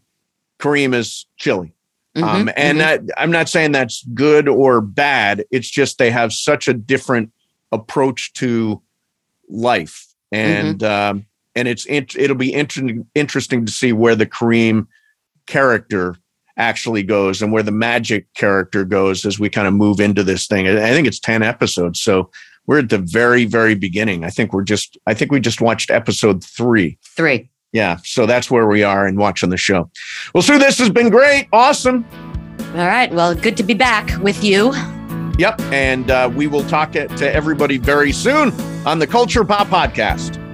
Kareem 0.58 0.94
is 0.94 1.26
chilly. 1.36 1.74
Um, 2.16 2.46
Mhm, 2.46 2.52
and 2.56 2.78
mhm. 2.78 2.80
that, 2.80 3.00
I'm 3.18 3.30
not 3.30 3.50
saying 3.50 3.72
that's 3.72 4.02
good 4.14 4.48
or 4.48 4.80
bad. 4.80 5.44
It's 5.50 5.68
just 5.68 5.98
they 5.98 6.10
have 6.10 6.32
such 6.32 6.66
a 6.68 6.72
different 6.72 7.30
approach 7.72 8.32
to 8.34 8.82
life, 9.48 10.06
and 10.32 10.82
um, 10.82 11.26
and 11.54 11.68
it's 11.68 11.84
int- 11.86 12.16
it'll 12.16 12.36
be 12.36 12.52
interesting 12.52 13.06
interesting 13.14 13.66
to 13.66 13.72
see 13.72 13.92
where 13.92 14.14
the 14.14 14.26
Kareem 14.26 14.86
character 15.46 16.16
actually 16.58 17.02
goes 17.02 17.42
and 17.42 17.52
where 17.52 17.62
the 17.62 17.70
Magic 17.70 18.32
character 18.34 18.84
goes 18.84 19.26
as 19.26 19.38
we 19.38 19.50
kind 19.50 19.68
of 19.68 19.74
move 19.74 20.00
into 20.00 20.22
this 20.22 20.46
thing. 20.46 20.66
I 20.66 20.88
I 20.88 20.90
think 20.90 21.06
it's 21.06 21.20
ten 21.20 21.42
episodes, 21.42 22.00
so 22.00 22.30
we're 22.66 22.80
at 22.80 22.88
the 22.88 22.98
very 22.98 23.44
very 23.44 23.74
beginning. 23.74 24.24
I 24.24 24.30
think 24.30 24.52
we're 24.52 24.64
just 24.64 24.98
I 25.06 25.14
think 25.14 25.32
we 25.32 25.40
just 25.40 25.60
watched 25.60 25.90
episode 25.90 26.42
three. 26.42 26.98
three. 27.16 27.50
Yeah, 27.72 27.98
so 28.04 28.26
that's 28.26 28.50
where 28.50 28.66
we 28.66 28.82
are 28.84 29.06
in 29.06 29.16
watching 29.16 29.50
the 29.50 29.58
show. 29.58 29.90
Well, 30.32 30.42
Sue, 30.42 30.58
this 30.58 30.78
has 30.78 30.88
been 30.88 31.10
great, 31.10 31.48
awesome. 31.52 32.06
All 32.74 32.86
right. 32.86 33.12
Well, 33.12 33.34
good 33.34 33.56
to 33.58 33.62
be 33.62 33.74
back 33.74 34.18
with 34.22 34.42
you. 34.42 34.72
Yep. 35.38 35.60
And 35.72 36.10
uh, 36.10 36.30
we 36.34 36.46
will 36.46 36.64
talk 36.64 36.92
to 36.92 37.34
everybody 37.34 37.78
very 37.78 38.12
soon 38.12 38.52
on 38.86 38.98
the 38.98 39.06
Culture 39.06 39.44
Pop 39.44 39.68
Podcast. 39.68 40.45